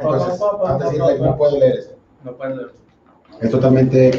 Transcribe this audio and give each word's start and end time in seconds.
Entonces, 0.00 0.42
antes 0.64 0.90
de 0.90 0.96
irle, 0.96 1.18
no 1.20 1.36
puedo 1.36 1.58
leer 1.58 1.76
esto. 1.78 1.94
No 2.24 2.36
puedes 2.36 2.56
leer. 2.56 2.70
Es 3.40 3.50
totalmente 3.50 4.10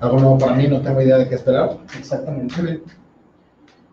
algo 0.00 0.18
nuevo 0.18 0.38
para 0.38 0.54
mí, 0.54 0.66
no 0.68 0.80
tengo 0.80 1.00
idea 1.00 1.18
de 1.18 1.28
qué 1.28 1.34
esperar. 1.34 1.76
Exactamente. 1.98 2.82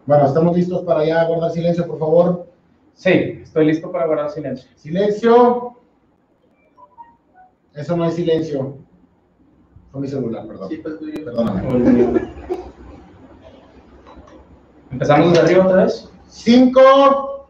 Bueno, 0.05 0.26
¿estamos 0.26 0.55
listos 0.55 0.84
para 0.84 1.04
ya 1.05 1.26
guardar 1.26 1.52
silencio, 1.52 1.86
por 1.86 2.00
favor? 2.00 2.47
Sí, 2.94 3.42
estoy 3.44 3.66
listo 3.66 3.92
para 3.92 4.06
guardar 4.06 4.30
silencio. 4.30 4.70
Silencio. 4.76 5.74
Eso 7.74 7.98
no 7.98 8.06
es 8.06 8.16
silencio. 8.16 8.78
Fue 9.92 10.02
mi 10.02 10.08
celular, 10.08 10.48
perdón. 10.48 10.70
Perdóname. 11.26 12.32
¿Empezamos 14.92 15.30
desde 15.32 15.44
arriba 15.44 15.66
otra 15.66 15.84
vez? 15.84 16.10
Cinco. 16.28 17.50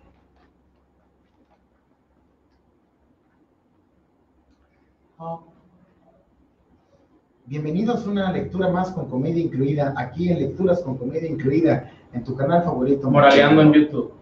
Bienvenidos 7.46 8.06
a 8.06 8.10
una 8.10 8.32
lectura 8.32 8.70
más 8.70 8.92
con 8.92 9.10
comedia 9.10 9.42
incluida, 9.42 9.94
aquí 9.96 10.30
en 10.30 10.40
Lecturas 10.40 10.82
con 10.82 10.98
Comedia 10.98 11.30
Incluida, 11.30 11.92
en 12.12 12.24
tu 12.24 12.36
canal 12.36 12.64
favorito. 12.64 13.10
Moraleando 13.10 13.62
en 13.62 13.74
YouTube. 13.74 14.14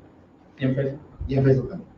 Y 0.59 0.66
en 0.66 0.76
Facebook. 0.76 1.00
y 1.28 1.36
en 1.36 1.44
Facebook 1.44 1.70
también. 1.70 1.90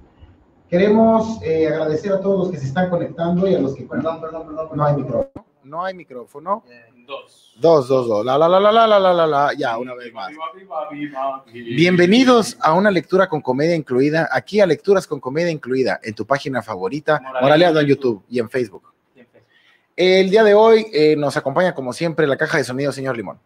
Queremos 0.69 1.41
eh, 1.43 1.67
agradecer 1.67 2.13
a 2.13 2.21
todos 2.21 2.39
los 2.39 2.51
que 2.51 2.57
se 2.57 2.67
están 2.67 2.89
conectando 2.89 3.47
y 3.47 3.55
a 3.55 3.59
los 3.59 3.75
que... 3.75 3.83
Perdón, 3.83 4.21
perdón, 4.21 4.47
perdón. 4.47 4.69
No 4.73 4.85
hay 4.85 4.95
micrófono. 4.95 5.45
No 5.63 5.83
hay 5.83 5.93
micrófono. 5.93 6.63
Dos. 7.07 7.53
Dos, 7.55 7.87
dos, 7.87 8.05
dos. 8.05 8.25
La, 8.25 8.37
la, 8.37 8.49
la, 8.49 8.59
la, 8.59 8.69
la, 8.85 8.99
la, 8.99 9.13
la, 9.13 9.25
la, 9.25 9.53
Ya, 9.53 9.77
una 9.77 9.95
vez 9.95 10.11
más. 10.13 10.29
Bienvenidos 11.53 12.57
a 12.59 12.73
una 12.73 12.91
lectura 12.91 13.29
con 13.29 13.39
comedia 13.39 13.75
incluida. 13.75 14.27
Aquí 14.29 14.59
a 14.59 14.65
Lecturas 14.65 15.07
con 15.07 15.21
Comedia 15.21 15.49
incluida 15.49 16.01
en 16.03 16.13
tu 16.13 16.25
página 16.25 16.61
favorita, 16.61 17.21
Moraleado 17.41 17.79
en 17.79 17.87
YouTube 17.87 18.25
y 18.29 18.39
en 18.39 18.49
Facebook. 18.49 18.91
El 19.95 20.29
día 20.29 20.43
de 20.43 20.53
hoy 20.53 20.87
eh, 20.91 21.15
nos 21.15 21.37
acompaña, 21.37 21.73
como 21.73 21.93
siempre, 21.93 22.27
la 22.27 22.35
caja 22.35 22.57
de 22.57 22.65
sonido, 22.65 22.91
señor 22.91 23.15
Limón. 23.15 23.39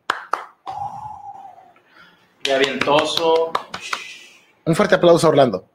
Ya 2.44 2.58
vientoso. 2.58 3.54
Un 4.66 4.76
fuerte 4.76 4.96
aplauso, 4.96 5.30
Orlando. 5.30 5.68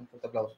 Un 0.00 0.08
fuerte 0.08 0.26
aplauso. 0.26 0.56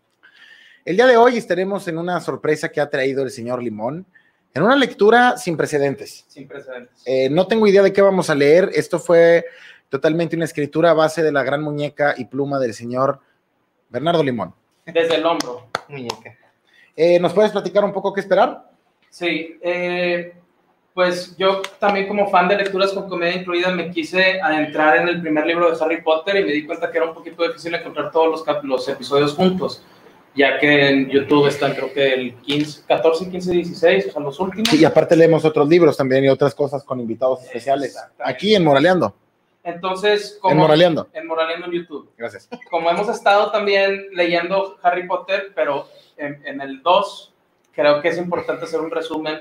El 0.87 0.97
día 0.97 1.07
de 1.07 1.19
hoy 1.19 1.37
estaremos 1.37 1.87
en 1.87 1.99
una 1.99 2.19
sorpresa 2.19 2.71
que 2.71 2.81
ha 2.81 2.89
traído 2.89 3.23
el 3.23 3.31
señor 3.31 3.63
Limón 3.63 4.07
en 4.55 4.63
una 4.63 4.77
lectura 4.77 5.37
sin 5.37 5.57
precedentes. 5.57 6.25
Sin 6.29 6.49
precedentes. 6.49 7.03
Eh, 7.07 7.29
no 7.31 7.47
tengo 7.47 7.67
idea 7.67 7.83
de 7.83 7.93
qué 7.93 8.03
vamos 8.03 8.31
a 8.31 8.35
leer. 8.35 8.71
Esto 8.75 8.99
fue 8.99 9.45
totalmente 9.89 10.37
una 10.37 10.45
escritura 10.45 10.91
a 10.91 10.95
base 10.95 11.23
de 11.23 11.33
la 11.33 11.43
gran 11.43 11.63
muñeca 11.63 12.15
y 12.17 12.25
pluma 12.25 12.59
del 12.59 12.75
señor 12.75 13.21
Bernardo 13.89 14.23
Limón. 14.23 14.55
Desde 14.87 15.17
el 15.17 15.27
hombro. 15.27 15.69
Muñeca. 15.89 16.37
Eh, 16.97 17.19
¿Nos 17.21 17.33
puedes 17.33 17.53
platicar 17.53 17.85
un 17.85 17.93
poco 17.93 18.13
qué 18.13 18.21
esperar? 18.21 18.71
Sí, 19.11 19.59
eh, 19.63 20.35
pues 20.93 21.37
yo 21.37 21.63
también 21.79 22.09
como 22.09 22.29
fan 22.29 22.49
de 22.49 22.57
lecturas 22.57 22.93
con 22.93 23.09
comedia 23.09 23.41
incluida 23.41 23.71
me 23.71 23.91
quise 23.91 24.41
adentrar 24.41 24.97
en 24.97 25.09
el 25.09 25.21
primer 25.21 25.47
libro 25.47 25.71
de 25.71 25.83
Harry 25.83 26.03
Potter 26.03 26.37
y 26.37 26.45
me 26.45 26.53
di 26.53 26.67
cuenta 26.67 26.91
que 26.91 26.99
era 26.99 27.07
un 27.07 27.15
poquito 27.15 27.47
difícil 27.47 27.75
encontrar 27.75 28.11
todos 28.11 28.45
los, 28.45 28.65
los 28.65 28.89
episodios 28.89 29.35
juntos, 29.35 29.85
ya 30.39 30.59
que 30.59 30.89
en 30.89 31.11
YouTube 31.11 31.49
están 31.49 31.75
creo 31.75 31.93
que 31.93 32.15
el 32.15 32.35
15, 32.37 32.83
14, 32.87 33.29
15, 33.31 33.53
16, 33.53 34.07
o 34.09 34.13
sea, 34.13 34.23
los 34.23 34.39
últimos. 34.41 34.73
Y 34.73 34.85
aparte 34.85 35.17
leemos 35.17 35.45
otros 35.45 35.69
libros 35.69 35.97
también 35.97 36.25
y 36.25 36.29
otras 36.29 36.55
cosas 36.55 36.85
con 36.85 37.01
invitados 37.01 37.43
especiales. 37.43 37.97
Aquí 38.19 38.55
en 38.55 38.65
Moraleando. 38.65 39.15
Entonces, 39.65 40.39
como... 40.41 40.53
En 40.53 40.59
Moraleando. 40.59 41.09
En 41.13 41.27
Moraleando 41.27 41.67
en 41.67 41.73
YouTube. 41.73 42.09
Gracias. 42.17 42.49
Como 42.71 42.89
hemos 42.91 43.09
estado 43.09 43.51
también 43.51 44.07
leyendo 44.13 44.79
Harry 44.83 45.07
Potter, 45.07 45.53
pero 45.55 45.89
en, 46.17 46.41
en 46.47 46.61
el 46.61 46.83
2, 46.83 47.35
creo 47.73 48.01
que 48.01 48.09
es 48.09 48.19
importante 48.19 48.65
hacer 48.65 48.81
un 48.81 48.91
resumen 48.91 49.41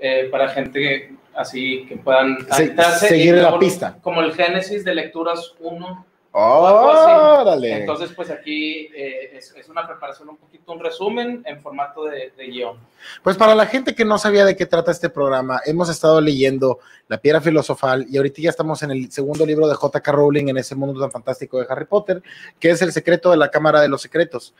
eh, 0.00 0.28
para 0.32 0.48
gente 0.48 0.80
que- 0.80 1.14
así 1.34 1.84
que 1.86 1.96
puedan 1.96 2.38
Se- 2.46 2.54
adentrarse 2.54 3.06
y 3.06 3.08
seguir 3.10 3.34
la 3.36 3.42
luego, 3.42 3.58
pista. 3.60 3.98
Como 4.02 4.20
el 4.22 4.32
génesis 4.34 4.84
de 4.84 4.94
lecturas 4.94 5.54
1. 5.60 6.06
¡Órale! 6.32 7.80
Entonces, 7.80 8.10
pues 8.16 8.30
aquí 8.30 8.88
eh, 8.94 9.36
es, 9.36 9.54
es 9.54 9.68
una 9.68 9.86
preparación, 9.86 10.30
un 10.30 10.38
poquito 10.38 10.72
un 10.72 10.80
resumen 10.80 11.42
en 11.44 11.60
formato 11.60 12.04
de, 12.04 12.32
de 12.36 12.46
guion. 12.46 12.78
Pues 13.22 13.36
para 13.36 13.54
la 13.54 13.66
gente 13.66 13.94
que 13.94 14.04
no 14.04 14.16
sabía 14.16 14.46
de 14.46 14.56
qué 14.56 14.64
trata 14.64 14.90
este 14.90 15.10
programa, 15.10 15.60
hemos 15.66 15.90
estado 15.90 16.20
leyendo 16.22 16.78
La 17.08 17.18
Piedra 17.18 17.42
Filosofal 17.42 18.06
y 18.08 18.16
ahorita 18.16 18.40
ya 18.40 18.50
estamos 18.50 18.82
en 18.82 18.92
el 18.92 19.12
segundo 19.12 19.44
libro 19.44 19.68
de 19.68 19.74
J.K. 19.74 20.10
Rowling 20.12 20.48
en 20.48 20.56
ese 20.56 20.74
mundo 20.74 20.98
tan 21.00 21.10
fantástico 21.10 21.60
de 21.60 21.66
Harry 21.68 21.84
Potter, 21.84 22.22
que 22.58 22.70
es 22.70 22.80
El 22.80 22.92
secreto 22.92 23.30
de 23.30 23.36
la 23.36 23.50
Cámara 23.50 23.82
de 23.82 23.88
los 23.88 24.00
Secretos. 24.00 24.54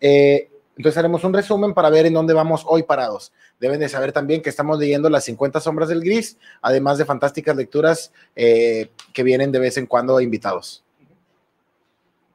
Eh, 0.00 0.48
entonces 0.78 0.96
haremos 0.96 1.24
un 1.24 1.34
resumen 1.34 1.74
para 1.74 1.90
ver 1.90 2.06
en 2.06 2.14
dónde 2.14 2.32
vamos 2.32 2.64
hoy 2.66 2.84
parados. 2.84 3.32
Deben 3.58 3.80
de 3.80 3.88
saber 3.88 4.12
también 4.12 4.40
que 4.40 4.48
estamos 4.48 4.78
leyendo 4.78 5.10
Las 5.10 5.24
50 5.24 5.60
sombras 5.60 5.88
del 5.88 6.00
gris, 6.00 6.38
además 6.62 6.96
de 6.96 7.04
fantásticas 7.04 7.56
lecturas 7.56 8.12
eh, 8.36 8.90
que 9.12 9.24
vienen 9.24 9.52
de 9.52 9.58
vez 9.58 9.76
en 9.76 9.86
cuando 9.86 10.20
invitados. 10.20 10.84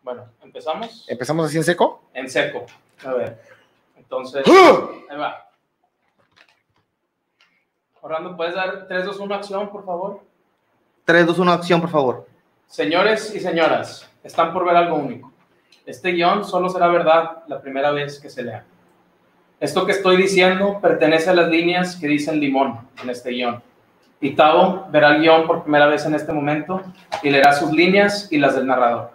Bueno, 0.04 0.26
empezamos 0.44 1.06
¿Empezamos 1.08 1.46
así 1.48 1.58
en 1.58 1.64
seco? 1.64 2.04
en 2.14 2.30
seco. 2.30 2.66
A 3.06 3.14
ver, 3.14 3.42
entonces, 3.98 4.44
ahí 4.46 5.18
va. 5.18 5.50
Orlando, 8.02 8.36
¿puedes 8.36 8.54
dar 8.54 8.86
3, 8.88 9.06
2, 9.06 9.20
1 9.20 9.36
acción, 9.36 9.70
por 9.70 9.86
favor? 9.86 10.22
3, 11.06 11.26
2, 11.26 11.40
1, 11.40 11.52
acción, 11.52 11.82
por 11.82 11.90
favor. 11.90 12.28
Señores 12.68 13.34
y 13.34 13.40
señoras, 13.40 14.10
están 14.24 14.52
por 14.52 14.66
ver 14.66 14.76
algo 14.76 14.96
único. 14.98 15.32
Este 15.86 16.12
guion 16.12 16.44
solo 16.44 16.70
será 16.70 16.88
verdad 16.88 17.44
la 17.48 17.62
primera 17.62 17.92
vez 17.92 18.20
que 18.20 18.30
se 18.30 18.44
lea. 18.44 18.66
Esto 19.60 19.86
que 19.86 19.94
estoy 19.94 20.18
diciendo 20.18 20.80
pertenece 20.82 21.30
a 21.30 21.34
las 21.34 21.48
líneas 21.50 21.96
que 21.96 22.08
dicen 22.08 22.40
limón 22.40 22.88
en 23.02 23.10
este 23.10 23.30
guion. 23.32 23.62
Y 24.20 24.36
Tavo 24.36 24.88
verá 24.90 25.16
el 25.16 25.22
guion 25.22 25.46
por 25.48 25.64
primera 25.64 25.88
vez 25.88 26.06
en 26.06 26.16
este 26.16 26.32
momento 26.34 26.82
y 27.22 27.30
leerá 27.30 27.54
sus 27.54 27.72
líneas 27.72 28.30
y 28.32 28.38
las 28.38 28.56
del 28.56 28.68
narrador. 28.68 29.12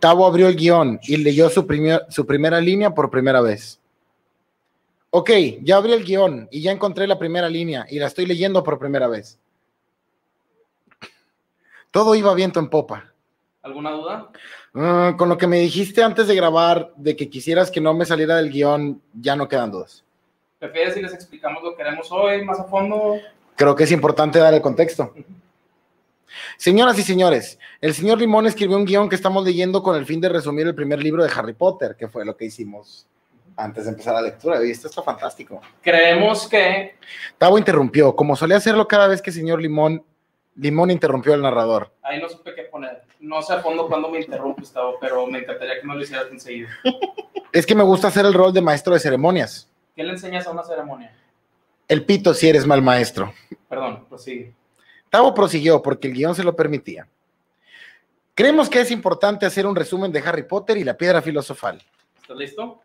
Tavo 0.00 0.26
abrió 0.26 0.48
el 0.48 0.56
guion 0.56 0.98
y 1.02 1.16
leyó 1.18 1.48
su, 1.50 1.66
primer- 1.66 2.06
su 2.08 2.26
primera 2.26 2.60
línea 2.60 2.90
por 2.94 3.10
primera 3.10 3.40
vez. 3.40 3.78
Ok, 5.10 5.30
ya 5.62 5.76
abrí 5.76 5.92
el 5.92 6.04
guion 6.04 6.48
y 6.50 6.62
ya 6.62 6.72
encontré 6.72 7.06
la 7.06 7.18
primera 7.18 7.48
línea 7.48 7.86
y 7.90 7.98
la 7.98 8.06
estoy 8.06 8.26
leyendo 8.26 8.62
por 8.62 8.78
primera 8.78 9.08
vez. 9.08 9.38
Todo 11.90 12.14
iba 12.14 12.32
viento 12.34 12.60
en 12.60 12.68
popa. 12.68 13.12
¿Alguna 13.62 13.90
duda? 13.90 14.30
Ah, 14.74 15.14
con 15.18 15.28
lo 15.28 15.36
que 15.36 15.46
me 15.46 15.58
dijiste 15.58 16.02
antes 16.02 16.28
de 16.28 16.34
grabar 16.34 16.92
de 16.96 17.16
que 17.16 17.28
quisieras 17.28 17.70
que 17.70 17.80
no 17.80 17.92
me 17.92 18.06
saliera 18.06 18.36
del 18.36 18.50
guion, 18.50 19.02
ya 19.20 19.36
no 19.36 19.48
quedan 19.48 19.70
dudas. 19.72 20.02
¿Prefieres 20.58 20.94
si 20.94 21.02
les 21.02 21.12
explicamos 21.12 21.62
lo 21.62 21.74
que 21.76 21.82
haremos 21.82 22.10
hoy 22.12 22.44
más 22.44 22.60
a 22.60 22.64
fondo? 22.64 23.16
Creo 23.56 23.74
que 23.74 23.84
es 23.84 23.92
importante 23.92 24.38
dar 24.38 24.54
el 24.54 24.62
contexto. 24.62 25.12
Señoras 26.56 26.98
y 26.98 27.02
señores, 27.02 27.58
el 27.80 27.94
señor 27.94 28.18
Limón 28.18 28.46
escribió 28.46 28.76
un 28.76 28.84
guion 28.84 29.08
que 29.08 29.16
estamos 29.16 29.44
leyendo 29.44 29.82
con 29.82 29.96
el 29.96 30.06
fin 30.06 30.20
de 30.20 30.28
resumir 30.28 30.66
el 30.66 30.74
primer 30.74 31.02
libro 31.02 31.22
de 31.24 31.30
Harry 31.34 31.54
Potter, 31.54 31.96
que 31.96 32.08
fue 32.08 32.24
lo 32.24 32.36
que 32.36 32.46
hicimos 32.46 33.06
antes 33.56 33.84
de 33.84 33.90
empezar 33.90 34.14
la 34.14 34.22
lectura. 34.22 34.64
Y 34.64 34.70
esto 34.70 34.88
está 34.88 35.02
fantástico. 35.02 35.60
Creemos 35.82 36.48
que 36.48 36.96
Tavo 37.38 37.58
interrumpió, 37.58 38.14
como 38.14 38.36
solía 38.36 38.56
hacerlo 38.56 38.88
cada 38.88 39.08
vez 39.08 39.20
que 39.22 39.30
el 39.30 39.36
señor 39.36 39.60
Limón, 39.60 40.04
Limón 40.56 40.90
interrumpió 40.90 41.34
al 41.34 41.42
narrador. 41.42 41.92
ahí 42.02 42.20
no 42.20 42.28
supe 42.28 42.54
qué 42.54 42.62
poner. 42.64 43.02
No 43.20 43.42
sé 43.42 43.52
a 43.52 43.60
fondo 43.60 43.86
cuándo 43.86 44.08
me 44.08 44.20
interrumpes, 44.20 44.72
Tavo, 44.72 44.96
pero 45.00 45.26
me 45.26 45.40
encantaría 45.40 45.80
que 45.80 45.86
no 45.86 45.94
lo 45.94 46.02
hicieras 46.02 46.26
enseguida. 46.30 46.68
Es 47.52 47.66
que 47.66 47.74
me 47.74 47.82
gusta 47.82 48.06
hacer 48.06 48.24
el 48.24 48.32
rol 48.32 48.52
de 48.52 48.60
maestro 48.60 48.94
de 48.94 49.00
ceremonias. 49.00 49.68
¿Qué 49.96 50.04
le 50.04 50.12
enseñas 50.12 50.46
a 50.46 50.52
una 50.52 50.62
ceremonia? 50.62 51.12
El 51.88 52.04
pito 52.04 52.32
si 52.32 52.48
eres 52.48 52.64
mal 52.64 52.80
maestro. 52.80 53.32
Perdón, 53.68 54.06
prosigue. 54.08 54.54
Tavo 55.10 55.34
prosiguió 55.34 55.82
porque 55.82 56.08
el 56.08 56.14
guion 56.14 56.34
se 56.34 56.44
lo 56.44 56.54
permitía. 56.56 57.06
Creemos 58.34 58.70
que 58.70 58.80
es 58.80 58.90
importante 58.90 59.44
hacer 59.44 59.66
un 59.66 59.76
resumen 59.76 60.12
de 60.12 60.20
Harry 60.20 60.44
Potter 60.44 60.78
y 60.78 60.84
la 60.84 60.96
piedra 60.96 61.20
filosofal. 61.20 61.82
¿Estás 62.22 62.36
listo? 62.36 62.80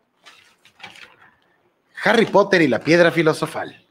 Harry 2.04 2.26
Potter 2.26 2.62
y 2.62 2.68
la 2.68 2.80
piedra 2.80 3.10
filosofal. 3.10 3.82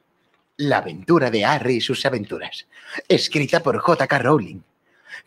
La 0.57 0.77
aventura 0.77 1.31
de 1.31 1.43
Harry 1.43 1.77
y 1.77 1.81
sus 1.81 2.05
aventuras. 2.05 2.67
Escrita 3.07 3.61
por 3.61 3.79
J.K. 3.79 4.19
Rowling. 4.19 4.61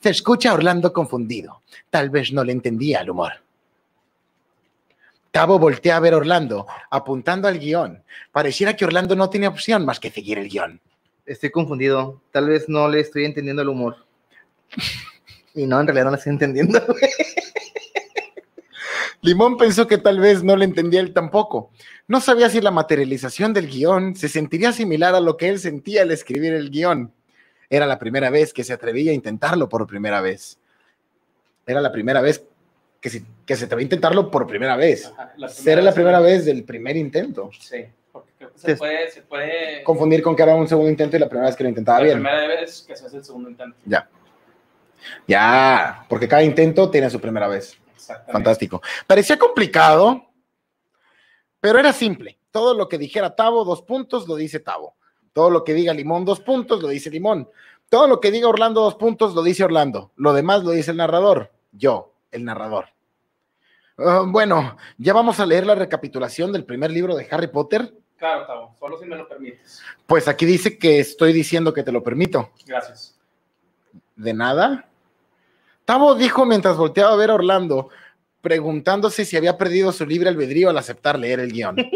Se 0.00 0.10
escucha 0.10 0.50
a 0.50 0.54
Orlando 0.54 0.92
confundido. 0.92 1.62
Tal 1.90 2.10
vez 2.10 2.32
no 2.32 2.44
le 2.44 2.52
entendía 2.52 3.00
el 3.00 3.10
humor. 3.10 3.32
Tavo 5.30 5.58
voltea 5.58 5.96
a 5.96 6.00
ver 6.00 6.14
a 6.14 6.18
Orlando, 6.18 6.66
apuntando 6.90 7.48
al 7.48 7.58
guion. 7.58 8.02
Pareciera 8.32 8.76
que 8.76 8.84
Orlando 8.84 9.16
no 9.16 9.28
tiene 9.28 9.48
opción 9.48 9.84
más 9.84 9.98
que 9.98 10.10
seguir 10.10 10.38
el 10.38 10.48
guion. 10.48 10.80
Estoy 11.28 11.50
confundido. 11.50 12.20
Tal 12.32 12.48
vez 12.48 12.68
no 12.68 12.88
le 12.88 13.00
estoy 13.00 13.24
entendiendo 13.24 13.62
el 13.62 13.68
humor. 13.68 13.96
Y 15.54 15.66
no, 15.66 15.80
en 15.80 15.86
realidad 15.86 16.06
no 16.06 16.10
le 16.12 16.16
estoy 16.16 16.32
entendiendo. 16.32 16.80
Limón 19.20 19.56
pensó 19.56 19.86
que 19.86 19.98
tal 19.98 20.20
vez 20.20 20.42
no 20.44 20.56
le 20.56 20.64
entendía 20.64 21.00
él 21.00 21.12
tampoco. 21.12 21.70
No 22.06 22.20
sabía 22.20 22.48
si 22.48 22.60
la 22.60 22.70
materialización 22.70 23.52
del 23.52 23.68
guion 23.68 24.14
se 24.14 24.28
sentiría 24.28 24.72
similar 24.72 25.14
a 25.14 25.20
lo 25.20 25.36
que 25.36 25.48
él 25.48 25.58
sentía 25.58 26.02
al 26.02 26.12
escribir 26.12 26.54
el 26.54 26.70
guion. 26.70 27.12
Era 27.68 27.84
la 27.86 27.98
primera 27.98 28.30
vez 28.30 28.52
que 28.52 28.64
se 28.64 28.72
atrevía 28.72 29.10
a 29.10 29.14
intentarlo 29.14 29.68
por 29.68 29.86
primera 29.86 30.20
vez. 30.20 30.58
Era 31.66 31.80
la 31.80 31.92
primera 31.92 32.20
vez 32.22 32.44
que 33.00 33.10
se, 33.10 33.24
que 33.44 33.56
se 33.56 33.66
te 33.66 33.74
va 33.74 33.80
a 33.80 33.82
intentarlo 33.82 34.30
por 34.30 34.46
primera 34.46 34.76
vez. 34.76 35.06
Ajá, 35.06 35.34
la 35.36 35.48
Será 35.48 35.82
la 35.82 35.92
primera 35.92 36.20
vez. 36.20 36.44
del 36.44 36.64
primer 36.64 36.96
intento. 36.96 37.50
Sí, 37.58 37.84
se 38.58 38.76
puede, 38.76 39.10
se 39.10 39.22
puede 39.22 39.82
Confundir 39.84 40.22
con 40.22 40.34
que 40.36 40.42
era 40.42 40.54
un 40.54 40.68
segundo 40.68 40.90
intento 40.90 41.16
y 41.16 41.20
la 41.20 41.28
primera 41.28 41.48
vez 41.48 41.56
que 41.56 41.62
lo 41.62 41.68
intentaba 41.68 41.98
la 41.98 42.04
bien. 42.04 42.18
primera 42.18 42.46
vez 42.46 42.84
que 42.86 42.96
se 42.96 43.06
hace 43.06 43.16
el 43.18 43.24
segundo 43.24 43.50
intento. 43.50 43.76
Ya, 45.26 46.04
porque 46.08 46.28
cada 46.28 46.42
intento 46.42 46.90
tiene 46.90 47.08
su 47.08 47.20
primera 47.20 47.48
vez. 47.48 47.78
Exactamente. 47.94 48.32
Fantástico. 48.32 48.82
Parecía 49.06 49.38
complicado, 49.38 50.24
pero 51.60 51.78
era 51.78 51.92
simple. 51.92 52.38
Todo 52.50 52.74
lo 52.74 52.88
que 52.88 52.98
dijera 52.98 53.36
Tavo, 53.36 53.64
dos 53.64 53.82
puntos, 53.82 54.26
lo 54.26 54.36
dice 54.36 54.60
Tavo. 54.60 54.96
Todo 55.32 55.50
lo 55.50 55.64
que 55.64 55.74
diga 55.74 55.92
Limón, 55.94 56.24
dos 56.24 56.40
puntos, 56.40 56.82
lo 56.82 56.88
dice 56.88 57.10
Limón. 57.10 57.48
Todo 57.88 58.06
lo 58.06 58.20
que 58.20 58.30
diga 58.30 58.48
Orlando, 58.48 58.82
dos 58.82 58.96
puntos, 58.96 59.34
lo 59.34 59.42
dice 59.42 59.64
Orlando. 59.64 60.12
Lo 60.16 60.32
demás 60.32 60.64
lo 60.64 60.70
dice 60.70 60.90
el 60.90 60.96
narrador. 60.96 61.50
Yo, 61.72 62.12
el 62.32 62.44
narrador. 62.44 62.86
Ah, 63.98 64.24
bueno, 64.26 64.76
ya 64.96 65.12
vamos 65.12 65.40
a 65.40 65.46
leer 65.46 65.66
la 65.66 65.74
recapitulación 65.74 66.52
del 66.52 66.64
primer 66.64 66.90
libro 66.90 67.16
de 67.16 67.26
Harry 67.30 67.48
Potter. 67.48 67.92
Claro, 68.18 68.46
Tavo, 68.46 68.74
solo 68.78 68.98
si 68.98 69.06
me 69.06 69.16
lo 69.16 69.28
permites. 69.28 69.80
Pues 70.06 70.26
aquí 70.26 70.44
dice 70.44 70.76
que 70.76 70.98
estoy 70.98 71.32
diciendo 71.32 71.72
que 71.72 71.84
te 71.84 71.92
lo 71.92 72.02
permito. 72.02 72.50
Gracias. 72.66 73.16
¿De 74.16 74.34
nada? 74.34 74.88
Tavo 75.84 76.16
dijo 76.16 76.44
mientras 76.44 76.76
volteaba 76.76 77.12
a 77.12 77.16
ver 77.16 77.30
a 77.30 77.34
Orlando, 77.34 77.90
preguntándose 78.40 79.24
si 79.24 79.36
había 79.36 79.56
perdido 79.56 79.92
su 79.92 80.04
libre 80.04 80.28
albedrío 80.28 80.68
al 80.68 80.78
aceptar 80.78 81.18
leer 81.18 81.40
el 81.40 81.52
guion. 81.52 81.76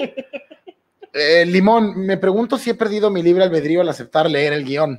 Eh, 1.14 1.44
Limón, 1.44 2.06
me 2.06 2.16
pregunto 2.16 2.56
si 2.56 2.70
he 2.70 2.74
perdido 2.74 3.10
mi 3.10 3.22
libre 3.22 3.44
albedrío 3.44 3.82
al 3.82 3.88
aceptar 3.90 4.30
leer 4.30 4.54
el 4.54 4.64
guion. 4.64 4.98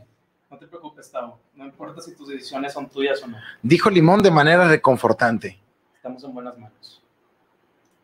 No 0.52 0.60
te 0.60 0.68
preocupes, 0.68 1.10
Tavo. 1.10 1.40
No 1.56 1.66
importa 1.66 2.04
si 2.04 2.16
tus 2.16 2.28
decisiones 2.28 2.72
son 2.72 2.88
tuyas 2.88 3.24
o 3.24 3.28
no. 3.28 3.38
Dijo 3.64 3.90
Limón 3.90 4.22
de 4.22 4.30
manera 4.30 4.68
reconfortante. 4.68 5.60
Estamos 5.96 6.24
en 6.24 6.32
buenas 6.36 6.56
manos. 6.60 7.02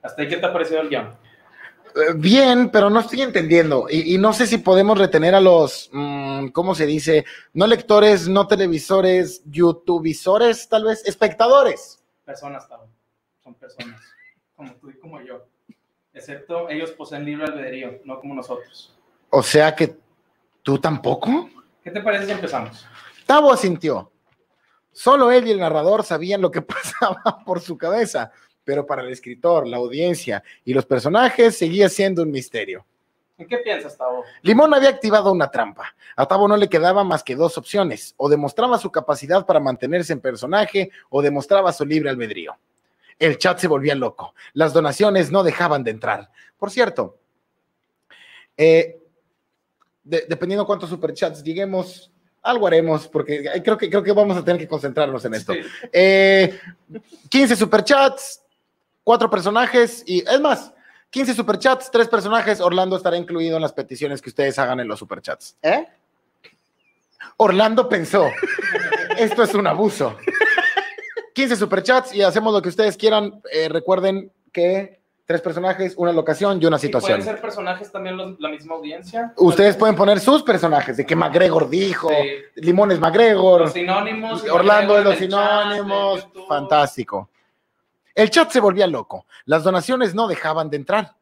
¿Hasta 0.01 0.23
ahí 0.23 0.27
qué 0.27 0.37
te 0.37 0.45
ha 0.47 0.51
parecido 0.51 0.81
el 0.81 0.89
guion? 0.89 1.13
Bien, 2.15 2.69
pero 2.69 2.89
no 2.89 2.99
estoy 2.99 3.21
entendiendo. 3.21 3.87
Y, 3.89 4.15
y 4.15 4.17
no 4.17 4.33
sé 4.33 4.47
si 4.47 4.57
podemos 4.57 4.97
retener 4.97 5.35
a 5.35 5.41
los, 5.41 5.89
mm, 5.91 6.47
¿cómo 6.49 6.75
se 6.75 6.85
dice? 6.85 7.25
No 7.53 7.67
lectores, 7.67 8.27
no 8.27 8.47
televisores, 8.47 9.41
youtubevisores, 9.45 10.69
tal 10.69 10.85
vez, 10.85 11.05
espectadores. 11.05 12.03
Personas, 12.25 12.67
Tavo. 12.67 12.87
Son 13.43 13.55
personas. 13.55 14.01
Como 14.55 14.75
tú 14.75 14.89
y 14.89 14.99
como 14.99 15.21
yo. 15.21 15.45
Excepto 16.13 16.69
ellos 16.69 16.91
poseen 16.91 17.25
libre 17.25 17.45
albedrío, 17.45 17.99
no 18.05 18.19
como 18.19 18.35
nosotros. 18.35 18.93
O 19.29 19.41
sea 19.41 19.75
que 19.75 19.95
tú 20.61 20.77
tampoco. 20.79 21.49
¿Qué 21.83 21.91
te 21.91 22.01
parece 22.01 22.25
si 22.25 22.31
empezamos? 22.31 22.85
Tavo 23.25 23.51
asintió. 23.51 24.11
Solo 24.91 25.31
él 25.31 25.47
y 25.47 25.51
el 25.51 25.59
narrador 25.59 26.03
sabían 26.03 26.41
lo 26.41 26.51
que 26.51 26.61
pasaba 26.63 27.43
por 27.45 27.61
su 27.61 27.77
cabeza, 27.77 28.31
pero 28.63 28.85
para 28.85 29.01
el 29.01 29.09
escritor, 29.09 29.67
la 29.67 29.77
audiencia 29.77 30.43
y 30.65 30.73
los 30.73 30.85
personajes 30.85 31.57
seguía 31.57 31.89
siendo 31.89 32.23
un 32.23 32.31
misterio. 32.31 32.85
¿En 33.37 33.47
qué 33.47 33.57
piensas, 33.59 33.97
Tavo? 33.97 34.23
Limón 34.41 34.73
había 34.73 34.89
activado 34.89 35.31
una 35.31 35.49
trampa. 35.49 35.95
A 36.17 36.25
Tavo 36.27 36.47
no 36.47 36.57
le 36.57 36.67
quedaba 36.67 37.03
más 37.05 37.23
que 37.23 37.35
dos 37.37 37.57
opciones, 37.57 38.13
o 38.17 38.27
demostraba 38.27 38.77
su 38.77 38.91
capacidad 38.91 39.45
para 39.45 39.61
mantenerse 39.61 40.11
en 40.11 40.19
personaje, 40.19 40.91
o 41.09 41.21
demostraba 41.21 41.71
su 41.71 41.85
libre 41.85 42.09
albedrío. 42.09 42.57
El 43.17 43.37
chat 43.37 43.57
se 43.59 43.67
volvía 43.67 43.95
loco. 43.95 44.33
Las 44.53 44.73
donaciones 44.73 45.31
no 45.31 45.43
dejaban 45.43 45.83
de 45.85 45.91
entrar. 45.91 46.29
Por 46.57 46.69
cierto, 46.69 47.17
eh, 48.57 48.97
de- 50.03 50.25
dependiendo 50.27 50.65
cuántos 50.65 50.89
superchats 50.89 51.43
lleguemos, 51.43 52.11
algo 52.41 52.67
haremos, 52.67 53.07
porque 53.07 53.61
creo 53.63 53.77
que, 53.77 53.89
creo 53.89 54.03
que 54.03 54.11
vamos 54.11 54.37
a 54.37 54.43
tener 54.43 54.59
que 54.59 54.67
concentrarnos 54.67 55.23
en 55.25 55.33
esto. 55.33 55.53
Sí. 55.53 55.59
Eh, 55.91 56.59
15 57.29 57.55
superchats, 57.55 58.41
cuatro 59.09 59.27
personajes 59.31 60.03
y 60.05 60.19
es 60.19 60.39
más, 60.39 60.71
15 61.09 61.33
superchats, 61.33 61.89
tres 61.89 62.07
personajes. 62.07 62.61
Orlando 62.61 62.95
estará 62.95 63.17
incluido 63.17 63.55
en 63.55 63.63
las 63.63 63.73
peticiones 63.73 64.21
que 64.21 64.29
ustedes 64.29 64.59
hagan 64.59 64.79
en 64.79 64.87
los 64.87 64.99
superchats. 64.99 65.57
¿Eh? 65.63 65.87
Orlando 67.37 67.89
pensó, 67.89 68.27
esto 69.17 69.41
es 69.41 69.55
un 69.55 69.65
abuso. 69.65 70.15
15 71.33 71.55
superchats 71.55 72.13
y 72.13 72.21
hacemos 72.21 72.53
lo 72.53 72.61
que 72.61 72.69
ustedes 72.69 72.97
quieran. 72.97 73.41
Eh, 73.51 73.67
recuerden 73.67 74.31
que 74.53 74.99
tres 75.25 75.41
personajes, 75.41 75.95
una 75.97 76.11
locación 76.13 76.61
y 76.61 76.67
una 76.67 76.77
¿Y 76.77 76.81
situación. 76.81 77.17
pueden 77.17 77.33
ser 77.33 77.41
personajes 77.41 77.91
también 77.91 78.15
los- 78.15 78.39
la 78.39 78.49
misma 78.49 78.75
audiencia? 78.75 79.33
Ustedes 79.37 79.75
pueden 79.75 79.95
poner 79.95 80.19
sus 80.19 80.43
personajes, 80.43 80.97
de 80.97 81.05
que 81.07 81.15
McGregor 81.15 81.67
dijo, 81.67 82.09
Sí. 82.09 82.61
Limón 82.61 82.91
es 82.91 82.99
McGregor. 82.99 83.61
Los 83.61 83.73
sinónimos. 83.73 84.43
Orlando 84.51 84.93
de 84.93 84.99
en 84.99 85.05
los 85.05 85.13
chat, 85.15 85.21
sinónimos, 85.23 86.27
fantástico. 86.47 87.27
El 88.19 88.31
chat 88.31 88.51
se 88.51 88.59
volvía 88.59 88.85
loco. 88.85 89.25
Las 89.45 89.63
donaciones 89.63 90.13
no 90.13 90.27
dejaban 90.27 90.69
de 90.69 90.75
entrar. 90.75 91.15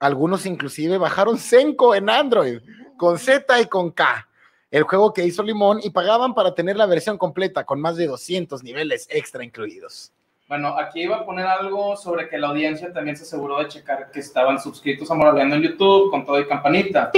Algunos 0.00 0.46
inclusive 0.46 0.98
bajaron 0.98 1.38
Senko 1.38 1.94
en 1.94 2.10
Android, 2.10 2.58
con 2.96 3.20
Z 3.20 3.60
y 3.60 3.66
con 3.66 3.92
K, 3.92 4.26
el 4.72 4.82
juego 4.82 5.12
que 5.12 5.24
hizo 5.24 5.44
Limón, 5.44 5.78
y 5.80 5.90
pagaban 5.90 6.34
para 6.34 6.52
tener 6.52 6.76
la 6.76 6.86
versión 6.86 7.18
completa 7.18 7.62
con 7.62 7.80
más 7.80 7.96
de 7.96 8.08
200 8.08 8.64
niveles 8.64 9.06
extra 9.10 9.44
incluidos. 9.44 10.12
Bueno, 10.48 10.76
aquí 10.76 11.02
iba 11.02 11.18
a 11.18 11.24
poner 11.24 11.46
algo 11.46 11.94
sobre 11.94 12.28
que 12.28 12.36
la 12.36 12.48
audiencia 12.48 12.92
también 12.92 13.16
se 13.16 13.22
aseguró 13.22 13.60
de 13.60 13.68
checar 13.68 14.10
que 14.10 14.18
estaban 14.18 14.58
suscritos 14.58 15.08
a 15.08 15.14
Moraleando 15.14 15.54
en 15.54 15.62
YouTube 15.62 16.10
con 16.10 16.26
todo 16.26 16.40
y 16.40 16.48
campanita. 16.48 17.12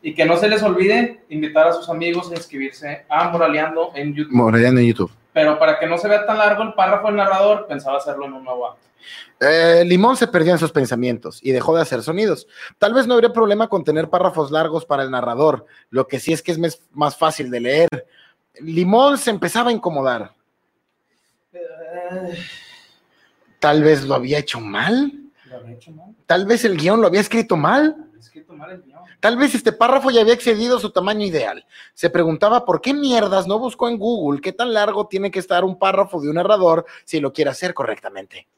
Y 0.00 0.14
que 0.14 0.24
no 0.24 0.38
se 0.38 0.48
les 0.48 0.62
olvide 0.62 1.24
invitar 1.28 1.66
a 1.68 1.74
sus 1.74 1.90
amigos 1.90 2.30
a 2.30 2.36
inscribirse 2.36 3.04
a 3.10 3.28
Moraleando 3.28 3.92
en 3.94 4.14
YouTube. 4.14 4.32
Morellano 4.32 4.80
en 4.80 4.86
YouTube. 4.86 5.17
Pero 5.38 5.56
para 5.56 5.78
que 5.78 5.86
no 5.86 5.96
se 5.98 6.08
vea 6.08 6.26
tan 6.26 6.36
largo 6.36 6.64
el 6.64 6.74
párrafo 6.74 7.06
del 7.06 7.14
narrador, 7.14 7.68
pensaba 7.68 7.98
hacerlo 7.98 8.26
en 8.26 8.32
un 8.32 8.42
nuevo 8.42 8.66
acto. 8.66 8.88
Eh, 9.38 9.84
Limón 9.86 10.16
se 10.16 10.26
perdió 10.26 10.50
en 10.50 10.58
sus 10.58 10.72
pensamientos 10.72 11.38
y 11.44 11.52
dejó 11.52 11.76
de 11.76 11.82
hacer 11.82 12.02
sonidos. 12.02 12.48
Tal 12.76 12.92
vez 12.92 13.06
no 13.06 13.14
habría 13.14 13.32
problema 13.32 13.68
con 13.68 13.84
tener 13.84 14.10
párrafos 14.10 14.50
largos 14.50 14.84
para 14.84 15.04
el 15.04 15.12
narrador, 15.12 15.64
lo 15.90 16.08
que 16.08 16.18
sí 16.18 16.32
es 16.32 16.42
que 16.42 16.50
es 16.50 16.58
más 16.90 17.16
fácil 17.16 17.52
de 17.52 17.60
leer. 17.60 17.88
Limón 18.58 19.16
se 19.16 19.30
empezaba 19.30 19.70
a 19.70 19.72
incomodar. 19.72 20.32
Tal 23.60 23.84
vez 23.84 24.02
lo 24.02 24.16
había 24.16 24.38
hecho 24.40 24.58
mal, 24.58 25.12
¿Lo 25.44 25.58
había 25.58 25.76
hecho 25.76 25.92
mal? 25.92 26.16
tal 26.26 26.46
vez 26.46 26.64
el 26.64 26.76
guion 26.76 27.00
lo 27.00 27.06
había 27.06 27.20
escrito 27.20 27.56
mal, 27.56 28.07
¿Había 28.18 28.26
escrito 28.26 28.52
mal 28.52 28.70
el 28.72 28.82
guion? 28.82 29.00
tal 29.20 29.36
vez 29.36 29.54
este 29.54 29.70
párrafo 29.70 30.10
ya 30.10 30.22
había 30.22 30.34
excedido 30.34 30.80
su 30.80 30.90
tamaño 30.90 31.24
ideal. 31.24 31.64
Se 31.94 32.10
preguntaba 32.10 32.64
por 32.64 32.80
qué 32.80 32.92
mierdas 32.92 33.46
no 33.46 33.60
buscó 33.60 33.88
en 33.88 33.96
Google 33.96 34.40
qué 34.40 34.52
tan 34.52 34.72
largo 34.72 35.06
tiene 35.06 35.30
que 35.30 35.38
estar 35.38 35.64
un 35.64 35.78
párrafo 35.78 36.20
de 36.20 36.28
un 36.28 36.34
narrador 36.34 36.84
si 37.04 37.20
lo 37.20 37.32
quiere 37.32 37.52
hacer 37.52 37.74
correctamente. 37.74 38.48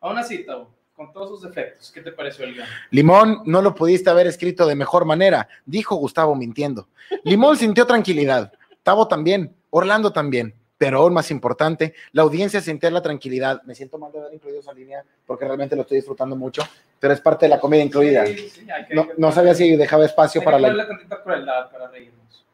Aún 0.00 0.18
así, 0.18 0.46
Tavo, 0.46 0.70
con 0.94 1.12
todos 1.12 1.30
sus 1.30 1.42
defectos, 1.42 1.90
¿qué 1.90 2.00
te 2.00 2.12
pareció 2.12 2.44
el 2.44 2.54
guion? 2.54 2.66
Limón, 2.90 3.42
no 3.44 3.60
lo 3.60 3.74
pudiste 3.74 4.08
haber 4.08 4.28
escrito 4.28 4.66
de 4.66 4.76
mejor 4.76 5.04
manera, 5.04 5.48
dijo 5.66 5.96
Gustavo 5.96 6.36
mintiendo. 6.36 6.86
Limón 7.24 7.56
sintió 7.58 7.86
tranquilidad, 7.86 8.52
Tavo 8.84 9.08
también, 9.08 9.52
Orlando 9.70 10.12
también, 10.12 10.54
pero 10.78 11.00
aún 11.00 11.12
más 11.12 11.32
importante, 11.32 11.92
la 12.12 12.22
audiencia 12.22 12.60
sentía 12.60 12.90
la 12.92 13.02
tranquilidad. 13.02 13.62
Me 13.64 13.74
siento 13.74 13.98
mal 13.98 14.12
de 14.12 14.20
haber 14.20 14.34
incluido 14.34 14.60
esa 14.60 14.72
línea 14.72 15.04
porque 15.26 15.44
realmente 15.44 15.74
lo 15.74 15.82
estoy 15.82 15.96
disfrutando 15.96 16.36
mucho, 16.36 16.62
pero 17.00 17.14
es 17.14 17.20
parte 17.20 17.46
de 17.46 17.50
la 17.50 17.60
comida 17.60 17.82
incluida. 17.82 18.26
Sí, 18.26 18.48
sí, 18.50 18.70
hay 18.70 18.86
que- 18.86 18.94
No, 18.94 19.08
no 19.16 19.32
sabía 19.32 19.54
si 19.54 19.76
dejaba 19.76 20.04
espacio 20.04 20.40
hay 20.40 20.44
para 20.44 20.56
que 20.58 20.62
la... 20.70 20.86
tantita 20.88 21.22
crueldad 21.22 21.70
para 21.70 21.88
reírnos. 21.88 22.44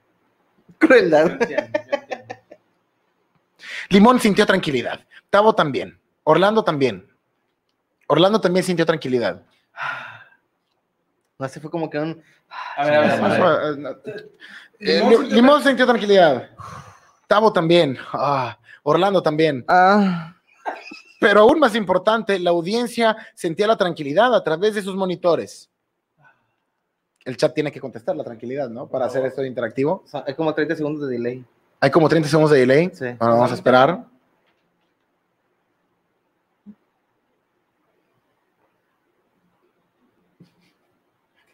Yo 0.68 0.74
Crueldad. 0.78 1.26
entiendo, 1.32 1.78
yo 1.90 1.92
entiendo. 1.98 2.34
Limón 3.90 4.20
sintió 4.20 4.44
tranquilidad, 4.46 5.00
Tavo 5.30 5.54
también, 5.54 5.98
Orlando 6.24 6.62
también. 6.64 7.08
Orlando 8.06 8.40
también 8.40 8.64
sintió 8.64 8.84
tranquilidad. 8.84 9.42
No, 11.38 11.48
se 11.48 11.60
fue 11.60 11.70
como 11.70 11.88
que 11.90 11.98
un. 11.98 12.22
A 12.76 12.84
ver, 12.84 12.94
a 12.94 13.00
ver, 13.00 13.10
a 13.10 13.28
ver. 13.28 14.30
Limón 14.78 15.10
Li- 15.10 15.16
sintió 15.16 15.36
Limón 15.36 15.62
sintió 15.62 15.86
tranquilidad. 15.86 16.50
Tavo 17.26 17.52
también. 17.52 17.96
Ah, 18.12 18.58
Orlando 18.82 19.22
también. 19.22 19.64
Ah. 19.68 20.34
Pero 21.20 21.40
aún 21.40 21.58
más 21.58 21.74
importante, 21.74 22.38
la 22.38 22.50
audiencia 22.50 23.16
sentía 23.34 23.66
la 23.66 23.76
tranquilidad 23.76 24.34
a 24.34 24.42
través 24.44 24.74
de 24.74 24.82
sus 24.82 24.94
monitores. 24.96 25.70
El 27.24 27.36
chat 27.36 27.54
tiene 27.54 27.72
que 27.72 27.80
contestar 27.80 28.14
la 28.16 28.24
tranquilidad, 28.24 28.68
¿no? 28.68 28.86
Para 28.86 29.06
hacer 29.06 29.24
esto 29.24 29.42
interactivo. 29.44 30.02
o 30.04 30.08
sea, 30.08 30.24
hay 30.26 30.34
como 30.34 30.52
30 30.52 30.76
segundos 30.76 31.08
de 31.08 31.14
delay. 31.14 31.44
Hay 31.80 31.90
como 31.90 32.08
30 32.08 32.28
segundos 32.28 32.50
de 32.50 32.58
delay. 32.60 32.90
Sí. 32.92 33.06
Ahora 33.18 33.34
vamos 33.34 33.50
a 33.52 33.54
esperar. 33.54 34.04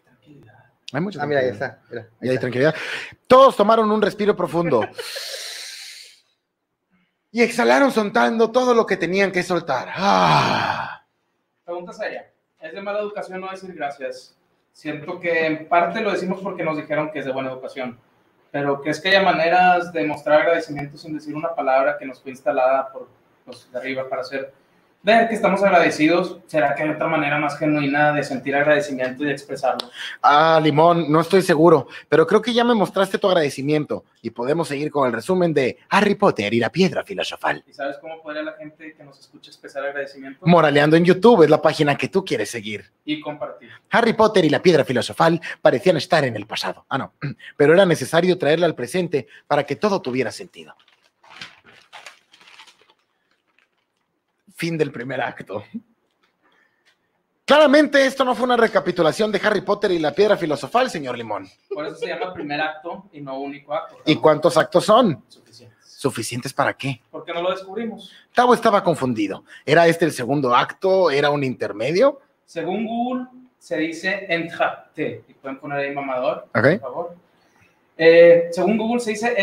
Tranquilidad. 0.04 0.54
Hay 0.92 1.00
mucha 1.00 1.22
Ah, 1.22 1.26
mira, 1.26 1.40
ahí 1.40 1.46
tranquilidad. 1.48 1.78
está. 1.78 1.88
Mira, 1.90 2.08
ahí 2.22 2.28
hay 2.30 2.38
tranquilidad. 2.38 2.74
Todos 3.26 3.56
tomaron 3.56 3.90
un 3.90 4.02
respiro 4.02 4.34
profundo. 4.36 4.82
Y 7.32 7.42
exhalaron 7.42 7.92
soltando 7.92 8.50
todo 8.50 8.74
lo 8.74 8.84
que 8.86 8.96
tenían 8.96 9.30
que 9.30 9.42
soltar. 9.42 9.88
Ah. 9.96 11.04
Pregunta 11.64 11.92
seria. 11.92 12.30
¿Es 12.60 12.72
de 12.72 12.80
mala 12.80 12.98
educación 12.98 13.40
no 13.40 13.50
decir 13.50 13.72
gracias? 13.72 14.36
Siento 14.72 15.20
que 15.20 15.46
en 15.46 15.68
parte 15.68 16.00
lo 16.00 16.10
decimos 16.10 16.40
porque 16.42 16.64
nos 16.64 16.76
dijeron 16.76 17.10
que 17.10 17.20
es 17.20 17.24
de 17.24 17.32
buena 17.32 17.50
educación. 17.50 17.98
Pero 18.50 18.80
¿crees 18.80 19.00
que 19.00 19.10
haya 19.10 19.22
maneras 19.22 19.92
de 19.92 20.04
mostrar 20.04 20.40
agradecimiento 20.40 20.98
sin 20.98 21.14
decir 21.14 21.34
una 21.34 21.54
palabra 21.54 21.96
que 21.98 22.06
nos 22.06 22.20
fue 22.20 22.32
instalada 22.32 22.92
por 22.92 23.08
los 23.46 23.70
de 23.70 23.78
arriba 23.78 24.08
para 24.08 24.22
hacer 24.22 24.52
ver 25.02 25.28
que 25.28 25.34
estamos 25.34 25.62
agradecidos. 25.62 26.38
¿Será 26.46 26.74
que 26.74 26.82
hay 26.82 26.90
otra 26.90 27.06
manera 27.06 27.38
más 27.38 27.58
genuina 27.58 28.12
de 28.12 28.22
sentir 28.22 28.54
agradecimiento 28.54 29.22
y 29.22 29.26
de 29.26 29.32
expresarlo? 29.32 29.90
Ah, 30.22 30.60
Limón, 30.62 31.10
no 31.10 31.20
estoy 31.20 31.42
seguro, 31.42 31.88
pero 32.08 32.26
creo 32.26 32.42
que 32.42 32.52
ya 32.52 32.64
me 32.64 32.74
mostraste 32.74 33.18
tu 33.18 33.28
agradecimiento 33.28 34.04
y 34.22 34.30
podemos 34.30 34.68
seguir 34.68 34.90
con 34.90 35.06
el 35.06 35.12
resumen 35.12 35.54
de 35.54 35.78
Harry 35.88 36.14
Potter 36.14 36.52
y 36.52 36.60
la 36.60 36.70
piedra 36.70 37.04
filosofal. 37.04 37.64
¿Y 37.66 37.72
sabes 37.72 37.96
cómo 37.98 38.22
podría 38.22 38.42
la 38.42 38.52
gente 38.52 38.94
que 38.94 39.04
nos 39.04 39.18
escucha 39.18 39.50
expresar 39.50 39.84
agradecimiento? 39.84 40.40
Moraleando 40.44 40.96
en 40.96 41.04
YouTube 41.04 41.42
es 41.44 41.50
la 41.50 41.62
página 41.62 41.96
que 41.96 42.08
tú 42.08 42.24
quieres 42.24 42.50
seguir. 42.50 42.90
y 43.04 43.20
compartir. 43.20 43.70
Harry 43.90 44.12
Potter 44.12 44.44
y 44.44 44.50
la 44.50 44.62
piedra 44.62 44.84
filosofal 44.84 45.40
parecían 45.62 45.96
estar 45.96 46.24
en 46.24 46.36
el 46.36 46.46
pasado. 46.46 46.84
Ah, 46.88 46.98
no, 46.98 47.14
pero 47.56 47.72
era 47.72 47.86
necesario 47.86 48.38
traerla 48.38 48.66
al 48.66 48.74
presente 48.74 49.26
para 49.46 49.64
que 49.64 49.76
todo 49.76 50.00
tuviera 50.00 50.30
sentido. 50.30 50.74
Fin 54.60 54.76
del 54.76 54.92
primer 54.92 55.22
acto. 55.22 55.64
Claramente 57.46 58.04
esto 58.04 58.26
no 58.26 58.34
fue 58.34 58.44
una 58.44 58.58
recapitulación 58.58 59.32
de 59.32 59.40
Harry 59.42 59.62
Potter 59.62 59.90
y 59.90 59.98
la 59.98 60.12
piedra 60.12 60.36
filosofal, 60.36 60.90
señor 60.90 61.16
Limón. 61.16 61.48
Por 61.70 61.86
eso 61.86 61.96
se 61.96 62.08
llama 62.08 62.34
primer 62.34 62.60
acto 62.60 63.06
y 63.10 63.22
no 63.22 63.40
único 63.40 63.72
acto. 63.72 63.96
¿Y 64.04 64.16
cuántos 64.16 64.58
actos 64.58 64.84
son? 64.84 65.24
Suficientes. 65.28 65.78
¿Suficientes 65.82 66.52
para 66.52 66.74
qué? 66.74 67.00
¿Por 67.10 67.24
qué 67.24 67.32
no 67.32 67.40
lo 67.40 67.52
descubrimos? 67.52 68.12
Tavo 68.34 68.52
estaba 68.52 68.84
confundido. 68.84 69.44
¿Era 69.64 69.86
este 69.86 70.04
el 70.04 70.12
segundo 70.12 70.54
acto? 70.54 71.10
¿Era 71.10 71.30
un 71.30 71.42
intermedio? 71.42 72.20
Según 72.44 72.84
Google, 72.84 73.28
se 73.58 73.78
dice 73.78 74.26
entracté. 74.28 75.24
Y 75.26 75.32
pueden 75.32 75.58
poner 75.58 75.78
ahí 75.78 75.94
mamador, 75.94 76.48
por 76.52 76.80
favor. 76.80 77.16
Eh, 78.02 78.48
según 78.52 78.78
Google, 78.78 78.98
se 79.00 79.10
dice 79.10 79.34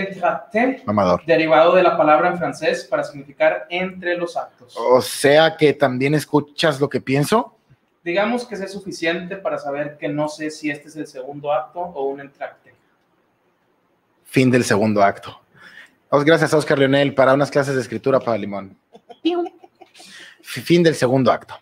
Mamador. 0.85 1.23
derivado 1.27 1.75
de 1.75 1.83
la 1.83 1.95
palabra 1.95 2.29
en 2.29 2.39
francés 2.39 2.85
para 2.89 3.03
significar 3.03 3.67
entre 3.69 4.17
los 4.17 4.35
actos. 4.35 4.75
O 4.75 4.99
sea 4.99 5.55
que 5.55 5.73
también 5.73 6.15
escuchas 6.15 6.79
lo 6.79 6.89
que 6.89 6.99
pienso. 6.99 7.53
Digamos 8.03 8.45
que 8.45 8.55
es 8.55 8.71
suficiente 8.71 9.35
para 9.35 9.59
saber 9.59 9.97
que 9.99 10.07
no 10.07 10.27
sé 10.27 10.49
si 10.49 10.71
este 10.71 10.87
es 10.87 10.95
el 10.95 11.05
segundo 11.05 11.53
acto 11.53 11.79
o 11.81 12.05
un 12.07 12.19
entracte. 12.19 12.73
Fin 14.25 14.49
del 14.49 14.63
segundo 14.63 15.03
acto. 15.03 15.39
Os- 16.09 16.25
Gracias 16.25 16.51
a 16.51 16.57
Oscar 16.57 16.79
Leonel 16.79 17.13
para 17.13 17.35
unas 17.35 17.51
clases 17.51 17.75
de 17.75 17.81
escritura 17.81 18.19
para 18.19 18.39
Limón. 18.39 18.75
Fin 20.41 20.81
del 20.81 20.95
segundo 20.95 21.31
acto. 21.31 21.53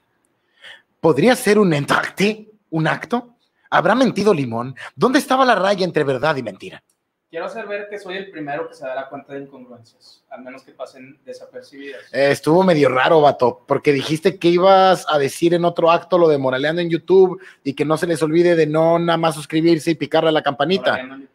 ¿Podría 1.01 1.35
ser 1.35 1.59
un 1.59 1.73
entracte? 1.73 2.47
¿Un 2.69 2.87
acto? 2.87 3.34
¿Habrá 3.75 3.93
mentido 3.93 4.33
Limón? 4.33 4.73
¿Dónde 4.95 5.19
estaba 5.19 5.43
la 5.43 5.53
raya 5.53 5.83
entre 5.83 6.05
verdad 6.05 6.37
y 6.37 6.43
mentira? 6.43 6.81
Quiero 7.29 7.47
hacer 7.47 7.67
ver 7.67 7.89
que 7.89 7.99
soy 7.99 8.15
el 8.15 8.31
primero 8.31 8.69
que 8.69 8.73
se 8.73 8.85
dará 8.85 9.09
cuenta 9.09 9.33
de 9.33 9.41
incongruencias, 9.41 10.23
al 10.29 10.43
menos 10.43 10.63
que 10.63 10.71
pasen 10.71 11.19
desapercibidas. 11.25 12.01
Eh, 12.13 12.31
estuvo 12.31 12.63
medio 12.63 12.87
raro, 12.87 13.19
vato, 13.19 13.65
porque 13.67 13.91
dijiste 13.91 14.39
que 14.39 14.47
ibas 14.47 15.05
a 15.09 15.17
decir 15.17 15.53
en 15.53 15.65
otro 15.65 15.91
acto 15.91 16.17
lo 16.17 16.29
de 16.29 16.37
moraleando 16.37 16.81
en 16.81 16.89
YouTube 16.89 17.41
y 17.65 17.73
que 17.73 17.83
no 17.83 17.97
se 17.97 18.07
les 18.07 18.23
olvide 18.23 18.55
de 18.55 18.65
no 18.65 18.97
nada 18.97 19.17
más 19.17 19.35
suscribirse 19.35 19.91
y 19.91 19.95
picarle 19.95 20.29
a 20.29 20.31
la 20.31 20.41
campanita. 20.41 20.97
En. 20.97 21.27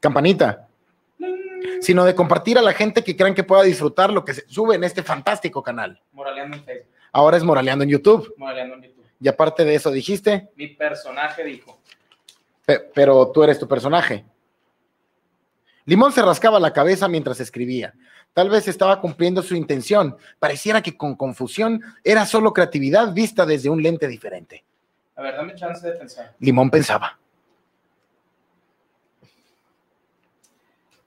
Campanita. 0.00 0.66
Sino 1.80 2.04
de 2.04 2.16
compartir 2.16 2.58
a 2.58 2.62
la 2.62 2.72
gente 2.72 3.04
que 3.04 3.16
crean 3.16 3.34
que 3.34 3.44
pueda 3.44 3.62
disfrutar 3.62 4.12
lo 4.12 4.24
que 4.24 4.34
se 4.34 4.48
sube 4.48 4.74
en 4.74 4.82
este 4.82 5.04
fantástico 5.04 5.62
canal. 5.62 6.02
Moraleando 6.10 6.56
en 6.56 6.64
Facebook. 6.64 6.92
Ahora 7.12 7.36
es 7.36 7.44
moraleando 7.44 7.84
en 7.84 7.90
YouTube. 7.90 8.34
Moraleando 8.36 8.74
en 8.74 8.82
YouTube. 8.82 8.97
Y 9.20 9.28
aparte 9.28 9.64
de 9.64 9.74
eso 9.74 9.90
dijiste, 9.90 10.48
Mi 10.56 10.68
personaje 10.68 11.42
dijo. 11.44 11.78
pe- 12.64 12.80
pero 12.94 13.30
tú 13.32 13.42
eres 13.42 13.58
tu 13.58 13.66
personaje. 13.66 14.24
Limón 15.86 16.12
se 16.12 16.22
rascaba 16.22 16.60
la 16.60 16.72
cabeza 16.72 17.08
mientras 17.08 17.40
escribía. 17.40 17.94
Tal 18.34 18.50
vez 18.50 18.68
estaba 18.68 19.00
cumpliendo 19.00 19.42
su 19.42 19.54
intención. 19.56 20.16
Pareciera 20.38 20.82
que 20.82 20.96
con 20.96 21.16
confusión 21.16 21.82
era 22.04 22.26
solo 22.26 22.52
creatividad 22.52 23.12
vista 23.12 23.46
desde 23.46 23.70
un 23.70 23.82
lente 23.82 24.06
diferente. 24.06 24.64
A 25.16 25.22
ver, 25.22 25.34
dame 25.34 25.54
chance 25.54 25.84
de 25.84 25.94
pensar. 25.96 26.34
Limón 26.38 26.70
pensaba. 26.70 27.18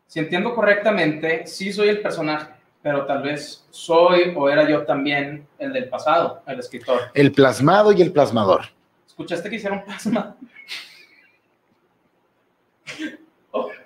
Si 0.08 0.20
entiendo 0.20 0.54
correctamente, 0.54 1.48
sí 1.48 1.72
soy 1.72 1.88
el 1.90 2.02
personaje, 2.02 2.52
pero 2.82 3.06
tal 3.06 3.22
vez 3.24 3.66
soy 3.70 4.34
o 4.36 4.50
era 4.50 4.68
yo 4.70 4.84
también 4.86 5.48
el 5.60 5.72
del 5.74 5.88
pasado, 5.90 6.42
el 6.48 6.60
escritor. 6.60 7.00
El 7.14 7.32
plasmado 7.32 7.92
y 7.92 8.02
el 8.02 8.12
plasmador. 8.12 8.66
¿Escuchaste 9.08 9.50
que 9.50 9.56
hicieron 9.58 9.84
plasma? 9.84 10.36
Oh, 13.52 13.70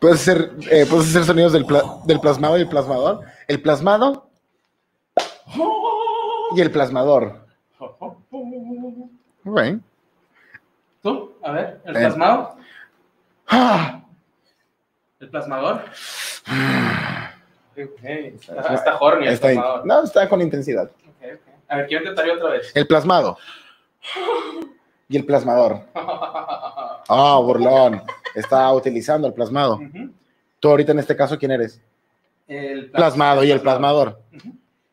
Puedes 0.00 0.20
hacer, 0.20 0.50
eh, 0.70 0.86
puedes 0.88 1.08
hacer 1.10 1.24
sonidos 1.24 1.52
del, 1.52 1.64
pla- 1.64 1.98
del 2.04 2.20
plasmado 2.20 2.58
y 2.58 2.62
el 2.62 2.68
plasmador. 2.68 3.20
El 3.46 3.62
plasmado 3.62 4.28
y 6.56 6.60
el 6.60 6.70
plasmador. 6.70 7.46
Ok. 9.44 9.60
¿Tú? 11.02 11.32
A 11.42 11.50
ver, 11.52 11.80
el 11.84 11.96
Eh. 11.96 12.00
plasmado, 12.00 12.56
Ah, 13.48 14.02
el 15.20 15.28
plasmador. 15.28 15.82
Está, 17.74 18.74
está 18.74 18.98
horny 18.98 19.28
está. 19.28 19.82
No, 19.84 20.02
está 20.04 20.28
con 20.28 20.40
intensidad. 20.40 20.90
A 21.68 21.76
ver, 21.76 21.86
quiero 21.86 22.04
intentar 22.04 22.28
otra 22.30 22.50
vez. 22.50 22.70
El 22.74 22.86
plasmado 22.86 23.38
y 25.08 25.16
el 25.16 25.24
plasmador. 25.24 25.80
Ah, 25.94 27.38
burlón. 27.42 28.02
Está 28.34 28.70
utilizando 28.72 29.26
el 29.26 29.32
plasmado. 29.34 29.74
Ujú. 29.76 30.10
Tú 30.60 30.68
ahorita 30.70 30.92
en 30.92 30.98
este 30.98 31.16
caso, 31.16 31.38
¿quién 31.38 31.50
eres? 31.52 31.80
El 32.46 32.90
plas- 32.90 32.96
Plasmado 32.96 33.42
y 33.44 33.50
el 33.50 33.60
plasmador. 33.60 34.20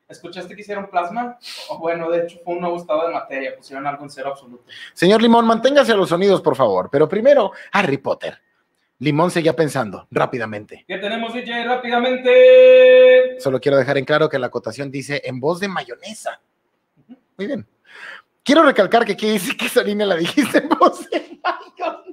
¿Escuchaste 0.08 0.56
que 0.56 0.62
hicieron 0.62 0.88
plasma? 0.89 1.38
Bueno, 1.77 2.10
de 2.10 2.24
hecho 2.24 2.39
fue 2.44 2.56
un 2.56 2.62
nuevo 2.62 2.77
estado 2.77 3.08
de 3.08 3.13
materia, 3.13 3.56
pusieron 3.56 3.86
algo 3.86 4.03
en 4.03 4.10
cero 4.10 4.29
absoluto. 4.32 4.63
Señor 4.94 5.22
Limón, 5.22 5.46
manténgase 5.46 5.91
a 5.91 5.96
los 5.96 6.10
sonidos, 6.10 6.41
por 6.41 6.56
favor. 6.56 6.89
Pero 6.91 7.08
primero, 7.08 7.51
Harry 7.72 7.98
Potter. 7.98 8.39
Limón 9.00 9.32
seguía 9.32 9.56
pensando 9.56 10.08
rápidamente. 10.12 10.84
¿Qué 10.86 10.98
tenemos, 10.98 11.34
DJ? 11.34 11.63
Rápidamente. 11.63 13.39
Solo 13.39 13.60
quiero 13.60 13.77
dejar 13.77 13.98
en 13.98 14.03
claro 14.03 14.27
que 14.27 14.38
la 14.38 14.48
acotación 14.48 14.91
dice 14.91 15.22
en 15.24 15.39
voz 15.39 15.62
de 15.62 15.70
mayonesa. 15.70 16.41
Muy 17.38 17.48
bien. 17.48 17.65
Quiero 18.44 18.63
recalcar 18.63 19.06
que 19.06 19.13
aquí 19.13 19.32
dice 19.32 19.56
que 19.56 19.68
esa 19.68 19.84
línea 19.84 20.06
la 20.06 20.15
dijiste 20.15 20.58
en 20.58 20.70
voz 20.70 21.10
de 21.10 21.39
mayonesa. 21.41 22.03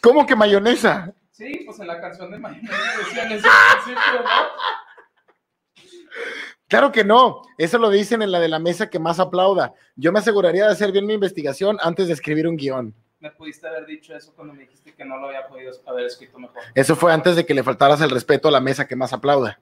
¿Cómo 0.00 0.26
que 0.26 0.34
mayonesa? 0.34 1.14
Sí, 1.30 1.62
pues 1.66 1.78
en 1.80 1.86
la 1.86 2.00
canción 2.00 2.30
de 2.30 2.38
Mayonesa 2.38 2.74
decían 2.98 3.30
eso 3.30 3.46
al 3.46 3.84
principio, 3.84 4.22
¿no? 4.22 4.30
Claro 6.68 6.90
que 6.92 7.04
no. 7.04 7.42
Eso 7.58 7.78
lo 7.78 7.90
dicen 7.90 8.22
en 8.22 8.32
la 8.32 8.40
de 8.40 8.48
la 8.48 8.58
mesa 8.58 8.90
que 8.90 8.98
más 8.98 9.20
aplauda. 9.20 9.74
Yo 9.94 10.12
me 10.12 10.18
aseguraría 10.18 10.66
de 10.66 10.72
hacer 10.72 10.90
bien 10.92 11.06
mi 11.06 11.14
investigación 11.14 11.78
antes 11.80 12.08
de 12.08 12.12
escribir 12.14 12.48
un 12.48 12.56
guion. 12.56 12.94
Me 13.20 13.30
pudiste 13.30 13.66
haber 13.66 13.86
dicho 13.86 14.14
eso 14.14 14.32
cuando 14.34 14.52
me 14.54 14.60
dijiste 14.62 14.92
que 14.94 15.04
no 15.04 15.16
lo 15.16 15.28
había 15.28 15.46
podido 15.48 15.72
haber 15.86 16.06
escrito 16.06 16.38
mejor. 16.38 16.62
Eso 16.74 16.96
fue 16.96 17.12
antes 17.12 17.36
de 17.36 17.46
que 17.46 17.54
le 17.54 17.62
faltaras 17.62 18.00
el 18.00 18.10
respeto 18.10 18.48
a 18.48 18.50
la 18.50 18.60
mesa 18.60 18.86
que 18.86 18.96
más 18.96 19.12
aplauda. 19.12 19.58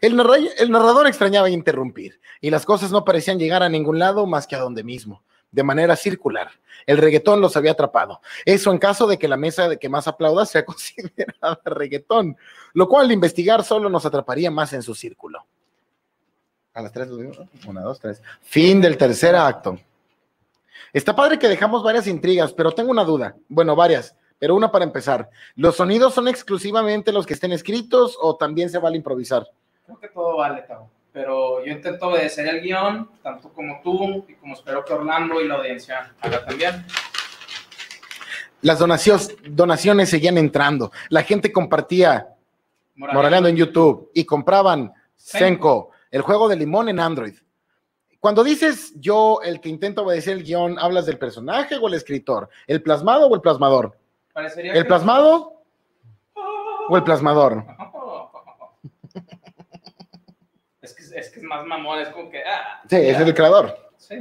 El, 0.00 0.16
narra- 0.16 0.38
el 0.58 0.70
narrador 0.70 1.06
extrañaba 1.06 1.50
interrumpir, 1.50 2.20
y 2.40 2.50
las 2.50 2.64
cosas 2.64 2.90
no 2.92 3.04
parecían 3.04 3.38
llegar 3.38 3.62
a 3.62 3.68
ningún 3.68 3.98
lado 3.98 4.24
más 4.26 4.46
que 4.46 4.54
a 4.56 4.60
donde 4.60 4.82
mismo, 4.84 5.22
de 5.50 5.62
manera 5.62 5.96
circular. 5.96 6.50
El 6.86 6.98
reggaetón 6.98 7.40
los 7.40 7.56
había 7.56 7.72
atrapado. 7.72 8.20
Eso 8.46 8.70
en 8.72 8.78
caso 8.78 9.06
de 9.06 9.18
que 9.18 9.28
la 9.28 9.36
mesa 9.36 9.68
de 9.68 9.78
que 9.78 9.88
más 9.88 10.06
aplauda 10.08 10.46
sea 10.46 10.64
considerada 10.66 11.60
reggaetón, 11.64 12.36
lo 12.74 12.88
cual 12.88 13.06
al 13.06 13.12
investigar 13.12 13.62
solo 13.64 13.90
nos 13.90 14.06
atraparía 14.06 14.50
más 14.50 14.72
en 14.72 14.82
su 14.82 14.94
círculo. 14.94 15.23
A 16.74 16.82
las 16.82 16.92
tres, 16.92 17.08
una, 17.66 17.82
dos, 17.82 18.00
tres. 18.00 18.20
Fin 18.42 18.80
del 18.80 18.98
tercer 18.98 19.36
acto. 19.36 19.78
Está 20.92 21.14
padre 21.14 21.38
que 21.38 21.48
dejamos 21.48 21.82
varias 21.84 22.06
intrigas, 22.08 22.52
pero 22.52 22.72
tengo 22.72 22.90
una 22.90 23.04
duda. 23.04 23.36
Bueno, 23.48 23.76
varias, 23.76 24.16
pero 24.38 24.56
una 24.56 24.70
para 24.72 24.84
empezar. 24.84 25.30
¿Los 25.54 25.76
sonidos 25.76 26.14
son 26.14 26.26
exclusivamente 26.26 27.12
los 27.12 27.26
que 27.26 27.34
estén 27.34 27.52
escritos 27.52 28.18
o 28.20 28.36
también 28.36 28.68
se 28.70 28.78
vale 28.78 28.96
improvisar? 28.96 29.46
Creo 29.86 29.98
que 29.98 30.08
todo 30.08 30.36
vale. 30.36 30.64
Pero 31.12 31.64
yo 31.64 31.72
intento 31.72 32.08
obedecer 32.08 32.48
el 32.48 32.60
guion, 32.60 33.08
tanto 33.22 33.52
como 33.52 33.80
tú, 33.82 34.24
y 34.28 34.34
como 34.34 34.54
espero 34.54 34.84
que 34.84 34.92
Orlando 34.92 35.40
y 35.40 35.46
la 35.46 35.54
audiencia 35.54 36.12
haga 36.20 36.44
también. 36.44 36.84
Las 38.62 38.80
donaciones, 38.80 39.36
donaciones 39.48 40.10
seguían 40.10 40.38
entrando. 40.38 40.90
La 41.08 41.22
gente 41.22 41.52
compartía 41.52 42.34
Moraleando 42.96 43.48
en 43.48 43.56
YouTube 43.56 44.10
y 44.14 44.24
compraban 44.24 44.92
Senko, 45.16 45.90
el 46.14 46.22
juego 46.22 46.48
de 46.48 46.54
limón 46.56 46.88
en 46.88 47.00
Android. 47.00 47.34
Cuando 48.20 48.44
dices 48.44 48.92
yo, 48.96 49.40
el 49.42 49.60
que 49.60 49.68
intenta 49.68 50.00
obedecer 50.02 50.34
el 50.36 50.44
guion, 50.44 50.78
¿hablas 50.78 51.06
del 51.06 51.18
personaje 51.18 51.76
o 51.76 51.88
el 51.88 51.94
escritor? 51.94 52.48
¿El 52.68 52.82
plasmado 52.82 53.26
o 53.26 53.34
el 53.34 53.40
plasmador? 53.40 53.98
Parecería 54.32 54.72
¿El 54.72 54.82
que- 54.82 54.88
plasmado 54.88 55.60
o 56.88 56.96
el 56.96 57.02
plasmador? 57.02 57.64
Es 60.80 60.92
que, 60.94 61.02
es 61.18 61.30
que 61.30 61.38
es 61.40 61.42
más 61.44 61.64
mamón, 61.64 61.98
es 62.00 62.08
como 62.10 62.30
que. 62.30 62.42
Ah, 62.44 62.82
Sí, 62.88 62.96
es 62.96 63.18
el 63.18 63.32
creador. 63.34 63.74
Sí. 63.96 64.16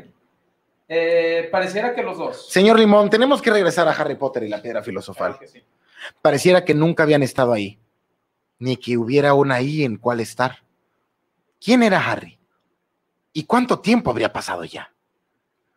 Eh, 0.87 1.49
pareciera 1.51 1.93
que 1.93 2.01
los 2.03 2.17
dos. 2.17 2.49
Señor 2.49 2.79
Limón, 2.79 3.09
tenemos 3.09 3.41
que 3.41 3.51
regresar 3.51 3.85
a 3.87 3.91
Harry 3.91 4.15
Potter 4.15 4.43
y 4.43 4.47
la 4.49 4.61
piedra 4.61 4.81
filosofal. 4.81 5.37
Claro 5.37 5.39
que 5.39 5.47
sí. 5.47 5.61
Pareciera 6.21 6.63
que 6.63 6.73
nunca 6.73 7.03
habían 7.03 7.21
estado 7.23 7.51
ahí, 7.51 7.77
ni 8.59 8.77
que 8.77 8.97
hubiera 8.97 9.33
una 9.33 9.55
ahí 9.55 9.83
en 9.83 9.97
cuál 9.97 10.21
estar. 10.21 10.59
¿Quién 11.63 11.81
era 11.81 12.11
Harry? 12.11 12.37
¿Y 13.31 13.45
cuánto 13.45 13.79
tiempo 13.79 14.11
habría 14.11 14.33
pasado 14.33 14.65
ya? 14.65 14.93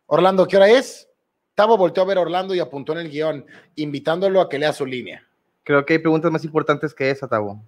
Orlando, 0.07 0.49
¿qué 0.49 0.57
hora 0.57 0.69
es? 0.69 1.09
Tavo 1.55 1.77
volteó 1.77 2.03
a 2.03 2.07
ver 2.07 2.19
a 2.19 2.23
Orlando 2.23 2.57
y 2.57 2.59
apuntó 2.59 2.93
en 2.93 2.99
el 2.99 3.09
guion, 3.09 3.47
invitándolo 3.77 4.41
a 4.41 4.49
que 4.49 4.59
lea 4.59 4.73
su 4.73 4.85
línea. 4.85 5.25
Creo 5.63 5.87
que 5.87 5.93
hay 5.93 5.99
preguntas 6.01 6.33
más 6.33 6.45
importantes 6.45 6.93
que 6.93 7.09
esa, 7.09 7.29
Tabo. 7.29 7.63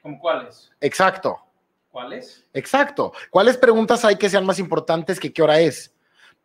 ¿Cómo 0.00 0.18
cuáles? 0.18 0.72
Exacto, 0.80 1.38
¿Cuáles? 1.90 2.42
exacto. 2.54 3.12
¿Cuáles 3.28 3.58
preguntas 3.58 4.02
hay 4.02 4.16
que 4.16 4.30
sean 4.30 4.46
más 4.46 4.58
importantes 4.58 5.20
que 5.20 5.30
qué 5.30 5.42
hora 5.42 5.60
es? 5.60 5.92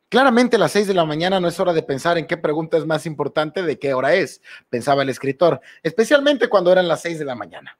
Claramente 0.10 0.58
las 0.58 0.74
seis 0.74 0.88
de 0.88 0.94
la 0.94 1.06
mañana 1.06 1.40
no 1.40 1.48
es 1.48 1.58
hora 1.58 1.72
de 1.72 1.84
pensar 1.84 2.18
en 2.18 2.28
qué 2.28 2.36
pregunta 2.36 2.76
es 2.76 2.86
más 2.86 3.06
importante 3.06 3.64
de 3.64 3.80
qué 3.80 3.94
hora 3.94 4.14
es, 4.14 4.42
pensaba 4.70 5.04
el 5.04 5.10
escritor, 5.10 5.62
especialmente 5.84 6.50
cuando 6.50 6.70
eran 6.72 6.90
las 6.90 7.02
seis 7.02 7.18
de 7.18 7.26
la 7.26 7.36
mañana. 7.36 7.78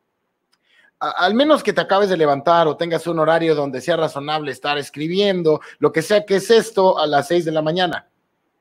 A- 1.04 1.26
al 1.26 1.34
menos 1.34 1.62
que 1.64 1.74
te 1.74 1.82
acabes 1.82 2.08
de 2.08 2.16
levantar 2.16 2.66
o 2.66 2.78
tengas 2.78 3.06
un 3.08 3.20
horario 3.20 3.56
donde 3.56 3.82
sea 3.82 3.98
razonable 3.98 4.52
estar 4.54 4.78
escribiendo, 4.78 5.60
lo 5.80 5.92
que 5.92 6.02
sea 6.02 6.26
que 6.26 6.38
es 6.38 6.50
esto, 6.50 6.98
a 6.98 7.06
las 7.06 7.28
seis 7.28 7.44
de 7.44 7.52
la 7.52 7.62
mañana. 7.62 8.08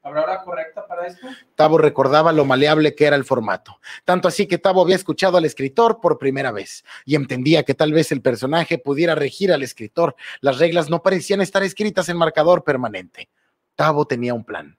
¿Habrá 0.02 0.24
hora 0.24 0.42
correcta 0.42 0.84
para 0.84 1.06
esto? 1.06 1.24
Tavo 1.54 1.78
recordaba 1.78 2.32
lo 2.32 2.44
maleable 2.44 2.96
que 2.96 3.04
era 3.06 3.14
el 3.14 3.22
formato. 3.24 3.78
Tanto 4.04 4.26
así 4.26 4.48
que 4.48 4.58
Tavo 4.58 4.82
había 4.82 4.96
escuchado 4.96 5.36
al 5.36 5.44
escritor 5.44 6.00
por 6.00 6.18
primera 6.18 6.50
vez 6.50 6.84
y 7.04 7.14
entendía 7.14 7.62
que 7.62 7.74
tal 7.74 7.92
vez 7.92 8.10
el 8.10 8.20
personaje 8.20 8.78
pudiera 8.78 9.14
regir 9.14 9.52
al 9.52 9.62
escritor. 9.62 10.16
Las 10.40 10.58
reglas 10.58 10.90
no 10.90 11.00
parecían 11.00 11.40
estar 11.40 11.62
escritas 11.62 12.08
en 12.08 12.16
marcador 12.16 12.64
permanente. 12.64 13.28
Tavo 13.76 14.04
tenía 14.04 14.34
un 14.34 14.42
plan. 14.44 14.76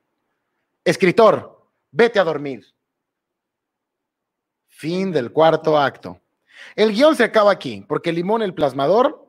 Escritor, 0.84 1.66
vete 1.92 2.20
a 2.20 2.26
dormir. 2.26 2.66
Fin 4.68 5.14
del 5.14 5.32
cuarto 5.32 5.78
acto. 5.80 6.20
El 6.76 6.94
guion 6.94 7.16
se 7.16 7.24
acaba 7.24 7.52
aquí, 7.52 7.86
porque 7.88 8.12
Limón, 8.12 8.42
el 8.42 8.54
plasmador, 8.54 9.28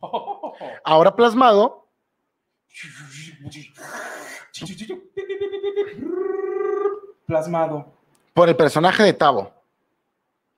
ahora 0.84 1.14
plasmado, 1.14 1.88
Plasmado. 7.26 7.92
por 8.34 8.48
el 8.48 8.56
personaje 8.56 9.02
de 9.02 9.12
Tavo. 9.12 9.52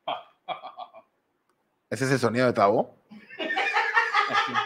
¿Ese 1.91 2.05
es 2.05 2.11
el 2.13 2.19
sonido 2.19 2.47
de 2.47 2.53
Tavo? 2.53 2.97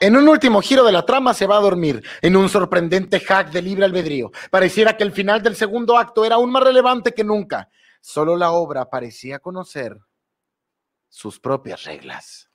En 0.00 0.16
un 0.16 0.26
último 0.28 0.60
giro 0.60 0.82
de 0.82 0.90
la 0.90 1.06
trama 1.06 1.32
se 1.32 1.46
va 1.46 1.58
a 1.58 1.60
dormir, 1.60 2.02
en 2.22 2.34
un 2.34 2.48
sorprendente 2.48 3.20
hack 3.20 3.50
de 3.52 3.62
libre 3.62 3.84
albedrío. 3.84 4.32
Pareciera 4.50 4.96
que 4.96 5.04
el 5.04 5.12
final 5.12 5.40
del 5.40 5.54
segundo 5.54 5.96
acto 5.96 6.24
era 6.24 6.34
aún 6.34 6.50
más 6.50 6.64
relevante 6.64 7.14
que 7.14 7.22
nunca. 7.22 7.68
Solo 8.02 8.36
la 8.36 8.50
obra 8.52 8.90
parecía 8.90 9.38
conocer 9.38 9.96
sus 11.08 11.38
propias 11.38 11.84
reglas. 11.84 12.50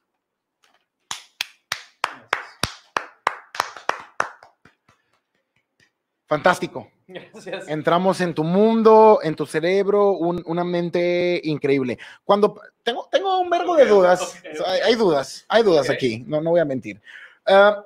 Fantástico. 6.27 6.91
Gracias. 7.07 7.69
Entramos 7.69 8.19
en 8.19 8.33
tu 8.33 8.43
mundo, 8.43 9.19
en 9.23 9.35
tu 9.35 9.45
cerebro, 9.45 10.11
un- 10.11 10.43
una 10.45 10.65
mente 10.65 11.39
increíble. 11.45 11.97
Cuando 12.25 12.59
tengo, 12.83 13.07
tengo 13.09 13.39
un 13.39 13.49
vergo 13.49 13.75
de 13.77 13.85
dudas, 13.85 14.43
hay, 14.65 14.81
hay 14.81 14.95
dudas, 14.95 15.45
hay 15.47 15.63
dudas 15.63 15.89
aquí, 15.89 16.23
no, 16.27 16.41
no 16.41 16.49
voy 16.49 16.59
a 16.59 16.65
mentir. 16.65 17.01
Ah, 17.45 17.81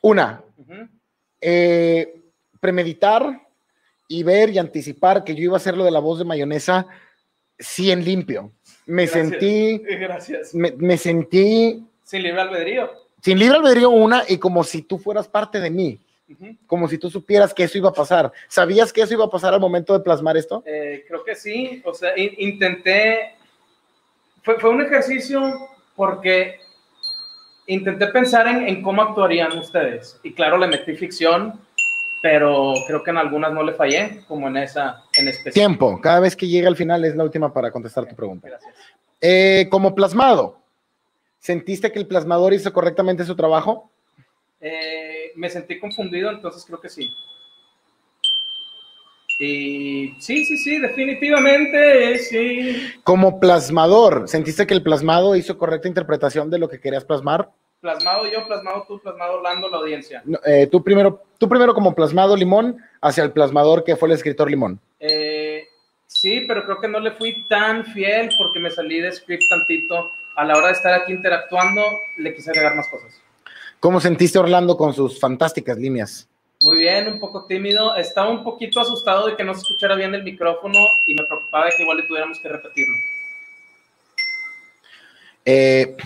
una, 0.00 0.42
eh, 1.42 2.22
premeditar 2.60 3.46
y 4.12 4.24
ver 4.24 4.50
y 4.50 4.58
anticipar 4.58 5.22
que 5.22 5.36
yo 5.36 5.44
iba 5.44 5.54
a 5.54 5.58
hacer 5.58 5.76
lo 5.76 5.84
de 5.84 5.92
la 5.92 6.00
voz 6.00 6.18
de 6.18 6.24
mayonesa, 6.24 6.84
sí 7.56 7.92
en 7.92 8.04
limpio. 8.04 8.50
Me 8.86 9.06
Gracias. 9.06 9.28
sentí, 9.28 9.78
Gracias. 10.00 10.52
me, 10.54 10.72
me 10.72 10.98
sentí 10.98 11.86
Sin 12.02 12.24
libre 12.24 12.40
albedrío. 12.40 12.90
sin 13.22 13.38
libre 13.38 13.56
albedrío 13.58 13.88
una 13.90 14.24
y 14.26 14.38
como 14.38 14.64
si 14.64 14.82
tú 14.82 14.98
fueras 14.98 15.28
parte 15.28 15.60
de 15.60 15.70
mí, 15.70 16.00
como 16.66 16.88
si 16.88 16.98
tú 16.98 17.08
supieras 17.08 17.54
que 17.54 17.62
eso 17.64 17.78
iba 17.78 17.90
a 17.90 17.92
pasar. 17.92 18.32
¿Sabías 18.48 18.92
que 18.92 19.02
eso 19.02 19.14
iba 19.14 19.26
a 19.26 19.30
pasar 19.30 19.54
al 19.54 19.60
momento 19.60 19.92
de 19.92 20.00
plasmar 20.00 20.36
esto? 20.36 20.62
Eh, 20.66 21.04
creo 21.06 21.22
que 21.24 21.36
sí. 21.36 21.80
O 21.84 21.94
sea, 21.94 22.16
in- 22.18 22.34
intenté. 22.38 23.34
Fue, 24.42 24.58
fue 24.58 24.70
un 24.70 24.80
ejercicio 24.82 25.40
porque 25.94 26.56
intenté 27.66 28.06
pensar 28.08 28.46
en, 28.48 28.66
en 28.68 28.82
cómo 28.82 29.02
actuarían 29.02 29.56
ustedes. 29.58 30.18
Y 30.24 30.32
claro, 30.32 30.56
le 30.58 30.66
metí 30.66 30.94
ficción, 30.96 31.60
pero 32.22 32.74
creo 32.86 33.02
que 33.02 33.10
en 33.10 33.18
algunas 33.18 33.52
no 33.52 33.62
le 33.62 33.72
fallé, 33.72 34.22
como 34.28 34.48
en 34.48 34.58
esa 34.58 35.02
en 35.16 35.28
especial. 35.28 35.54
Tiempo, 35.54 36.00
cada 36.00 36.20
vez 36.20 36.36
que 36.36 36.46
llega 36.46 36.68
al 36.68 36.76
final 36.76 37.04
es 37.04 37.16
la 37.16 37.24
última 37.24 37.52
para 37.52 37.70
contestar 37.70 38.06
tu 38.06 38.14
pregunta. 38.14 38.48
Gracias. 38.48 38.74
Eh, 39.20 39.68
como 39.70 39.94
plasmado, 39.94 40.58
¿sentiste 41.38 41.92
que 41.92 41.98
el 41.98 42.06
plasmador 42.06 42.54
hizo 42.54 42.72
correctamente 42.72 43.24
su 43.24 43.36
trabajo? 43.36 43.90
Eh, 44.60 45.32
me 45.36 45.48
sentí 45.48 45.78
confundido, 45.78 46.30
entonces 46.30 46.64
creo 46.64 46.80
que 46.80 46.88
sí. 46.88 47.10
Y 49.38 50.16
sí, 50.20 50.44
sí, 50.44 50.58
sí, 50.58 50.78
definitivamente, 50.78 52.18
sí. 52.18 52.92
Como 53.04 53.40
plasmador, 53.40 54.28
¿sentiste 54.28 54.66
que 54.66 54.74
el 54.74 54.82
plasmado 54.82 55.34
hizo 55.34 55.56
correcta 55.56 55.88
interpretación 55.88 56.50
de 56.50 56.58
lo 56.58 56.68
que 56.68 56.78
querías 56.78 57.06
plasmar? 57.06 57.50
Plasmado 57.80 58.30
yo, 58.30 58.46
plasmado 58.46 58.84
tú, 58.86 58.98
plasmado 59.00 59.38
Orlando, 59.38 59.68
la 59.68 59.78
audiencia. 59.78 60.22
No, 60.26 60.38
eh, 60.44 60.66
tú, 60.66 60.84
primero, 60.84 61.22
tú 61.38 61.48
primero 61.48 61.72
como 61.72 61.94
plasmado 61.94 62.36
limón 62.36 62.76
hacia 63.00 63.24
el 63.24 63.32
plasmador 63.32 63.84
que 63.84 63.96
fue 63.96 64.08
el 64.08 64.14
escritor 64.14 64.50
limón. 64.50 64.78
Eh, 64.98 65.66
sí, 66.06 66.44
pero 66.46 66.64
creo 66.64 66.78
que 66.78 66.88
no 66.88 67.00
le 67.00 67.12
fui 67.12 67.46
tan 67.48 67.86
fiel 67.86 68.30
porque 68.36 68.60
me 68.60 68.70
salí 68.70 69.00
de 69.00 69.12
script 69.12 69.44
tantito. 69.48 70.10
A 70.36 70.44
la 70.44 70.56
hora 70.56 70.68
de 70.68 70.74
estar 70.74 70.94
aquí 70.94 71.12
interactuando, 71.12 71.82
le 72.18 72.34
quise 72.34 72.50
agregar 72.50 72.74
más 72.76 72.88
cosas. 72.88 73.20
¿Cómo 73.80 73.98
sentiste 73.98 74.38
Orlando 74.38 74.76
con 74.76 74.92
sus 74.92 75.18
fantásticas 75.18 75.78
líneas? 75.78 76.28
Muy 76.62 76.76
bien, 76.76 77.08
un 77.08 77.18
poco 77.18 77.46
tímido. 77.46 77.96
Estaba 77.96 78.28
un 78.28 78.44
poquito 78.44 78.80
asustado 78.80 79.26
de 79.26 79.36
que 79.36 79.44
no 79.44 79.54
se 79.54 79.60
escuchara 79.60 79.96
bien 79.96 80.14
el 80.14 80.22
micrófono 80.22 80.78
y 81.06 81.14
me 81.14 81.24
preocupaba 81.24 81.64
de 81.64 81.72
que 81.76 81.82
igual 81.82 81.96
le 81.96 82.02
tuviéramos 82.02 82.38
que 82.38 82.48
repetirlo. 82.48 82.94
Eh, 85.46 85.96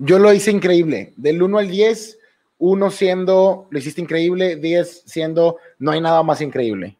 yo 0.00 0.18
lo 0.18 0.32
hice 0.32 0.50
increíble. 0.50 1.12
Del 1.16 1.42
1 1.42 1.58
al 1.58 1.68
10, 1.68 2.18
1 2.58 2.90
siendo, 2.90 3.68
lo 3.70 3.78
hiciste 3.78 4.00
increíble, 4.00 4.56
10 4.56 5.02
siendo, 5.06 5.58
no 5.78 5.92
hay 5.92 6.00
nada 6.00 6.22
más 6.22 6.40
increíble. 6.40 6.96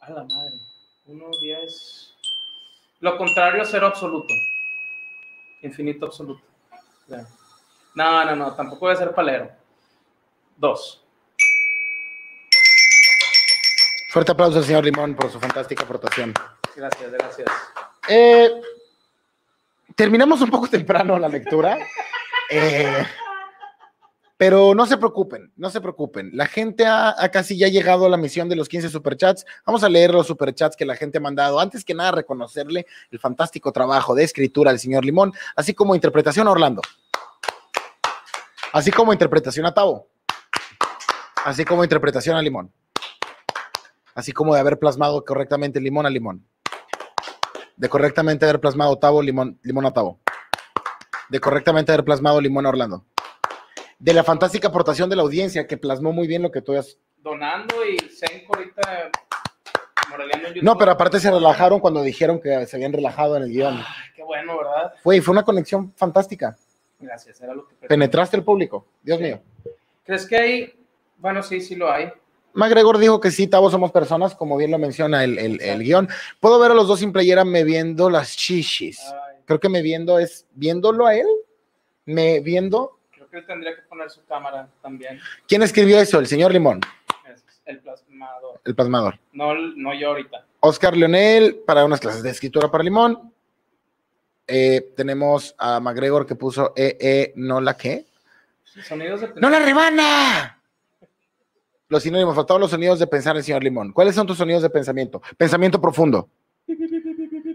A 0.00 0.10
la 0.10 0.24
madre. 0.24 0.60
Uno, 1.06 1.30
diez. 1.40 2.14
Lo 3.00 3.16
contrario 3.16 3.64
cero 3.64 3.86
absoluto. 3.86 4.32
Infinito 5.62 6.06
absoluto. 6.06 6.42
Ya. 7.08 7.26
No, 7.94 8.24
no, 8.24 8.36
no, 8.36 8.54
tampoco 8.54 8.86
voy 8.86 8.94
a 8.94 8.96
ser 8.96 9.14
palero. 9.14 9.50
Dos. 10.56 11.02
Fuerte 14.10 14.32
aplauso 14.32 14.58
al 14.58 14.64
señor 14.64 14.84
Limón 14.84 15.14
por 15.14 15.30
su 15.30 15.40
fantástica 15.40 15.84
aportación. 15.84 16.34
Gracias, 16.74 17.10
gracias. 17.12 17.48
Eh, 18.08 18.50
terminamos 19.96 20.40
un 20.42 20.50
poco 20.50 20.68
temprano 20.70 21.18
la 21.18 21.28
lectura. 21.28 21.78
Eh, 22.48 23.04
pero 24.36 24.74
no 24.74 24.84
se 24.86 24.98
preocupen, 24.98 25.50
no 25.56 25.70
se 25.70 25.80
preocupen. 25.80 26.30
La 26.34 26.46
gente 26.46 26.84
ha, 26.86 27.14
casi 27.32 27.56
ya 27.56 27.68
llegado 27.68 28.04
a 28.04 28.10
la 28.10 28.18
misión 28.18 28.48
de 28.50 28.54
los 28.54 28.68
15 28.68 28.90
superchats. 28.90 29.46
Vamos 29.64 29.82
a 29.82 29.88
leer 29.88 30.12
los 30.12 30.26
superchats 30.26 30.76
que 30.76 30.84
la 30.84 30.94
gente 30.94 31.18
ha 31.18 31.22
mandado. 31.22 31.58
Antes 31.58 31.84
que 31.84 31.94
nada, 31.94 32.12
reconocerle 32.12 32.86
el 33.10 33.18
fantástico 33.18 33.72
trabajo 33.72 34.14
de 34.14 34.24
escritura 34.24 34.70
del 34.70 34.78
señor 34.78 35.06
Limón, 35.06 35.32
así 35.56 35.72
como 35.72 35.94
interpretación 35.94 36.46
a 36.46 36.50
Orlando. 36.50 36.82
Así 38.72 38.90
como 38.90 39.14
interpretación 39.14 39.64
a 39.64 39.72
Tavo. 39.72 40.06
Así 41.42 41.64
como 41.64 41.82
interpretación 41.82 42.36
a 42.36 42.42
Limón. 42.42 42.70
Así 44.14 44.32
como 44.32 44.52
de 44.52 44.60
haber 44.60 44.78
plasmado 44.78 45.24
correctamente 45.24 45.80
limón 45.80 46.04
a 46.04 46.10
limón 46.10 46.46
de 47.76 47.88
correctamente 47.88 48.44
haber 48.44 48.60
plasmado 48.60 48.98
Tavo, 48.98 49.22
Limón, 49.22 49.58
Limón 49.62 49.86
a 49.86 49.92
Tavo. 49.92 50.20
De 51.28 51.40
correctamente 51.40 51.92
haber 51.92 52.04
plasmado 52.04 52.40
Limón 52.40 52.66
a 52.66 52.70
Orlando. 52.70 53.04
De 53.98 54.12
la 54.12 54.24
fantástica 54.24 54.68
aportación 54.68 55.08
de 55.08 55.16
la 55.16 55.22
audiencia 55.22 55.66
que 55.66 55.76
plasmó 55.76 56.12
muy 56.12 56.26
bien 56.26 56.42
lo 56.42 56.50
que 56.50 56.62
tú 56.62 56.74
has. 56.74 56.98
Donando 57.18 57.84
y 57.84 57.98
Senko 58.10 58.56
ahorita. 58.56 59.10
No, 60.62 60.78
pero 60.78 60.92
aparte 60.92 61.18
se 61.18 61.30
relajaron 61.30 61.80
cuando 61.80 62.02
dijeron 62.02 62.40
que 62.40 62.66
se 62.66 62.76
habían 62.76 62.92
relajado 62.92 63.36
en 63.36 63.42
el 63.42 63.50
guion. 63.50 63.74
Ay, 63.76 64.10
qué 64.14 64.22
bueno, 64.22 64.56
¿verdad? 64.56 64.94
Fue, 65.02 65.20
fue 65.20 65.32
una 65.32 65.42
conexión 65.42 65.92
fantástica. 65.96 66.56
Gracias, 67.00 67.40
era 67.40 67.54
lo 67.54 67.66
que. 67.66 67.74
Penetraste 67.88 68.36
el 68.36 68.44
público. 68.44 68.86
Dios 69.02 69.20
mío. 69.20 69.40
¿Crees 70.04 70.26
que 70.26 70.36
hay? 70.36 70.74
Bueno, 71.18 71.42
sí, 71.42 71.60
sí 71.60 71.74
lo 71.74 71.90
hay. 71.90 72.12
McGregor 72.56 72.98
dijo 72.98 73.20
que 73.20 73.30
sí, 73.30 73.46
Tavo 73.46 73.70
somos 73.70 73.92
personas, 73.92 74.34
como 74.34 74.56
bien 74.56 74.70
lo 74.70 74.78
menciona 74.78 75.22
el, 75.24 75.38
el- 75.38 75.60
el 75.60 75.82
guion. 75.82 76.08
Puedo 76.40 76.58
ver 76.58 76.70
a 76.72 76.74
los 76.74 76.88
dos 76.88 76.98
sin 77.00 77.12
playera 77.12 77.44
me 77.44 77.62
viendo 77.64 78.10
las 78.10 78.36
chichis. 78.36 79.00
Ay, 79.00 79.36
Creo 79.44 79.60
que 79.60 79.68
me 79.68 79.82
viendo 79.82 80.18
es 80.18 80.46
viéndolo 80.54 81.06
a 81.06 81.14
él. 81.14 81.26
Me 82.06 82.40
viendo. 82.40 82.98
creo 83.12 83.28
que 83.30 83.36
él 83.38 83.46
tendría 83.46 83.74
que 83.76 83.82
poner 83.82 84.10
su 84.10 84.24
cámara 84.24 84.68
también. 84.82 85.20
¿Quién 85.46 85.62
escribió 85.62 85.98
eso? 86.00 86.18
El 86.18 86.26
señor 86.26 86.52
Limón. 86.52 86.80
El 87.64 87.80
plasmador. 87.80 88.60
El 88.64 88.74
plasmador. 88.76 89.18
No, 89.32 89.54
no 89.54 89.92
yo 89.94 90.08
ahorita. 90.08 90.44
Oscar 90.60 90.96
Leonel 90.96 91.56
para 91.66 91.84
unas 91.84 91.98
clases 92.00 92.22
de 92.22 92.30
escritura 92.30 92.70
para 92.70 92.84
Limón. 92.84 93.32
Eh, 94.46 94.92
tenemos 94.96 95.54
a 95.58 95.80
McGregor 95.80 96.24
que 96.26 96.36
puso 96.36 96.72
eh, 96.76 96.96
eh, 97.00 97.32
no 97.34 97.60
la 97.60 97.76
qué. 97.76 98.06
Sonidos 98.86 99.20
de 99.22 99.32
¡No 99.36 99.50
la 99.50 99.58
rebana! 99.58 100.55
Los 101.88 102.02
sinónimos, 102.02 102.34
faltaban 102.34 102.60
los 102.60 102.70
sonidos 102.70 102.98
de 102.98 103.06
pensar 103.06 103.36
el 103.36 103.44
señor 103.44 103.62
Limón. 103.62 103.92
¿Cuáles 103.92 104.14
son 104.14 104.26
tus 104.26 104.36
sonidos 104.36 104.62
de 104.62 104.70
pensamiento? 104.70 105.22
Pensamiento 105.36 105.80
profundo. 105.80 106.28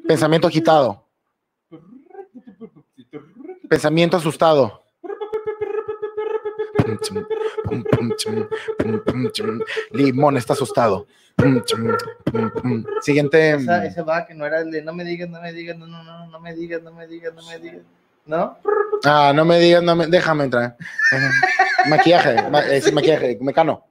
Pensamiento 0.07 0.47
agitado. 0.47 1.05
Pensamiento 3.67 4.17
asustado. 4.17 4.81
Limón 9.91 10.37
está 10.37 10.53
asustado. 10.53 11.07
Siguiente. 13.01 13.51
Esa, 13.51 13.85
ese 13.85 14.01
va 14.01 14.25
que 14.25 14.33
no 14.33 14.45
era 14.45 14.61
el 14.61 14.71
de 14.71 14.81
no 14.81 14.93
me 14.93 15.03
digas, 15.03 15.29
no 15.29 15.41
me 15.41 15.51
digas, 15.53 15.77
no, 15.77 15.87
no, 15.87 16.03
no, 16.03 16.27
no 16.27 16.39
me 16.39 16.53
digas, 16.53 16.81
no 16.81 16.91
me 16.93 17.07
digas, 17.07 17.33
no 17.33 17.41
me 17.47 17.59
digas. 17.59 17.81
¿No? 18.25 18.57
Ah, 19.03 19.31
no 19.35 19.43
me 19.45 19.59
digas, 19.59 19.81
no 19.83 19.95
me, 19.95 20.07
déjame 20.07 20.43
entrar. 20.45 20.77
maquillaje, 21.89 22.49
ma- 22.49 22.61
eh, 22.67 22.81
sí, 22.81 22.91
maquillaje, 22.91 23.37
mecano. 23.41 23.83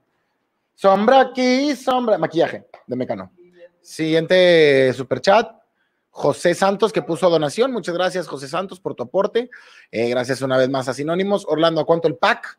Sombra 0.85 1.21
aquí, 1.21 1.77
sombra, 1.77 2.17
maquillaje 2.17 2.65
de 2.87 2.97
mecano. 2.97 3.31
Siguiente 3.83 4.91
super 4.95 5.21
chat. 5.21 5.51
José 6.09 6.55
Santos 6.55 6.91
que 6.91 7.03
puso 7.03 7.29
donación. 7.29 7.71
Muchas 7.71 7.95
gracias, 7.95 8.27
José 8.27 8.49
Santos, 8.49 8.81
por 8.81 8.95
tu 8.95 9.03
aporte. 9.03 9.51
Eh, 9.91 10.09
gracias 10.09 10.41
una 10.41 10.57
vez 10.57 10.71
más 10.71 10.89
a 10.89 10.95
Sinónimos. 10.95 11.45
Orlando, 11.47 11.83
¿a 11.83 11.85
cuánto 11.85 12.09
el 12.09 12.17
pack? 12.17 12.59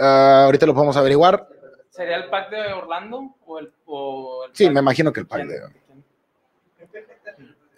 Ah, 0.00 0.42
ahorita 0.46 0.66
lo 0.66 0.74
podemos 0.74 0.96
averiguar. 0.96 1.48
¿Sería 1.90 2.16
el 2.16 2.28
pack 2.28 2.50
de 2.50 2.72
Orlando 2.72 3.36
o 3.46 3.58
el, 3.60 3.72
o 3.86 4.46
el 4.46 4.50
Sí, 4.52 4.64
pack- 4.64 4.72
me 4.74 4.80
imagino 4.80 5.12
que 5.12 5.20
el 5.20 5.26
pack 5.28 5.46
de. 5.46 5.60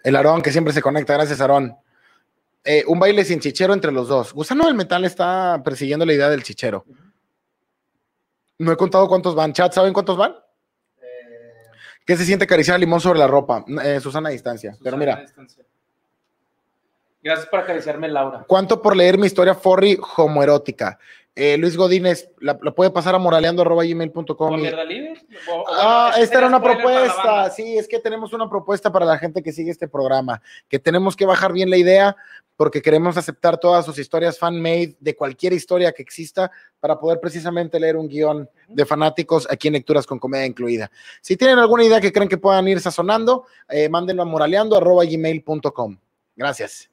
El 0.03 0.15
Aarón 0.15 0.41
que 0.41 0.51
siempre 0.51 0.73
se 0.73 0.81
conecta. 0.81 1.13
Gracias, 1.13 1.39
Aarón. 1.39 1.77
Eh, 2.63 2.83
un 2.87 2.99
baile 2.99 3.23
sin 3.23 3.39
chichero 3.39 3.75
entre 3.75 3.91
los 3.91 4.07
dos. 4.07 4.33
Gusano 4.33 4.65
del 4.65 4.73
Metal 4.73 5.05
está 5.05 5.61
persiguiendo 5.63 6.03
la 6.03 6.13
idea 6.13 6.29
del 6.29 6.41
chichero. 6.41 6.83
No 8.59 8.71
he 8.71 8.77
contado 8.77 9.07
cuántos 9.07 9.35
van. 9.35 9.53
Chat, 9.53 9.73
¿saben 9.73 9.93
cuántos 9.93 10.17
van? 10.17 10.35
¿Qué 12.05 12.15
se 12.15 12.25
siente 12.25 12.45
acariciar 12.45 12.79
limón 12.79 13.01
sobre 13.01 13.19
la 13.19 13.27
ropa? 13.27 13.65
Eh, 13.83 13.99
Susana 13.99 14.29
a 14.29 14.31
distancia. 14.31 14.77
Pero 14.81 14.95
mira, 14.95 15.15
a 15.15 15.21
distancia. 15.21 15.63
Gracias 17.21 17.47
por 17.47 17.59
acariciarme, 17.59 18.07
Laura. 18.07 18.45
¿cuánto 18.47 18.81
por 18.81 18.95
leer 18.95 19.17
mi 19.17 19.27
historia 19.27 19.53
forri 19.53 19.99
homoerótica? 20.15 20.97
Eh, 21.39 21.55
Luis 21.57 21.77
Godínez, 21.77 22.31
la, 22.39 22.57
la 22.63 22.71
puede 22.71 22.89
pasar 22.89 23.13
a 23.13 23.19
moraleando.gmail.com. 23.19 24.35
¿Con 24.35 24.59
y- 24.59 24.67
Ah, 25.69 26.13
esta 26.17 26.39
era 26.39 26.47
una 26.47 26.59
propuesta. 26.61 27.49
Sí, 27.51 27.77
es 27.77 27.87
que 27.87 27.99
tenemos 27.99 28.33
una 28.33 28.49
propuesta 28.49 28.91
para 28.91 29.05
la 29.05 29.19
gente 29.19 29.43
que 29.43 29.51
sigue 29.51 29.69
este 29.69 29.87
programa, 29.87 30.41
que 30.67 30.79
tenemos 30.79 31.15
que 31.15 31.27
bajar 31.27 31.53
bien 31.53 31.69
la 31.69 31.77
idea 31.77 32.15
porque 32.55 32.81
queremos 32.81 33.17
aceptar 33.17 33.59
todas 33.59 33.85
sus 33.85 33.99
historias 33.99 34.39
fan-made 34.39 34.95
de 34.99 35.15
cualquier 35.15 35.53
historia 35.53 35.91
que 35.91 36.01
exista 36.01 36.49
para 36.79 36.99
poder 36.99 37.19
precisamente 37.19 37.79
leer 37.79 37.97
un 37.97 38.07
guion 38.07 38.49
de 38.67 38.83
fanáticos 38.87 39.47
aquí 39.51 39.67
en 39.67 39.75
Lecturas 39.75 40.07
con 40.07 40.17
Comedia 40.17 40.47
incluida. 40.47 40.89
Si 41.21 41.37
tienen 41.37 41.59
alguna 41.59 41.83
idea 41.83 42.01
que 42.01 42.11
creen 42.11 42.27
que 42.29 42.39
puedan 42.39 42.67
ir 42.67 42.79
sazonando, 42.79 43.45
eh, 43.69 43.89
mándenlo 43.89 44.23
a 44.23 44.25
moraleando.gmail.com. 44.25 45.97
Gracias. 46.35 46.89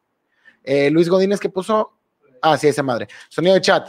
Eh, 0.62 0.90
Luis 0.90 1.08
Godínez, 1.08 1.40
que 1.40 1.48
puso? 1.48 1.92
Ah, 2.42 2.58
sí, 2.58 2.68
esa 2.68 2.82
madre. 2.82 3.08
Sonido 3.30 3.54
de 3.54 3.60
chat. 3.62 3.88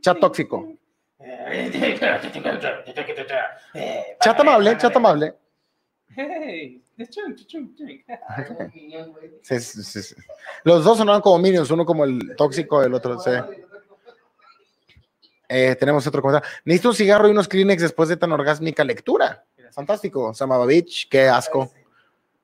Chat 0.00 0.18
tóxico. 0.18 0.72
Chat 4.20 4.40
amable, 4.40 4.78
chat 4.78 4.96
amable. 4.96 5.34
Hey. 6.14 6.82
Sí, 9.42 9.60
sí, 9.60 10.02
sí. 10.02 10.14
Los 10.64 10.84
dos 10.84 10.98
sonaban 10.98 11.20
como 11.20 11.38
Minions, 11.38 11.70
uno 11.70 11.84
como 11.84 12.04
el 12.04 12.34
tóxico, 12.36 12.82
el 12.82 12.92
otro. 12.92 13.18
Eh, 15.48 15.76
tenemos 15.78 16.06
otro 16.06 16.20
comentario. 16.20 16.48
Necesito 16.64 16.88
un 16.88 16.94
cigarro 16.94 17.28
y 17.28 17.30
unos 17.30 17.46
Kleenex 17.46 17.82
después 17.82 18.08
de 18.08 18.16
tan 18.16 18.32
orgásmica 18.32 18.84
lectura. 18.84 19.44
Fantástico, 19.70 20.34
Samabavich, 20.34 21.08
qué 21.08 21.28
asco. 21.28 21.70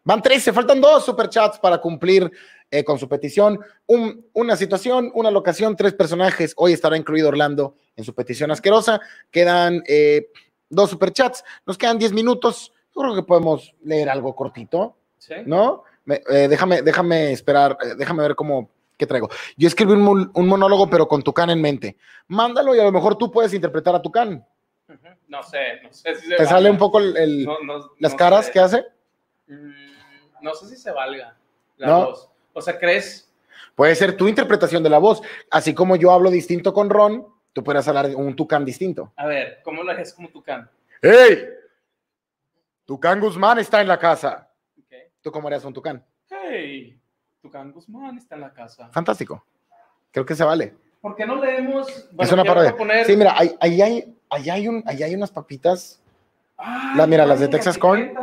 Van 0.05 0.23
13, 0.23 0.53
faltan 0.53 0.81
dos 0.81 1.05
superchats 1.05 1.59
para 1.59 1.79
cumplir 1.79 2.31
eh, 2.71 2.85
con 2.85 2.99
su 2.99 3.09
petición. 3.09 3.61
Un- 3.87 4.27
una 4.33 4.57
situación, 4.57 5.11
una 5.15 5.31
locación, 5.31 5.77
tres 5.77 5.95
personajes. 5.95 6.55
Hoy 6.57 6.73
estará 6.73 6.97
incluido 6.97 7.29
Orlando 7.29 7.77
en 7.97 8.05
su 8.05 8.15
petición 8.15 8.51
asquerosa. 8.51 9.01
Quedan 9.31 9.83
eh, 9.87 10.29
dos 10.69 10.91
superchats. 10.91 11.45
Nos 11.67 11.79
quedan 11.79 11.99
10 11.99 12.13
minutos. 12.13 12.73
Yo 12.95 13.03
creo 13.03 13.15
que 13.15 13.23
podemos 13.23 13.75
leer 13.83 14.09
algo 14.09 14.35
cortito. 14.35 14.97
Sí. 15.19 15.35
¿no? 15.47 15.85
Me- 16.05 16.23
eh, 16.31 16.49
déjame, 16.49 16.83
déjame 16.83 17.33
esperar, 17.33 17.79
eh, 17.83 17.95
déjame 17.97 18.23
ver 18.23 18.35
cómo, 18.35 18.69
qué 18.99 19.07
traigo. 19.07 19.29
Yo 19.57 19.67
escribí 19.69 19.93
un, 19.93 20.03
mon- 20.03 20.31
un 20.35 20.47
monólogo, 20.49 20.91
pero 20.91 21.09
con 21.09 21.23
Tucán 21.23 21.51
en 21.51 21.61
mente. 21.63 21.97
Mándalo 22.29 22.75
y 22.75 22.81
a 22.81 22.85
lo 22.85 22.93
mejor 22.93 23.17
tú 23.17 23.31
puedes 23.31 23.55
interpretar 23.55 23.95
a 23.95 24.03
Tucán. 24.03 24.47
Ujú. 24.89 24.99
No 25.29 25.43
sé, 25.43 25.81
no 25.83 25.91
sé 25.93 26.15
si 26.17 26.27
se 26.29 26.37
¿Te 26.37 26.45
sale 26.45 26.71
un 26.71 26.77
poco 26.77 26.99
el- 26.99 27.17
el- 27.17 27.45
No, 27.47 27.59
no- 27.65 27.91
las 27.99 28.13
no 28.13 28.19
caras 28.19 28.47
sé. 28.47 28.53
que 28.53 28.61
hace? 28.61 28.85
Mm, 29.47 29.73
No 30.43 30.55
sé 30.55 30.67
si 30.69 30.77
se 30.77 30.91
valga 30.91 31.35
la 31.79 31.97
voz. 32.05 32.29
O 32.55 32.63
sea, 32.63 32.79
¿crees? 32.79 33.31
Puede 33.75 33.95
ser 33.95 34.17
tu 34.17 34.29
interpretación 34.29 34.83
de 34.83 34.89
la 34.91 34.99
voz. 34.99 35.21
Así 35.51 35.75
como 35.75 35.97
yo 35.97 36.11
hablo 36.13 36.31
distinto 36.31 36.73
con 36.73 36.89
Ron, 36.89 37.27
tú 37.53 37.63
puedes 37.63 37.87
hablar 37.89 38.07
un 38.15 38.35
Tucán 38.35 38.65
distinto. 38.65 39.13
A 39.17 39.27
ver, 39.27 39.59
¿cómo 39.63 39.83
lo 39.83 39.91
haces 39.93 40.15
como 40.15 40.29
Tucán? 40.31 40.71
¡Hey! 41.03 41.45
Tucán 42.87 43.21
Guzmán 43.21 43.59
está 43.59 43.81
en 43.81 43.89
la 43.89 43.99
casa. 43.99 44.49
¿Tú 45.21 45.33
cómo 45.33 45.49
harías 45.49 45.65
un 45.65 45.73
Tucán? 45.73 46.05
Hey, 46.31 46.99
Tucán 47.43 47.73
Guzmán 47.73 48.19
está 48.19 48.35
en 48.37 48.43
la 48.43 48.53
casa. 48.53 48.89
Fantástico. 48.93 49.45
Creo 50.13 50.25
que 50.27 50.35
se 50.35 50.45
vale. 50.45 50.75
¿Por 51.01 51.17
qué 51.17 51.27
no 51.27 51.37
leemos? 51.37 51.89
es 51.89 52.09
Bueno, 52.13 52.35
una 52.35 52.43
quiero 52.43 52.55
parodia. 52.55 52.71
proponer- 52.77 53.05
Sí, 53.07 53.17
mira, 53.17 53.35
ahí, 53.37 53.55
ahí 53.61 53.83
hay, 53.83 54.17
ahí, 54.31 54.51
hay 54.51 54.69
un, 54.69 54.83
ahí 54.87 55.03
hay 55.03 55.15
unas 55.15 55.31
papitas. 55.31 56.01
Ay, 56.57 56.97
la- 56.99 57.07
mira, 57.07 57.27
las 57.27 57.41
de 57.41 57.49
Texas 57.49 57.77
Corn. 57.79 58.15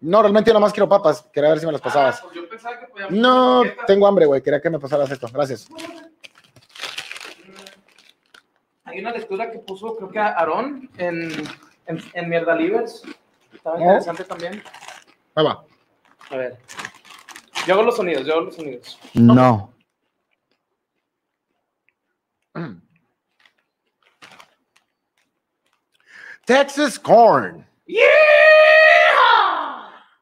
No, 0.00 0.20
realmente 0.20 0.50
yo 0.50 0.54
nada 0.54 0.66
más 0.66 0.72
quiero 0.72 0.88
papas. 0.88 1.22
Quería 1.32 1.50
ver 1.50 1.58
si 1.58 1.66
me 1.66 1.72
las 1.72 1.80
pasabas. 1.80 2.18
Ah, 2.18 2.22
pues 2.24 2.34
yo 2.34 2.48
pensaba 2.48 2.78
que 2.78 2.86
podíamos 2.86 3.14
No, 3.14 3.62
tengo 3.86 4.06
hambre, 4.06 4.26
güey. 4.26 4.42
Quería 4.42 4.60
que 4.60 4.70
me 4.70 4.78
pasaras 4.78 5.10
esto. 5.10 5.26
Gracias. 5.32 5.68
Hay 8.84 9.00
una 9.00 9.10
lectura 9.10 9.50
que 9.50 9.58
puso, 9.58 9.96
creo 9.96 10.10
que 10.10 10.18
Aarón 10.18 10.88
en, 10.96 11.32
en, 11.86 12.02
en 12.12 12.28
Mierda 12.28 12.54
Livers. 12.54 13.02
Estaba 13.52 13.80
interesante 13.80 14.24
también. 14.24 14.62
Ahí 15.34 15.44
va. 15.44 15.64
A 16.30 16.36
ver. 16.36 16.56
Yo 17.66 17.74
hago 17.74 17.82
los 17.82 17.96
sonidos, 17.96 18.24
yo 18.24 18.34
hago 18.34 18.42
los 18.42 18.54
sonidos. 18.54 18.98
No. 19.14 19.72
Texas 26.46 26.96
corn. 26.98 27.66
Yeah! 27.86 28.04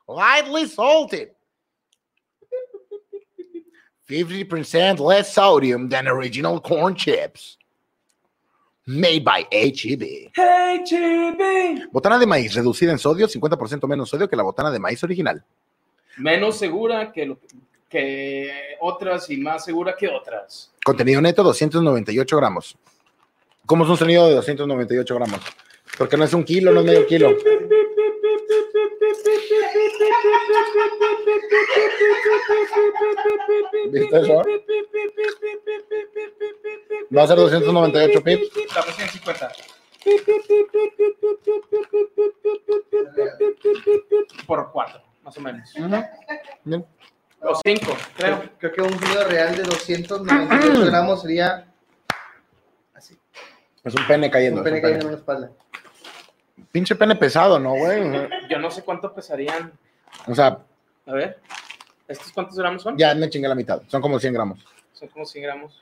Lightly 0.07 0.67
salted. 0.67 1.31
50% 4.09 4.99
less 5.01 5.33
sodium 5.33 5.89
than 5.89 6.07
original 6.07 6.61
corn 6.61 6.95
chips. 6.95 7.57
Made 8.87 9.25
by 9.25 9.47
HEB. 9.51 10.31
Chibi. 10.85 11.89
Botana 11.91 12.19
de 12.19 12.27
maíz 12.27 12.55
reducida 12.55 12.93
en 12.93 12.99
sodio, 12.99 13.27
50% 13.27 13.89
menos 13.89 14.11
sodio 14.11 14.29
que 14.29 14.37
la 14.37 14.43
botana 14.43 14.71
de 14.71 14.79
maíz 14.79 15.03
original. 15.03 15.43
Menos 16.19 16.59
segura 16.59 17.11
que, 17.11 17.25
lo, 17.25 17.39
que 17.89 18.77
otras 18.81 19.31
y 19.31 19.39
más 19.39 19.65
segura 19.65 19.97
que 19.97 20.07
otras. 20.07 20.71
Contenido 20.85 21.23
neto, 21.23 21.43
298 21.43 22.37
gramos. 22.37 22.77
¿Cómo 23.65 23.85
es 23.85 23.91
un 23.91 23.97
sonido 23.97 24.29
de 24.29 24.35
298 24.35 25.15
gramos? 25.15 25.41
Porque 25.97 26.19
no 26.19 26.25
es 26.25 26.35
un 26.35 26.45
kilo, 26.45 26.71
no 26.71 26.81
es 26.81 26.87
medio 26.87 27.07
kilo. 27.07 27.35
¿Viste 33.91 34.21
eso? 34.21 34.43
Va 37.17 37.23
a 37.23 37.27
ser 37.27 37.37
298 37.37 38.23
pips. 38.23 38.51
Dame 38.75 38.93
150. 38.93 39.53
Por 44.47 44.73
cuatro, 44.73 45.03
más 45.23 45.37
o 45.37 45.41
menos. 45.41 45.73
Bien. 46.65 46.85
O 47.41 47.55
cinco, 47.63 47.97
creo. 48.17 48.43
Creo 48.59 48.73
que 48.73 48.83
un 48.83 48.99
kilo 48.99 49.25
real 49.25 49.57
de 49.57 49.63
298 49.65 50.87
gramos 50.87 51.23
sería 51.23 51.67
así. 52.95 53.19
Es 53.83 53.95
un 53.95 54.07
pene 54.07 54.31
cayendo. 54.31 54.61
Un 54.61 54.65
pene 54.65 54.77
un 54.77 54.83
cayendo 54.83 55.07
en 55.07 55.13
la 55.13 55.19
espalda. 55.19 55.51
Pinche 56.75 56.97
pene 56.97 57.15
pesado, 57.15 57.61
¿no, 57.61 57.75
güey? 57.77 58.03
Yo 58.51 58.59
no 58.59 58.69
sé 58.69 58.83
cuánto 58.83 59.15
pesarían. 59.15 59.73
O 60.27 60.35
sea, 60.35 60.59
A 61.07 61.13
ver. 61.13 61.39
¿Estos 62.09 62.33
cuántos 62.33 62.59
gramos 62.59 62.83
son? 62.83 62.99
ya 62.99 63.15
me 63.15 63.31
chingué 63.31 63.47
la 63.47 63.55
mitad. 63.55 63.81
Son 63.87 64.03
como 64.03 64.19
100 64.19 64.35
gramos. 64.35 64.59
Son 64.93 65.07
como 65.07 65.25
100 65.25 65.45
gramos. 65.45 65.81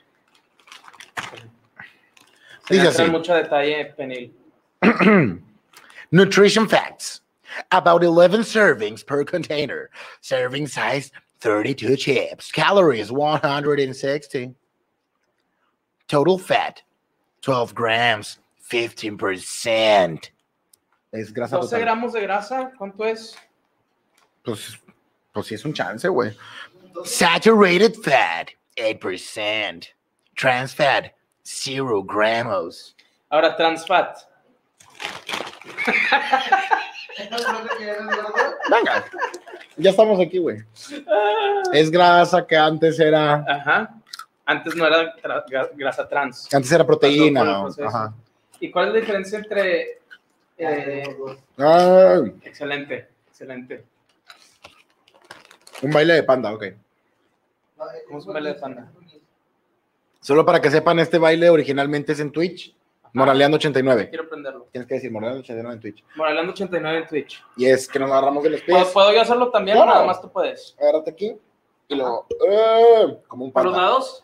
Dice 2.69 2.91
Se 2.91 3.01
así. 3.01 3.09
mucho 3.11 3.33
detalle 3.33 3.85
penil. 3.97 4.31
Nutrition 6.11 6.69
facts. 6.69 7.21
About 7.71 8.03
11 8.03 8.43
servings 8.43 9.03
per 9.03 9.23
container. 9.25 9.89
Serving 10.21 10.67
size 10.67 11.11
32 11.39 11.97
chips. 11.97 12.51
Calories 12.51 13.09
160. 13.11 14.53
Total 16.07 16.37
fat 16.37 16.83
12 17.41 17.73
grams. 17.73 18.37
15%. 18.69 20.29
Es 21.13 21.33
grasa 21.33 21.55
12 21.57 21.67
total. 21.69 21.81
gramos 21.81 22.13
de 22.13 22.21
grasa, 22.21 22.71
¿cuánto 22.77 23.05
es? 23.05 23.35
Pues, 24.43 24.77
pues 25.31 25.47
sí 25.47 25.55
es 25.55 25.63
un 25.63 25.73
chance, 25.73 26.07
güey. 26.09 26.35
Saturated 27.05 27.93
fat 28.03 28.49
8%. 28.75 29.87
Trans 30.35 30.75
fat 30.75 31.13
0 31.43 32.03
gramos. 32.03 32.95
Ahora, 33.29 33.55
trans 33.55 33.85
fat. 33.87 34.17
Venga. 38.69 39.05
Ya 39.77 39.89
estamos 39.89 40.19
aquí, 40.19 40.37
güey. 40.39 40.57
Es 41.71 41.89
grasa 41.91 42.45
que 42.45 42.55
antes 42.57 42.99
era. 42.99 43.43
Ajá. 43.47 43.93
Antes 44.45 44.75
no 44.75 44.85
era 44.85 45.15
tra- 45.17 45.69
grasa 45.75 46.07
trans. 46.07 46.53
Antes 46.53 46.71
era 46.71 46.85
proteína. 46.85 47.43
¿no? 47.43 47.67
Ajá. 47.85 48.13
¿Y 48.59 48.71
cuál 48.71 48.89
es 48.89 48.93
la 48.93 48.99
diferencia 49.01 49.39
entre... 49.39 50.01
eh, 50.69 51.03
Ay, 51.57 52.33
excelente, 52.43 53.09
excelente. 53.27 53.85
un 55.81 55.91
baile 55.91 56.13
de 56.13 56.23
panda, 56.23 56.53
ok. 56.53 56.63
¿Cómo 58.07 58.19
es 58.19 58.25
un 58.25 58.33
baile 58.33 58.49
de 58.53 58.59
panda? 58.59 58.91
Solo 60.21 60.45
para 60.45 60.61
que 60.61 60.71
sepan, 60.71 60.99
este 60.99 61.17
baile 61.17 61.49
originalmente 61.49 62.13
es 62.13 62.19
en 62.19 62.31
Twitch. 62.31 62.73
Moraleando 63.15 63.57
89. 63.57 64.09
Quiero 64.09 64.23
aprenderlo. 64.23 64.67
Tienes 64.71 64.87
que 64.87 64.95
decir 64.95 65.11
Moraleando 65.11 65.41
89 65.43 65.75
en 65.75 65.81
Twitch. 65.81 66.03
Moraleando 66.15 66.51
89 66.53 66.97
en 66.99 67.07
Twitch. 67.07 67.43
Y 67.57 67.65
es 67.65 67.87
que 67.87 67.99
nos 67.99 68.09
agarramos 68.09 68.43
de 68.43 68.49
los 68.51 68.61
¿Puedo, 68.61 68.79
pies. 68.79 68.91
puedo 68.93 69.13
yo 69.13 69.21
hacerlo 69.21 69.51
también 69.51 69.77
o 69.77 69.85
nada 69.85 70.03
más 70.05 70.19
tú 70.21 70.31
puedes? 70.31 70.75
Agárrate 70.79 71.11
aquí. 71.11 71.37
Y 71.89 71.95
luego. 71.95 72.25
eh, 72.49 73.19
como 73.27 73.45
un 73.45 73.51
¿Por 73.51 73.63
panda. 73.63 73.77
los 73.77 73.87
lados? 73.87 74.23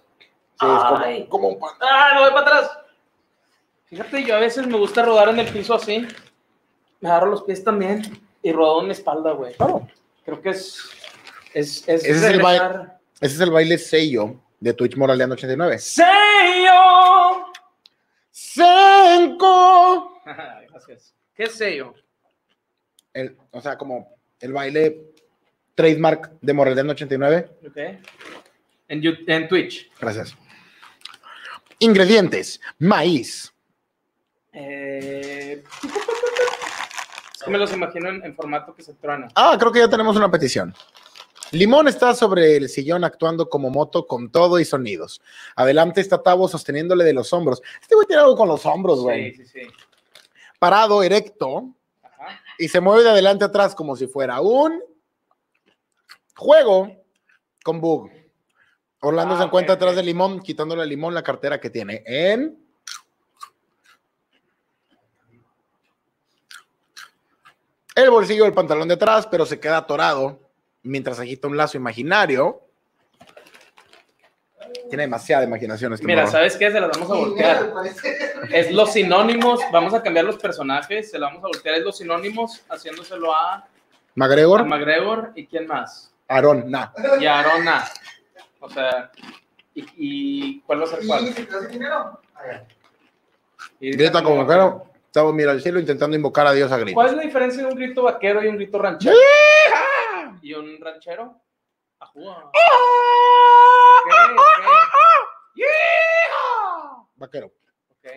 Sí, 0.59 0.65
es 0.65 0.83
como, 0.83 1.29
como 1.29 1.47
un 1.49 1.59
panda. 1.59 1.85
¡Ah, 1.87 2.11
no 2.15 2.21
voy 2.21 2.31
para 2.31 2.41
atrás! 2.41 2.79
Fíjate, 3.85 4.23
yo 4.23 4.35
a 4.35 4.39
veces 4.39 4.65
me 4.65 4.77
gusta 4.77 5.03
rodar 5.03 5.29
en 5.29 5.39
el 5.39 5.47
piso 5.47 5.73
así. 5.75 6.07
Me 7.01 7.09
agarro 7.09 7.27
los 7.31 7.43
pies 7.43 7.63
también 7.63 8.01
y 8.43 8.51
rodo 8.51 8.81
en 8.81 8.87
mi 8.87 8.91
espalda, 8.93 9.31
güey. 9.33 9.53
Claro. 9.55 9.87
Creo 10.25 10.41
que 10.41 10.49
es... 10.49 10.79
Es, 11.53 11.87
es 11.87 12.03
Ese 12.05 12.11
es 12.11 12.23
el 12.23 12.39
regresar- 12.41 12.99
Ese 13.21 13.35
es 13.35 13.39
el 13.41 13.49
baile 13.51 13.77
sello 13.77 14.35
de 14.59 14.73
Twitch 14.73 14.95
Moraleando 14.97 15.33
89. 15.33 15.79
¡Sello! 15.79 17.45
¡Cinco! 18.29 20.21
Gracias. 20.69 21.15
¿Qué 21.35 21.43
es 21.43 21.53
sello? 21.55 21.93
El, 23.13 23.37
o 23.51 23.61
sea, 23.61 23.77
como 23.77 24.15
el 24.39 24.53
baile 24.53 25.01
trademark 25.75 26.33
de 26.41 26.53
Moraleando 26.53 26.93
89. 26.93 27.49
Ok. 27.67 27.77
En, 28.87 29.01
en 29.27 29.47
Twitch. 29.47 29.89
Gracias. 29.99 30.35
Ingredientes: 31.79 32.59
maíz, 32.79 33.53
Eh... 34.51 35.63
Es 37.39 37.45
que 37.45 37.51
me 37.51 37.57
los 37.57 37.71
imagino 37.71 38.09
en, 38.09 38.21
en 38.25 38.35
formato 38.35 38.75
que 38.75 38.83
se 38.83 38.93
truena. 38.95 39.29
Ah, 39.33 39.55
creo 39.57 39.71
que 39.71 39.79
ya 39.79 39.89
tenemos 39.89 40.17
una 40.17 40.29
petición. 40.29 40.73
Limón 41.51 41.87
está 41.87 42.13
sobre 42.13 42.57
el 42.57 42.67
sillón 42.67 43.05
actuando 43.05 43.47
como 43.47 43.69
moto 43.69 44.05
con 44.05 44.29
todo 44.29 44.59
y 44.59 44.65
sonidos. 44.65 45.21
Adelante 45.55 46.01
está 46.01 46.21
Tavo 46.21 46.49
sosteniéndole 46.49 47.05
de 47.05 47.13
los 47.13 47.31
hombros. 47.31 47.61
Este 47.81 47.95
güey 47.95 48.05
tiene 48.07 48.23
algo 48.23 48.35
con 48.35 48.49
los 48.49 48.65
hombros, 48.65 48.99
güey. 48.99 49.31
Sí, 49.31 49.45
sí, 49.45 49.61
sí. 49.61 49.67
Parado, 50.59 51.01
erecto, 51.01 51.73
Ajá. 52.03 52.41
y 52.57 52.67
se 52.67 52.81
mueve 52.81 53.03
de 53.03 53.11
adelante 53.11 53.45
a 53.45 53.47
atrás 53.47 53.73
como 53.73 53.95
si 53.95 54.07
fuera 54.07 54.41
un 54.41 54.83
juego 56.35 56.91
con 57.63 57.79
bug. 57.79 58.11
Orlando 58.99 59.35
Ah, 59.35 59.37
se 59.37 59.43
encuentra 59.45 59.75
atrás 59.75 59.95
de 59.95 60.03
Limón, 60.03 60.41
quitándole 60.41 60.81
a 60.81 60.85
Limón 60.85 61.13
la 61.13 61.23
cartera 61.23 61.61
que 61.61 61.69
tiene 61.69 62.03
en... 62.05 62.68
El 68.03 68.11
bolsillo 68.11 68.45
del 68.45 68.53
pantalón 68.53 68.87
de 68.87 68.93
atrás, 68.93 69.27
pero 69.27 69.45
se 69.45 69.59
queda 69.59 69.77
atorado 69.77 70.39
mientras 70.83 71.19
agita 71.19 71.47
un 71.49 71.57
lazo 71.57 71.75
imaginario. 71.75 72.61
Tiene 74.87 75.03
demasiada 75.03 75.43
imaginación 75.43 75.93
este 75.93 76.05
Mira, 76.05 76.21
morro. 76.21 76.31
¿sabes 76.31 76.55
qué? 76.55 76.71
Se 76.71 76.79
las 76.79 76.89
vamos 76.91 77.11
a 77.11 77.13
voltear. 77.15 77.73
Es 78.51 78.71
los 78.71 78.93
sinónimos. 78.93 79.59
Vamos 79.73 79.93
a 79.93 80.01
cambiar 80.01 80.23
los 80.25 80.37
personajes. 80.37 81.11
Se 81.11 81.19
la 81.19 81.27
vamos 81.27 81.43
a 81.43 81.47
voltear. 81.47 81.75
Es 81.75 81.83
los 81.83 81.97
sinónimos 81.97 82.61
haciéndoselo 82.69 83.35
a, 83.35 83.55
a 83.55 83.67
McGregor, 84.15 84.65
McGregor 84.65 85.31
y 85.35 85.45
quién 85.45 85.67
más. 85.67 86.13
Aaron, 86.29 86.71
nah. 86.71 86.91
Y 87.19 87.25
a 87.25 87.39
Arona. 87.39 87.83
O 88.61 88.69
sea, 88.69 89.11
¿y, 89.75 89.85
y 89.97 90.61
cuál 90.61 90.81
va 90.81 90.83
a 90.85 90.87
ser 90.87 90.99
cuál? 91.05 91.35
Y 93.81 93.91
Grita 93.91 94.23
como 94.23 94.45
vaquero. 94.45 94.88
Estamos, 95.09 95.33
mira, 95.33 95.49
al 95.51 95.59
cielo 95.61 95.79
intentando 95.79 96.15
invocar 96.15 96.45
a 96.45 96.51
Dios 96.51 96.71
a 96.71 96.77
gritos. 96.77 96.93
¿Cuál 96.93 97.07
es 97.07 97.13
la 97.15 97.23
diferencia 97.23 97.63
de 97.63 97.69
un 97.69 97.75
grito 97.75 98.03
vaquero 98.03 98.43
y 98.43 98.47
un 98.47 98.57
grito 98.57 98.77
ranchero? 98.77 99.15
¿Y 100.39 100.53
un 100.53 100.79
ranchero? 100.79 101.41
Ajúa. 101.99 102.45
Ok. 102.45 102.53
Vaquero. 107.15 107.47
Ok. 107.89 108.07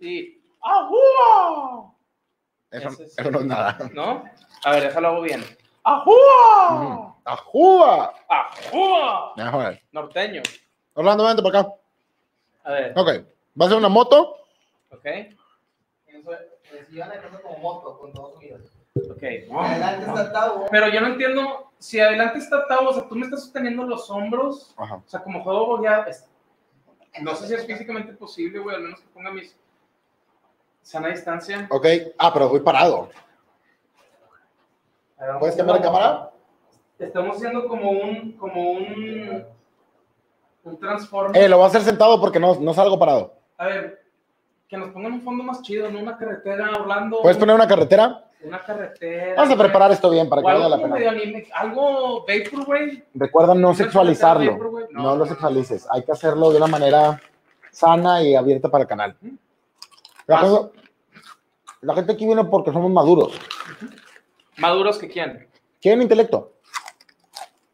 Y 0.00 0.40
¡Ajúa! 0.62 1.92
Eso, 2.70 2.88
Ese 2.88 3.04
es- 3.04 3.18
eso 3.18 3.30
no 3.30 3.40
es 3.40 3.44
nada. 3.44 3.76
¿No? 3.92 4.24
A 4.64 4.70
ver, 4.72 4.84
déjalo 4.84 5.08
hago 5.08 5.20
bien. 5.20 5.44
¡Ajúa! 5.84 7.14
¡Ajúa! 7.26 8.14
¡Ajúa! 8.28 9.32
Norteño. 9.92 10.42
Orlando, 10.94 11.26
vente 11.26 11.42
para 11.42 11.60
acá. 11.60 11.72
A 12.64 12.72
ver, 12.72 12.92
Ok. 12.96 13.08
¿Va 13.60 13.66
a 13.66 13.68
ser 13.68 13.78
una 13.78 13.88
moto? 13.88 14.36
ok, 14.90 15.06
como 17.42 17.58
moto, 17.58 17.98
con 17.98 18.12
todos 18.12 18.36
unidos. 18.36 18.60
ok. 19.10 19.22
Adelante 19.58 20.06
está 20.06 20.32
Tavo. 20.32 20.66
Pero 20.70 20.88
yo 20.88 21.00
no 21.00 21.08
entiendo, 21.08 21.70
si 21.78 22.00
adelante 22.00 22.38
está 22.38 22.66
Tavo, 22.66 22.90
o 22.90 22.92
sea, 22.94 23.08
tú 23.08 23.14
me 23.16 23.24
estás 23.26 23.42
sosteniendo 23.44 23.84
los 23.84 24.10
hombros, 24.10 24.74
Ajá. 24.76 24.96
o 24.96 25.02
sea, 25.08 25.22
como 25.22 25.42
juego 25.42 25.82
ya, 25.82 26.00
es- 26.02 26.28
no 27.22 27.34
sé 27.34 27.48
si 27.48 27.54
es 27.54 27.66
físicamente 27.66 28.12
posible, 28.12 28.58
güey, 28.58 28.76
al 28.76 28.82
menos 28.82 29.00
que 29.00 29.08
ponga 29.08 29.30
mis 29.32 29.56
sana 30.82 31.08
distancia. 31.08 31.66
Ok. 31.70 31.86
Ah, 32.18 32.32
pero 32.32 32.48
voy 32.48 32.60
parado. 32.60 33.08
¿Puedes 35.40 35.56
cambiar 35.56 35.80
de 35.80 35.88
hacerlo. 35.88 36.00
cámara? 36.00 36.30
Estamos 36.98 37.36
haciendo 37.36 37.66
como 37.68 37.90
un, 37.90 38.32
como 38.32 38.70
un, 38.72 39.44
un 40.64 40.78
transforme. 40.80 41.38
Eh, 41.38 41.48
lo 41.48 41.56
voy 41.56 41.64
a 41.64 41.68
hacer 41.68 41.82
sentado 41.82 42.20
porque 42.20 42.38
no, 42.40 42.54
no 42.56 42.72
salgo 42.74 42.98
parado. 42.98 43.34
A 43.58 43.66
ver, 43.66 44.02
que 44.68 44.76
nos 44.76 44.90
pongan 44.90 45.12
un 45.14 45.22
fondo 45.22 45.42
más 45.44 45.62
chido, 45.62 45.90
¿no? 45.90 46.00
Una 46.00 46.16
carretera, 46.16 46.70
Orlando. 46.72 47.20
¿Puedes 47.22 47.36
poner 47.38 47.54
una 47.54 47.66
carretera? 47.66 48.24
Una 48.42 48.60
carretera. 48.60 49.34
Vamos 49.36 49.54
a 49.54 49.58
preparar 49.58 49.90
esto 49.90 50.08
bien 50.10 50.28
para 50.28 50.42
que 50.42 50.46
valga 50.46 50.68
la 50.68 50.76
pena. 50.76 50.94
medio 50.94 51.10
anime, 51.10 51.48
algo 51.52 52.20
vapor, 52.20 52.64
güey. 52.64 53.02
Recuerda 53.14 53.54
no 53.54 53.60
¿No 53.60 53.70
es 53.72 53.78
sexualizarlo. 53.78 54.52
vapor? 54.52 54.88
No 54.92 55.02
No, 55.02 55.16
lo 55.16 55.26
sexualices. 55.26 55.88
Hay 55.90 56.04
que 56.04 56.12
hacerlo 56.12 56.50
de 56.50 56.58
una 56.58 56.68
manera 56.68 57.20
sana 57.72 58.22
y 58.22 58.36
abierta 58.36 58.68
para 58.70 58.82
el 58.82 58.88
canal. 58.88 59.16
La, 60.26 60.68
la 61.80 61.94
gente 61.94 62.12
aquí 62.12 62.26
viene 62.26 62.44
porque 62.44 62.70
somos 62.72 62.90
maduros. 62.92 63.36
Maduros 64.58 64.98
que 64.98 65.08
quién? 65.08 65.48
Quieren 65.80 66.02
intelecto. 66.02 66.52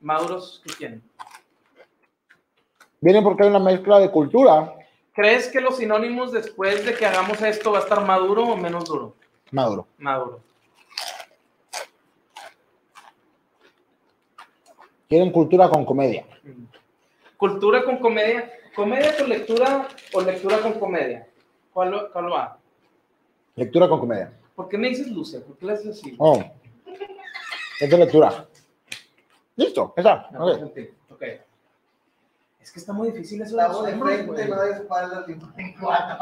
Maduros 0.01 0.63
que 0.65 0.73
quién? 0.75 1.03
Vienen 3.01 3.23
porque 3.23 3.43
hay 3.43 3.51
una 3.51 3.59
mezcla 3.59 3.99
de 3.99 4.11
cultura. 4.11 4.75
¿Crees 5.15 5.47
que 5.47 5.61
los 5.61 5.77
sinónimos 5.77 6.33
después 6.33 6.85
de 6.85 6.95
que 6.95 7.07
hagamos 7.07 7.41
esto 7.41 7.71
va 7.71 7.79
a 7.79 7.83
estar 7.83 8.05
maduro 8.05 8.43
o 8.43 8.57
menos 8.57 8.85
duro? 8.85 9.15
Maduro. 9.53 9.87
Maduro. 9.97 10.41
Quieren 15.09 15.31
cultura 15.31 15.69
con 15.69 15.85
comedia. 15.85 16.27
Cultura 17.37 17.85
con 17.85 17.99
comedia. 17.99 18.51
¿Comedia 18.75 19.17
con 19.17 19.29
lectura 19.29 19.89
o 20.13 20.21
lectura 20.21 20.59
con 20.59 20.73
comedia? 20.81 21.29
¿Cuál, 21.73 22.11
cuál 22.13 22.33
va? 22.33 22.59
Lectura 23.55 23.89
con 23.89 24.01
comedia. 24.01 24.33
¿Por 24.57 24.69
qué 24.69 24.77
me 24.77 24.89
dices 24.89 25.09
luce? 25.09 25.39
¿Por 25.41 25.57
qué 25.57 25.67
le 25.67 25.73
haces 25.75 25.99
así? 25.99 26.17
Oh. 26.19 26.43
Es 27.81 27.89
de 27.89 27.99
lectura. 27.99 28.49
Listo, 29.55 29.95
esa. 29.97 30.29
No. 30.33 30.73
Es 32.65 32.73
que 32.73 32.79
está 32.81 32.95
muy 32.95 33.11
difícil 33.11 33.43
eso 33.43 33.57
Tavo 33.59 33.83
de 33.83 33.95
frente, 33.95 34.49
no 34.49 34.61
de 34.63 34.71
espaldas, 34.73 35.29
ni 35.29 35.35
en 35.35 35.75
cuatro. 35.79 36.17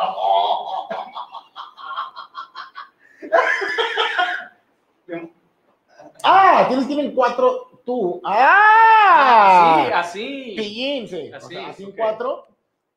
Ah, 6.25 6.65
tienes 6.69 6.87
que 6.89 6.93
ir 6.95 7.01
en 7.01 7.15
cuatro 7.15 7.81
tú. 7.85 8.21
¡Ah! 8.25 9.85
Sí, 9.87 9.93
así. 9.93 10.55
Pillín, 10.57 11.09
sí. 11.09 11.31
O 11.33 11.37
Así, 11.37 11.55
sea, 11.55 11.69
así 11.69 11.85
en 11.85 11.91
ok. 11.91 11.95
cuatro 11.97 12.47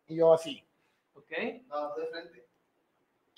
y 0.08 0.16
yo 0.16 0.34
así. 0.34 0.64
Ok. 1.16 1.32
No, 1.68 1.96
de 1.96 2.08
frente. 2.08 2.48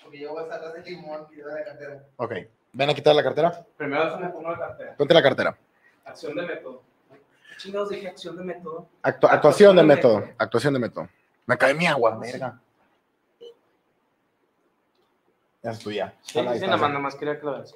Porque 0.02 0.20
yo 0.20 0.30
voy 0.30 0.40
a 0.40 0.42
estar 0.44 0.58
atrás 0.58 0.72
del 0.72 0.84
limón 0.84 1.26
y 1.30 1.36
de 1.36 1.44
la 1.44 1.64
cartera. 1.64 2.02
Ok. 2.16 2.32
Ven 2.72 2.88
a 2.90 2.94
quitar 2.94 3.14
la 3.14 3.22
cartera. 3.22 3.66
Primero 3.76 4.04
déjame 4.06 4.28
poner 4.30 4.52
la 4.52 4.58
cartera. 4.58 4.96
Ponte 4.96 5.12
la 5.14 5.22
cartera. 5.22 5.58
Acción 6.06 6.34
de 6.34 6.42
método. 6.46 6.82
¿Qué 7.58 7.62
chingados 7.64 7.88
dije 7.88 8.06
acción 8.06 8.36
de 8.36 8.44
método? 8.44 8.88
Actu- 9.02 9.28
actuación 9.28 9.74
de 9.74 9.82
método. 9.82 10.24
Actuación 10.38 10.74
de 10.74 10.78
método. 10.78 11.08
Me 11.44 11.58
cae 11.58 11.74
mi 11.74 11.86
agua, 11.88 12.16
verga. 12.16 12.60
Ya 15.64 15.70
es 15.72 15.78
tuya. 15.80 16.14
Sí, 16.22 16.38
sí, 16.38 16.42
nada 16.44 16.76
más, 16.76 16.88
nada 16.88 17.00
más 17.00 17.16
quería 17.16 17.36
que 17.40 17.44
lo 17.46 17.52
veas. 17.54 17.74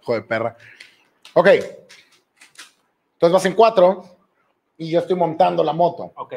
Hijo 0.00 0.14
de 0.14 0.22
perra. 0.22 0.56
Ok. 1.34 1.46
Entonces 1.48 3.32
vas 3.34 3.44
en 3.44 3.54
cuatro 3.54 4.02
y 4.78 4.90
yo 4.90 5.00
estoy 5.00 5.16
montando 5.16 5.62
la 5.62 5.74
moto. 5.74 6.10
Ok. 6.16 6.32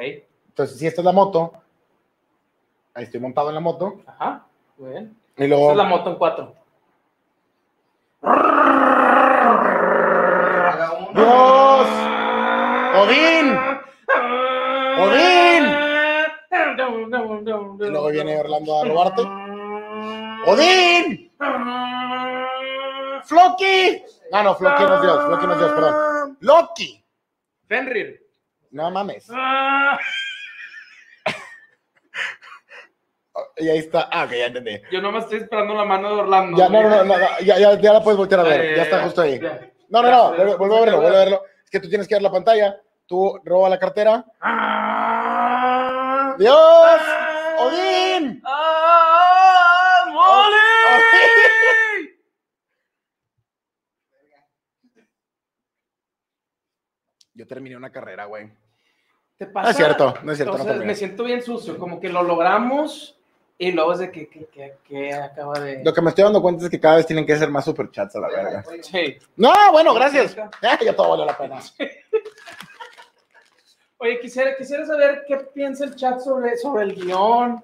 Entonces, 0.50 0.78
si 0.78 0.86
esta 0.86 1.00
es 1.00 1.06
la 1.06 1.14
moto, 1.14 1.54
ahí 2.94 3.06
estoy 3.06 3.22
montado 3.22 3.48
en 3.48 3.56
la 3.56 3.62
moto. 3.62 4.02
Ajá. 4.06 4.46
Muy 4.78 4.90
bien. 4.92 5.18
Y 5.38 5.44
Esta 5.44 5.48
luego. 5.48 5.72
es 5.72 5.78
la 5.78 5.84
moto 5.86 6.10
en 6.10 6.16
cuatro. 6.18 6.56
Haga 10.74 10.92
uno. 11.00 11.03
¡Dios! 11.14 11.88
¡Odín! 12.96 13.58
¡Odín! 15.00 15.64
Y 17.80 17.90
luego 17.90 18.10
viene 18.10 18.38
Orlando 18.40 18.82
a 18.82 18.86
robarte. 18.86 19.22
¡Odín! 20.46 21.32
¡Floki! 23.26 24.04
No, 24.32 24.44
no, 24.44 24.56
Floki 24.56 24.84
no 24.84 24.96
es 24.96 25.02
Dios. 25.02 25.26
Floki 25.26 25.46
no 25.48 25.54
es 25.54 25.60
Dios, 25.60 25.72
perdón. 25.72 26.38
¡Loki! 26.42 27.06
Fenrir. 27.68 28.20
No 28.72 28.90
mames. 28.92 29.28
Y 33.58 33.68
ahí 33.70 33.80
está. 33.80 34.10
Ah, 34.12 34.26
ok, 34.26 34.32
ya 34.32 34.46
entendí. 34.48 34.80
Yo 34.92 35.02
nomás 35.02 35.24
estoy 35.24 35.40
esperando 35.40 35.74
la 35.74 35.86
mano 35.86 36.16
de 36.16 36.22
Orlando. 36.22 36.58
Ya, 36.58 36.70
no, 36.70 36.84
no, 36.84 36.90
no, 36.90 37.04
no, 37.04 37.16
ya, 37.42 37.58
ya, 37.58 37.80
ya 37.80 37.94
la 37.94 38.04
puedes 38.04 38.18
voltear 38.18 38.42
a 38.42 38.44
ver. 38.44 38.62
Eh, 38.62 38.74
Ya 38.78 38.84
está 38.84 39.04
justo 39.04 39.22
ahí. 39.22 39.40
No, 39.94 40.02
no, 40.02 40.10
no, 40.10 40.36
vuelve 40.36 40.56
vuelve 40.56 40.76
a 40.76 40.80
verlo, 40.80 41.02
vuelve 41.02 41.18
a 41.18 41.20
verlo. 41.20 41.44
Es 41.64 41.70
que 41.70 41.80
tú 41.80 41.88
tienes 41.88 42.08
que 42.08 42.16
ver 42.16 42.24
la 42.24 42.32
pantalla. 42.32 42.82
Tú 43.06 43.40
roba 43.46 43.70
la 43.70 43.78
cartera. 43.78 44.26
¡Ah! 44.42 46.36
¡Dios! 46.40 47.02
¡Odín! 47.60 48.42
¡Ah! 48.44 50.06
¡Molly! 50.12 50.58
Yo 57.36 57.46
terminé 57.46 57.78
una 57.78 57.92
carrera, 57.92 58.26
güey. 58.26 58.52
¿Te 59.38 59.46
No 59.46 59.70
es 59.70 59.76
cierto, 59.76 60.16
no 60.24 60.32
es 60.32 60.38
cierto. 60.40 60.58
Entonces, 60.58 60.84
me 60.84 60.96
siento 60.96 61.24
bien 61.24 61.44
sucio, 61.44 61.78
como 61.78 62.00
que 62.00 62.10
lo 62.10 62.24
logramos 62.24 63.22
y 63.58 63.72
luego 63.72 63.94
es 63.94 64.00
de 64.00 64.12
que, 64.12 64.28
que, 64.28 64.46
que, 64.48 64.74
que 64.88 65.14
acaba 65.14 65.60
de... 65.60 65.84
Lo 65.84 65.94
que 65.94 66.02
me 66.02 66.10
estoy 66.10 66.24
dando 66.26 66.42
cuenta 66.42 66.66
es 66.66 66.70
que 66.72 66.80
cada 66.80 66.98
vez 66.98 67.06
tienen 67.06 67.26
que 67.26 67.38
ser 67.38 67.50
más 67.50 67.66
superchats 67.66 68.16
a 68.16 68.20
la 68.20 68.28
verga. 68.28 68.64
Sí. 68.82 69.18
No, 69.38 69.54
bueno, 69.72 69.94
gracias. 69.94 70.36
Ya, 70.62 70.80
ya 70.80 70.96
todo 70.96 71.10
valió 71.12 71.26
la 71.26 71.38
pena. 71.38 71.60
Oye, 74.00 74.20
quisiera, 74.20 74.56
quisiera 74.58 74.86
saber 74.86 75.24
qué 75.28 75.38
piensa 75.38 75.86
el 75.86 75.96
chat 75.96 76.20
sobre, 76.20 76.58
sobre 76.58 76.84
el 76.84 76.96
guion. 76.96 77.64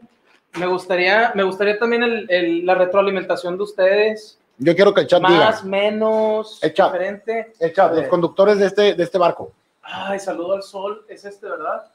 Me 0.57 0.67
gustaría, 0.67 1.31
me 1.35 1.43
gustaría 1.43 1.77
también 1.77 2.03
el- 2.03 2.31
el- 2.31 2.65
la 2.65 2.75
retroalimentación 2.75 3.57
de 3.57 3.63
ustedes. 3.63 4.39
Yo 4.57 4.75
quiero 4.75 4.93
que 4.93 5.01
el 5.01 5.07
chat 5.07 5.21
Más, 5.21 5.31
diga. 5.31 5.61
menos, 5.63 6.59
El 6.63 6.73
chat. 6.73 6.91
diferente. 6.93 7.53
El 7.59 7.73
chat, 7.73 7.93
los 7.93 8.07
conductores 8.07 8.57
de 8.57 8.67
este, 8.67 8.93
de 8.93 9.03
este 9.03 9.17
barco. 9.17 9.51
Ay, 9.81 10.19
saludo 10.19 10.53
al 10.53 10.63
sol. 10.63 11.05
Es 11.09 11.25
este, 11.25 11.47
¿verdad? 11.47 11.91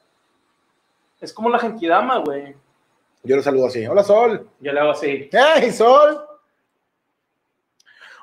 Es 1.21 1.33
como 1.33 1.49
la 1.49 1.57
Genkidama, 1.59 2.17
güey. 2.19 2.55
Yo 3.25 3.35
lo 3.35 3.43
saludo 3.43 3.67
así. 3.67 3.85
Hola, 3.85 4.03
Sol. 4.03 4.49
Yo 4.59 4.71
le 4.71 4.79
hago 4.79 4.91
así. 4.91 5.29
¡Hey, 5.31 5.71
Sol! 5.71 6.19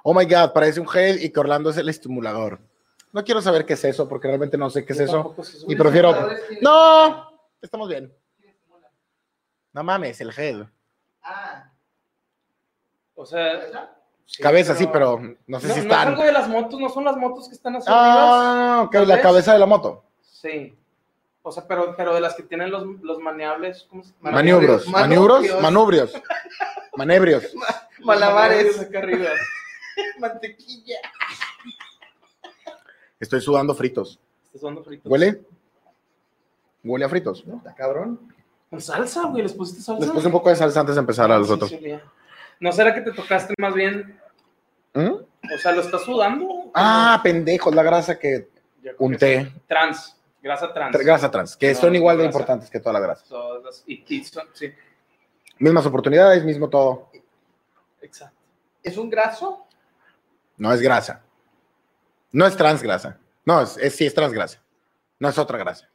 Oh 0.04 0.14
my 0.14 0.24
God, 0.24 0.52
parece 0.52 0.80
un 0.80 0.88
head 0.92 1.16
y 1.20 1.30
que 1.30 1.40
Orlando 1.40 1.70
es 1.70 1.76
el 1.76 1.88
estimulador. 1.88 2.58
No 3.12 3.22
quiero 3.24 3.40
saber 3.42 3.64
qué 3.66 3.74
es 3.74 3.84
eso 3.84 4.08
porque 4.08 4.26
realmente 4.28 4.56
no 4.56 4.70
sé 4.70 4.84
qué 4.84 4.92
es 4.94 5.00
eso. 5.00 5.36
Y 5.68 5.76
prefiero. 5.76 6.14
¡No! 6.60 7.30
Estamos 7.60 7.88
bien. 7.88 8.12
No 9.72 9.82
mames, 9.84 10.20
el 10.20 10.30
head. 10.36 10.66
Ah, 11.22 11.70
O 13.14 13.24
sea, 13.24 13.92
sí, 14.26 14.42
Cabeza, 14.42 14.74
sí, 14.74 14.88
pero 14.92 15.18
no 15.46 15.60
sé 15.60 15.68
no, 15.68 15.74
si 15.74 15.80
no 15.80 15.86
es 15.86 15.92
están. 15.92 16.08
algo 16.08 16.22
de 16.24 16.32
las 16.32 16.48
motos, 16.48 16.80
no 16.80 16.88
son 16.88 17.04
las 17.04 17.16
motos 17.16 17.48
que 17.48 17.54
están 17.54 17.76
así 17.76 17.86
arriba. 17.88 18.78
Ah, 18.78 18.82
ok, 18.82 18.92
¿Tal 18.92 19.08
la 19.08 19.20
cabeza 19.20 19.52
de 19.52 19.58
la 19.60 19.66
moto. 19.66 20.04
Sí. 20.20 20.76
O 21.42 21.50
sea, 21.50 21.66
pero, 21.66 21.94
pero 21.96 22.14
de 22.14 22.20
las 22.20 22.34
que 22.34 22.44
tienen 22.44 22.70
los, 22.70 22.84
los 23.02 23.18
maneables, 23.18 23.86
¿cómo 23.90 24.04
se 24.04 24.12
llama? 24.12 24.30
Maniobros. 24.30 24.86
Manubrios. 24.88 26.12
Manebrios. 26.96 27.44
Malabares. 28.00 28.78
acá 28.80 28.98
arriba. 29.00 29.30
mantequilla. 30.18 30.96
Estoy 33.18 33.40
sudando 33.40 33.74
fritos. 33.74 34.18
Estás 34.44 34.60
sudando 34.60 34.82
fritos. 34.84 35.10
¿Huele? 35.10 35.42
Huele 36.84 37.04
a 37.04 37.08
fritos. 37.08 37.44
Está 37.56 37.74
cabrón. 37.74 38.20
Con 38.70 38.80
salsa, 38.80 39.24
güey, 39.26 39.42
¿les 39.42 39.52
pusiste 39.52 39.82
salsa? 39.82 40.04
Les 40.04 40.10
puse 40.10 40.26
un 40.26 40.32
poco 40.32 40.48
de 40.48 40.56
salsa 40.56 40.80
antes 40.80 40.94
de 40.96 41.00
empezar 41.00 41.30
a 41.30 41.38
los 41.38 41.46
Sí, 41.48 41.52
otros. 41.52 41.70
sí. 41.70 41.80
¿No 42.60 42.72
será 42.72 42.94
que 42.94 43.00
te 43.00 43.12
tocaste 43.12 43.54
más 43.58 43.74
bien? 43.74 44.18
¿Mm? 44.94 45.08
O 45.54 45.58
sea, 45.58 45.72
¿lo 45.72 45.80
estás 45.82 46.02
sudando? 46.02 46.70
Ah, 46.74 47.20
pendejo, 47.22 47.70
la 47.70 47.82
grasa 47.82 48.18
que 48.18 48.48
unté. 48.98 49.52
Trans, 49.66 50.16
grasa 50.42 50.72
trans. 50.72 50.96
Tra- 50.96 51.04
Grasa 51.04 51.30
trans, 51.30 51.56
que 51.56 51.72
No, 51.72 51.80
son 51.80 51.94
igual 51.94 52.16
de 52.18 52.24
grasa. 52.24 52.36
importantes 52.38 52.70
que 52.70 52.80
toda 52.80 52.92
la 52.94 53.00
grasa. 53.00 53.24
Son 53.24 53.62
las- 53.62 53.84
y, 53.86 54.04
y 54.08 54.24
son- 54.24 54.48
sí, 54.52 54.72
Mismas 55.58 55.86
oportunidades, 55.86 56.44
mismo 56.44 56.68
todo. 56.68 57.08
exacto. 58.00 58.36
¿Es 58.82 58.96
un 58.96 59.08
graso? 59.08 59.66
No 60.56 60.72
es 60.72 60.80
grasa. 60.80 61.22
No 62.32 62.46
es 62.46 62.56
transgrasa. 62.56 63.18
No, 63.44 63.60
es, 63.62 63.76
es- 63.78 63.94
sí 63.94 64.06
es 64.06 64.14
transgrasa. 64.14 64.60
No 65.20 65.28
es 65.28 65.38
otra 65.38 65.56
grasa. 65.58 65.88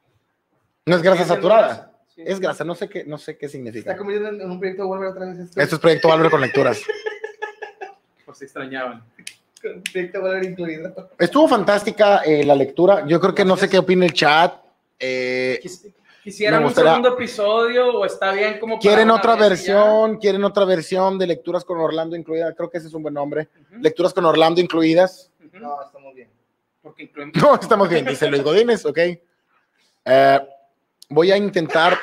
No 0.85 0.95
es 0.95 1.01
grasa 1.01 1.25
saturada. 1.25 1.67
grasa, 1.67 1.91
sí. 2.15 2.23
Es 2.25 2.39
grasa, 2.39 2.63
no 2.63 2.75
sé 2.75 2.87
qué, 2.87 3.03
no 3.03 3.17
sé 3.17 3.37
qué 3.37 3.47
Está 3.47 3.57
significa. 3.57 3.97
convirtiendo 3.97 4.41
en, 4.43 4.49
un 4.51 4.57
proyecto 4.59 4.83
de 4.97 5.07
otra 5.07 5.25
vez 5.25 5.39
esto. 5.39 5.59
Esto 5.59 5.75
es 5.75 5.81
Proyecto 5.81 6.11
Álvaro 6.13 6.31
con 6.31 6.39
lecturas. 6.39 6.81
Por 8.25 8.35
si 8.35 8.45
extrañaban. 8.45 9.03
Incluido. 10.43 11.09
Estuvo 11.17 11.47
fantástica 11.47 12.17
eh, 12.19 12.43
la 12.43 12.55
lectura. 12.55 13.05
Yo 13.07 13.19
creo 13.19 13.33
que 13.35 13.45
no 13.45 13.57
sé 13.57 13.69
qué 13.69 13.77
opina 13.79 14.05
el 14.05 14.13
chat. 14.13 14.53
Eh, 14.99 15.59
Quis- 15.61 15.93
¿Quisieran 16.23 16.61
Me 16.61 16.67
un 16.67 16.75
segundo 16.75 17.13
episodio 17.13 17.87
o 17.99 18.05
está 18.05 18.33
bien 18.33 18.59
como 18.59 18.79
quieren 18.79 19.09
otra 19.11 19.35
versión, 19.35 20.17
quieren 20.17 20.43
otra 20.43 20.65
versión 20.65 21.17
de 21.17 21.25
lecturas 21.25 21.63
con 21.63 21.77
Orlando 21.77 22.17
incluida. 22.17 22.53
Creo 22.53 22.69
que 22.69 22.79
ese 22.79 22.87
es 22.87 22.93
un 22.93 23.01
buen 23.03 23.13
nombre. 23.13 23.47
Lecturas 23.79 24.13
con 24.13 24.25
Orlando 24.25 24.59
incluidas. 24.59 25.31
No, 25.53 25.81
estamos 25.81 26.13
bien. 26.13 26.29
Porque 26.81 27.03
incluimos. 27.03 27.35
No, 27.41 27.55
estamos 27.55 27.89
bien, 27.89 28.05
dice 28.05 28.27
Luis 28.29 28.43
Godínez, 28.43 28.85
ok. 28.85 28.97
Eh, 30.05 30.39
voy 31.09 31.31
a 31.31 31.37
intentar. 31.37 31.97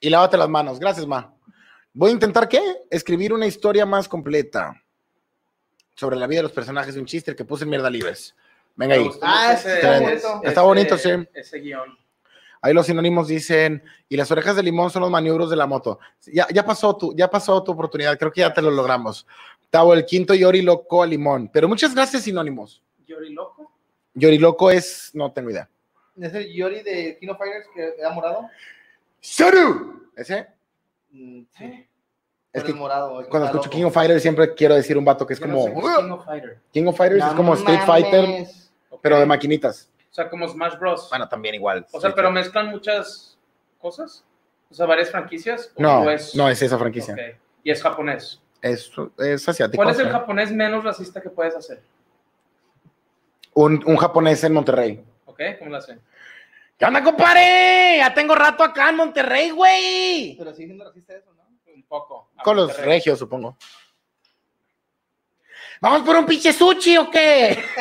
Y 0.00 0.10
lávate 0.10 0.36
las 0.36 0.48
manos, 0.50 0.78
gracias, 0.78 1.06
Ma. 1.06 1.32
Voy 1.94 2.10
a 2.10 2.14
intentar, 2.14 2.46
¿qué? 2.46 2.60
Escribir 2.90 3.32
una 3.32 3.46
historia 3.46 3.86
más 3.86 4.06
completa 4.06 4.74
sobre 5.94 6.16
la 6.16 6.26
vida 6.26 6.38
de 6.38 6.44
los 6.44 6.52
personajes 6.52 6.94
de 6.94 7.00
un 7.00 7.06
chiste 7.06 7.34
que 7.36 7.44
puse 7.44 7.64
en 7.64 7.70
Mierda 7.70 7.90
Libres. 7.90 8.34
Venga 8.76 8.94
ahí. 8.96 9.08
Ah, 9.22 9.52
ese- 9.54 9.74
está 9.74 9.96
ese- 9.96 10.04
bonito. 10.04 10.34
Está 10.36 10.50
ese- 10.50 10.60
bonito, 10.60 10.98
sí. 10.98 11.10
Ese 11.34 11.58
guion. 11.60 11.98
Ahí 12.60 12.72
los 12.72 12.86
sinónimos 12.86 13.28
dicen, 13.28 13.82
y 14.08 14.16
las 14.16 14.30
orejas 14.30 14.56
de 14.56 14.62
limón 14.62 14.90
son 14.90 15.02
los 15.02 15.10
maniobros 15.10 15.50
de 15.50 15.56
la 15.56 15.66
moto. 15.66 16.00
Ya, 16.32 16.46
ya 16.52 16.64
pasó 16.64 16.96
tu, 16.96 17.14
ya 17.14 17.28
pasó 17.28 17.62
tu 17.62 17.72
oportunidad, 17.72 18.18
creo 18.18 18.32
que 18.32 18.40
ya 18.40 18.52
te 18.54 18.62
lo 18.62 18.70
logramos. 18.70 19.26
Tavo, 19.70 19.92
el 19.92 20.06
quinto 20.06 20.34
Yori 20.34 20.62
loco 20.62 21.02
a 21.02 21.06
limón. 21.06 21.50
Pero 21.52 21.68
muchas 21.68 21.94
gracias, 21.94 22.22
sinónimos. 22.22 22.82
Yori 23.06 23.30
Loco. 23.34 23.70
Yori 24.14 24.38
loco 24.38 24.70
es, 24.70 25.10
no 25.12 25.30
tengo 25.32 25.50
idea. 25.50 25.68
¿Es 26.18 26.32
el 26.32 26.52
Yori 26.54 26.82
de 26.82 27.18
Kino 27.20 27.36
Fighters 27.36 27.66
que 27.74 27.94
era 27.98 28.10
morado? 28.10 28.48
¡Saru! 29.20 30.08
¿Ese? 30.16 30.46
Mm, 31.10 31.42
sí. 31.58 31.86
Es 32.54 32.64
que 32.64 32.72
morado. 32.72 33.10
Cuando 33.28 33.46
escucho 33.46 33.64
loco. 33.64 33.70
King 33.70 33.84
of 33.84 33.92
Fighters 33.94 34.22
siempre 34.22 34.54
quiero 34.54 34.74
decir 34.76 34.96
un 34.96 35.04
vato 35.04 35.26
que 35.26 35.34
es 35.34 35.40
Yo 35.40 35.46
no 35.46 35.54
como 35.54 35.64
sé 35.66 35.72
qué 35.74 35.78
es 35.80 35.96
King 35.98 36.10
of 36.12 36.24
Fighter. 36.24 36.58
King 36.72 36.86
of 36.86 36.96
Fighters 36.96 37.24
es 37.24 37.30
No 37.30 37.36
como 37.36 37.54
Street. 37.54 37.80
Fighter, 37.84 38.46
pero 39.02 39.18
de 39.18 39.26
maquinitas. 39.26 39.90
O 40.10 40.14
sea, 40.14 40.30
como 40.30 40.48
Smash 40.48 40.78
Bros. 40.78 41.08
Bueno, 41.10 41.28
también 41.28 41.56
igual. 41.56 41.84
o 41.92 42.00
sea, 42.00 42.10
Sí, 42.10 42.14
pero 42.16 42.28
sí. 42.28 42.34
mezclan 42.34 42.68
muchas 42.70 43.36
cosas. 43.80 44.24
O 44.70 44.74
sea, 44.74 44.86
varias 44.86 45.10
franquicias. 45.10 45.72
¿o 45.74 45.82
no, 45.82 46.08
es- 46.10 46.34
no 46.34 46.48
es 46.48 46.62
esa 46.62 46.78
franquicia. 46.78 47.14
Y 47.64 47.70
es 47.70 47.82
japonés. 47.82 48.40
Es, 48.62 48.90
es 49.18 49.48
asiático. 49.48 49.82
¿Cuál 49.82 49.94
es 49.94 50.00
el 50.00 50.08
japonés 50.10 50.50
menos 50.52 50.82
racista 50.84 51.20
que 51.20 51.28
puedes 51.30 51.54
hacer? 51.56 51.82
un, 53.54 53.80
un 53.86 53.96
japonés 53.96 54.42
en 54.44 54.52
Monterrey. 54.52 55.04
¿Ok? 55.26 55.40
¿Cómo 55.58 55.70
lo 55.70 55.76
hacen? 55.76 56.00
¿Qué 56.78 56.84
onda, 56.84 57.04
compadre? 57.04 57.98
Ya 57.98 58.12
tengo 58.12 58.34
rato 58.34 58.64
acá 58.64 58.90
en 58.90 58.96
Monterrey, 58.96 59.50
güey. 59.50 60.34
Pero 60.36 60.52
sigue 60.52 60.66
siendo 60.68 60.84
racista 60.84 61.14
eso, 61.14 61.32
¿no? 61.36 61.43
Un 61.74 61.82
poco. 61.82 62.30
Con 62.42 62.56
los 62.56 62.76
regios, 62.78 63.18
supongo. 63.18 63.56
¿Vamos 65.80 66.02
por 66.02 66.16
un 66.16 66.26
pinche 66.26 66.52
sushi 66.52 66.96
o 66.98 67.10
qué? 67.10 67.62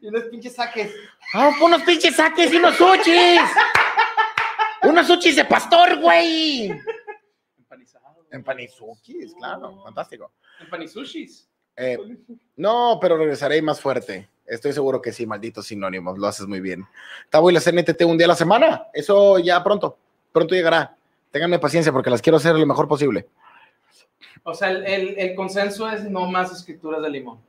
Y 0.00 0.08
unos 0.08 0.24
pinches 0.24 0.54
saques. 0.54 0.94
Vamos 1.32 1.56
por 1.56 1.68
unos 1.68 1.80
pinches 1.80 2.14
saques 2.14 2.52
y 2.52 2.56
unos 2.56 2.76
sushis. 2.76 3.40
unos 4.82 5.06
sushis 5.06 5.36
de 5.36 5.46
pastor, 5.46 5.98
güey. 5.98 6.70
En 8.30 8.44
Panizukis, 8.44 9.32
claro, 9.34 9.82
fantástico. 9.82 10.32
En 10.60 10.68
Panisushis. 10.68 11.48
Eh, 11.76 11.96
no, 12.56 12.98
pero 13.00 13.16
regresaré 13.16 13.62
más 13.62 13.80
fuerte. 13.80 14.28
Estoy 14.44 14.74
seguro 14.74 15.00
que 15.00 15.12
sí, 15.12 15.24
malditos 15.24 15.68
sinónimos, 15.68 16.18
lo 16.18 16.26
haces 16.26 16.46
muy 16.46 16.60
bien. 16.60 16.84
Tabo 17.30 17.48
y 17.50 17.54
la 17.54 17.60
CNTT 17.60 18.02
un 18.02 18.18
día 18.18 18.26
a 18.26 18.28
la 18.28 18.36
semana, 18.36 18.88
eso 18.92 19.38
ya 19.38 19.62
pronto, 19.64 19.96
pronto 20.32 20.54
llegará. 20.54 20.96
Ténganme 21.34 21.58
paciencia 21.58 21.90
porque 21.90 22.10
las 22.10 22.22
quiero 22.22 22.36
hacer 22.36 22.54
lo 22.54 22.64
mejor 22.64 22.86
posible. 22.86 23.26
O 24.44 24.54
sea, 24.54 24.70
el, 24.70 24.86
el, 24.86 25.18
el 25.18 25.34
consenso 25.34 25.90
es 25.90 26.04
no 26.08 26.30
más 26.30 26.52
escrituras 26.52 27.02
de 27.02 27.10
limón. 27.10 27.40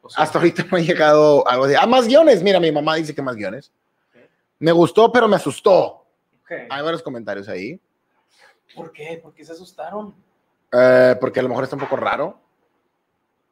O 0.00 0.08
sea, 0.08 0.22
Hasta 0.22 0.38
ahorita 0.38 0.64
me 0.70 0.78
ha 0.78 0.82
llegado 0.82 1.44
algo 1.48 1.66
de, 1.66 1.76
ah, 1.76 1.86
más 1.86 2.06
guiones. 2.06 2.40
Mira, 2.44 2.60
mi 2.60 2.70
mamá 2.70 2.94
dice 2.94 3.16
que 3.16 3.22
más 3.22 3.34
guiones. 3.34 3.72
Me 4.60 4.70
gustó, 4.70 5.10
pero 5.10 5.26
me 5.26 5.34
asustó. 5.34 6.06
ok. 6.44 6.52
Hay 6.70 6.82
varios 6.84 7.02
comentarios 7.02 7.48
ahí, 7.48 7.80
¿Por 8.76 8.92
qué? 8.92 9.18
¿Por 9.20 9.34
qué 9.34 9.44
se 9.44 9.50
asustaron? 9.54 10.14
eh, 10.72 11.16
porque 11.20 11.40
a 11.40 11.42
lo 11.42 11.48
mejor 11.48 11.64
está 11.64 11.74
un 11.74 11.82
poco 11.82 11.96
raro. 11.96 12.38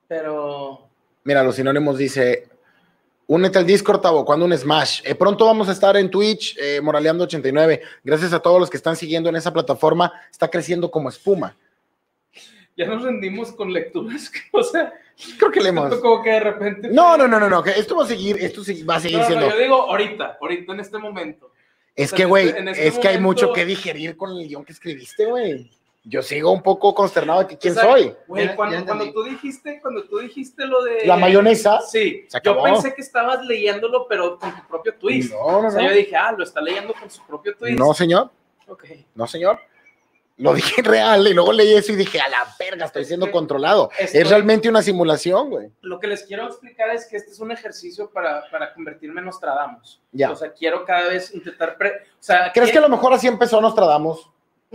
Pero 0.06 0.88
Mira, 1.24 1.42
los 1.42 1.56
sinónimos 1.56 1.98
dice, 1.98 2.48
únete 3.26 3.58
al 3.58 3.66
Discord, 3.66 4.00
Tavo, 4.00 4.24
cuando 4.24 4.44
un 4.46 4.56
Smash. 4.56 5.00
Eh, 5.04 5.14
pronto 5.14 5.46
vamos 5.46 5.68
a 5.68 5.72
estar 5.72 5.96
en 5.96 6.10
Twitch, 6.10 6.56
eh, 6.60 6.80
Moraleando89. 6.82 7.80
Gracias 8.02 8.32
a 8.32 8.40
todos 8.40 8.60
los 8.60 8.70
que 8.70 8.76
están 8.76 8.96
siguiendo 8.96 9.28
en 9.28 9.36
esa 9.36 9.52
plataforma. 9.52 10.12
Está 10.30 10.48
creciendo 10.50 10.90
como 10.90 11.08
espuma. 11.08 11.56
ya 12.76 12.86
nos 12.86 13.02
rendimos 13.02 13.52
con 13.52 13.72
lecturas. 13.72 14.30
O 14.52 14.62
sea, 14.62 14.92
Creo 15.38 15.50
que 15.52 15.60
le 15.60 15.68
hemos... 15.68 15.88
siento 15.88 16.00
como 16.02 16.22
que 16.22 16.30
de 16.30 16.40
repente. 16.40 16.88
No, 16.88 17.16
no, 17.16 17.28
no, 17.28 17.38
no, 17.38 17.48
no, 17.48 17.62
que 17.62 17.70
esto 17.70 17.94
va 17.96 18.02
a 18.04 18.06
seguir, 18.08 18.36
esto 18.40 18.62
va 18.88 18.96
a 18.96 19.00
seguir 19.00 19.18
No, 19.18 19.22
no, 19.22 19.28
siendo... 19.28 19.48
yo 19.50 19.58
digo 19.58 19.82
ahorita, 19.90 20.38
ahorita 20.40 20.72
en 20.72 20.80
este 20.80 20.98
momento. 20.98 21.52
Es 21.94 22.06
o 22.06 22.10
sea, 22.10 22.16
que, 22.16 22.24
güey, 22.24 22.48
este- 22.48 22.70
este 22.70 22.86
es 22.88 22.98
que 22.98 23.08
hay 23.08 23.20
mucho 23.20 23.52
que 23.52 23.64
digerir 23.64 24.16
con 24.16 24.32
el 24.36 24.48
guion 24.48 24.64
que 24.64 24.72
escribiste, 24.72 25.24
güey. 25.26 25.70
Yo 26.06 26.22
sigo 26.22 26.50
un 26.50 26.62
poco 26.62 26.94
consternado 26.94 27.40
de 27.40 27.46
que 27.46 27.56
quién 27.58 27.72
O 27.72 27.80
sea, 27.80 27.90
soy. 27.90 28.14
Güey, 28.28 28.46
Ya- 28.46 28.56
cuando, 28.56 28.76
ya 28.76 28.84
cuando 28.84 29.04
entendí. 29.04 29.14
tú 29.14 29.22
dijiste, 29.24 29.78
cuando 29.80 30.04
tú 30.04 30.18
dijiste 30.18 30.66
lo 30.66 30.82
de 30.84 31.06
La 31.06 31.16
mayonesa. 31.16 31.80
Sí, 31.80 32.26
Se 32.28 32.40
yo 32.44 32.62
pensé 32.62 32.94
que 32.94 33.00
estabas 33.00 33.44
leyéndolo, 33.46 34.06
pero 34.06 34.38
con 34.38 34.54
tu 34.54 34.68
propio 34.68 34.94
twist. 34.96 35.32
No, 35.32 35.62
no, 35.62 35.68
o 35.68 35.70
sea, 35.70 35.80
no. 35.82 35.88
yo 35.88 35.94
dije, 35.94 36.14
ah, 36.14 36.32
lo 36.36 36.44
está 36.44 36.60
leyendo 36.60 36.92
con 36.92 37.08
su 37.10 37.24
propio 37.26 37.56
twist. 37.56 37.78
No, 37.78 37.94
señor. 37.94 38.30
Ok. 38.68 38.84
No, 39.14 39.26
señor. 39.26 39.58
Lo 40.36 40.52
dije 40.52 40.82
real 40.82 41.26
y 41.28 41.32
luego 41.32 41.52
leí 41.52 41.72
eso 41.74 41.92
y 41.92 41.96
dije, 41.96 42.20
a 42.20 42.28
la 42.28 42.44
verga, 42.58 42.84
estoy 42.84 43.04
siendo 43.06 43.30
controlado. 43.30 43.88
Estoy- 43.98 44.20
Es 44.22 44.28
realmente 44.28 44.68
una 44.68 44.82
simulación, 44.82 45.48
güey. 45.48 45.70
Lo 45.80 45.98
que 46.00 46.08
les 46.08 46.24
quiero 46.24 46.46
explicar 46.48 46.90
es 46.90 47.06
que 47.06 47.16
este 47.16 47.30
es 47.30 47.40
un 47.40 47.50
ejercicio 47.50 48.10
para, 48.10 48.42
para 48.50 48.74
convertirme 48.74 49.20
en 49.20 49.26
Nostradamus. 49.26 50.02
Ya. 50.12 50.30
O 50.32 50.36
sea, 50.36 50.52
quiero 50.52 50.84
cada 50.84 51.08
vez 51.08 51.32
intentar. 51.34 51.78
pre- 51.78 51.92
o 51.92 52.16
sea, 52.22 52.50
¿Crees 52.52 52.66
que 52.70 52.78
a 52.78 52.80
quiero- 52.82 52.88
lo 52.88 52.96
mejor 52.96 53.12
así 53.14 53.26
empezó 53.26 53.58
Nostradamus? 53.60 54.28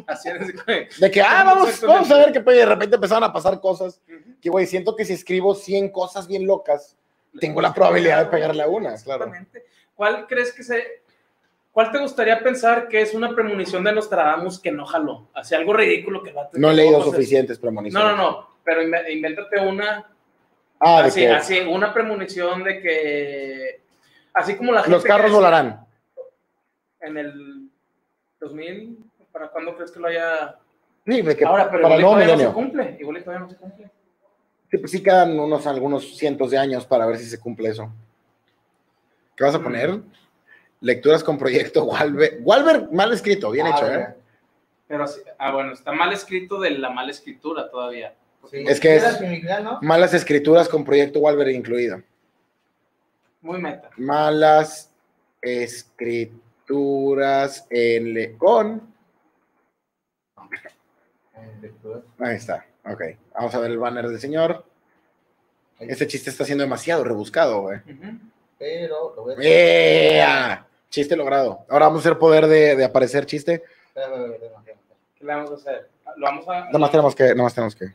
Así 0.08 0.30
es, 0.30 0.66
güey. 0.66 0.88
De 1.00 1.12
que, 1.12 1.22
ah, 1.22 1.44
vamos, 1.46 1.82
vamos 1.82 2.12
a 2.12 2.18
ver 2.18 2.32
qué 2.32 2.40
puede. 2.42 2.60
De 2.60 2.66
repente 2.66 2.96
empezaron 2.96 3.24
a 3.24 3.34
pasar 3.34 3.60
cosas. 3.60 4.02
Que, 4.42 4.50
güey, 4.50 4.66
siento 4.66 4.96
que 4.96 5.06
si 5.06 5.14
escribo 5.14 5.54
100 5.56 5.90
cosas 5.90 6.28
bien 6.28 6.46
locas, 6.48 6.96
tengo 7.40 7.62
la 7.62 7.74
probabilidad 7.74 8.26
de 8.26 8.32
pegarle 8.32 8.64
a 8.64 8.68
una, 8.68 8.96
claro. 8.96 9.26
Exactamente. 9.26 9.66
¿Cuál 9.96 10.28
crees 10.28 10.54
que 10.54 10.64
se... 10.64 11.04
¿Cuál 11.72 11.92
te 11.92 12.00
gustaría 12.00 12.40
pensar 12.42 12.88
que 12.88 13.02
es 13.02 13.14
una 13.14 13.34
premonición 13.36 13.84
de 13.84 13.94
Nostradamus 13.94 14.60
que 14.60 14.72
no 14.72 14.86
jaló? 14.86 15.30
Hacia 15.36 15.58
algo 15.60 15.74
ridículo 15.74 16.24
que 16.24 16.32
va 16.34 16.44
a 16.44 16.50
No 16.54 16.72
he 16.72 16.74
leído 16.74 16.98
No 16.98 17.04
suficientes 17.06 17.58
No, 17.58 17.62
premoniciones. 17.62 18.18
no, 18.18 18.18
no. 18.18 18.50
Pero 18.64 18.82
inve- 18.82 19.10
invéntate 19.14 19.60
una 19.60 20.10
Ah, 20.80 21.02
de 21.04 21.08
así, 21.10 21.20
que 21.22 21.30
así, 21.30 21.60
una 21.60 21.94
premonición 21.94 22.64
de 22.64 22.82
que 22.82 23.82
así 24.34 24.56
como 24.56 24.72
la 24.72 24.80
gente 24.82 24.96
los 24.96 25.04
carros 25.04 25.28
que 25.28 25.36
volarán. 25.36 25.86
en 27.02 27.18
el 27.18 27.70
2000 28.40 28.98
para 29.32 29.48
cuándo 29.50 29.76
crees 29.76 29.92
que 29.92 30.00
lo 30.00 30.08
haya 30.08 30.56
Sí, 31.06 31.22
de 31.22 31.36
que 31.36 31.46
ahora 31.46 31.70
pero 31.72 31.84
para 31.84 31.96
el 31.96 32.02
igual 32.02 32.18
nuevo 32.20 32.26
todavía 32.28 32.28
no 32.28 32.32
se 32.32 32.38
milenio. 32.38 32.54
cumple 32.54 32.98
igual 33.00 33.18
y 33.18 33.22
todavía 33.24 33.46
no 33.46 33.50
se 33.50 33.56
cumple 33.58 33.92
Sí, 34.72 34.78
pues 34.78 34.92
sí 34.92 35.02
quedan 35.02 35.40
unos 35.40 35.66
algunos 35.66 36.16
cientos 36.18 36.52
de 36.52 36.58
años 36.60 36.86
para 36.86 37.08
ver 37.08 37.18
si 37.18 37.26
se 37.26 37.40
cumple 37.40 37.70
eso. 37.70 37.92
¿Qué 39.36 39.44
vas 39.44 39.56
a 39.56 39.64
poner? 39.64 40.00
Lecturas 40.82 41.24
con 41.24 41.38
proyecto 41.40 41.86
Walver. 41.86 42.38
Walver, 42.42 42.88
mal 42.92 43.12
escrito, 43.12 43.50
bien 43.52 43.66
Ah, 43.68 43.72
hecho. 43.76 43.92
¿eh? 43.92 44.16
pero 44.88 45.08
sí, 45.08 45.22
ah 45.38 45.52
bueno 45.54 45.74
está 45.74 45.92
mal 45.92 46.12
escrito 46.14 46.60
de 46.60 46.72
la 46.72 46.90
mala 46.90 47.12
escritura 47.12 47.70
todavía 47.70 48.14
Sí. 48.50 48.64
Es 48.68 48.80
que 48.80 48.96
es- 48.96 49.20
¿no? 49.64 49.80
Malas 49.82 50.14
escrituras 50.14 50.70
con 50.70 50.86
proyecto 50.86 51.20
Walver 51.20 51.50
incluido. 51.50 52.02
muy 53.42 53.60
meta 53.60 53.90
Malas 53.98 54.92
escrituras 55.42 57.66
en 57.70 58.14
le 58.14 58.38
con. 58.38 58.82
Ahí 62.20 62.36
está. 62.36 62.66
Ok. 62.86 63.02
Vamos 63.34 63.54
a 63.56 63.60
ver 63.60 63.72
el 63.72 63.78
banner 63.78 64.08
del 64.08 64.20
señor. 64.20 64.66
Este 65.80 66.08
chiste 66.08 66.30
está 66.30 66.44
siendo 66.46 66.64
demasiado 66.64 67.04
rebuscado, 67.04 67.62
güey. 67.62 67.80
Pero 68.58 69.14
lo 69.16 69.24
voy 69.24 69.34
a 69.34 69.38
¡Ea! 69.42 70.68
Chiste 70.90 71.16
logrado. 71.16 71.66
Ahora 71.70 71.86
vamos 71.88 72.00
a 72.06 72.10
hacer 72.10 72.20
poder 72.20 72.48
de, 72.48 72.76
de 72.76 72.84
aparecer 72.84 73.26
chiste. 73.26 73.64
¿qué 73.94 75.26
le 75.26 75.34
vamos 75.34 75.52
a 75.52 75.54
hacer? 75.56 75.90
lo 76.18 76.26
vamos 76.26 76.48
a 76.48 76.66
Nada 76.66 76.80
más 76.80 76.92
tenemos 76.92 77.16
que, 77.16 77.24
nada 77.24 77.44
más 77.44 77.54
tenemos 77.54 77.76
que. 77.76 77.86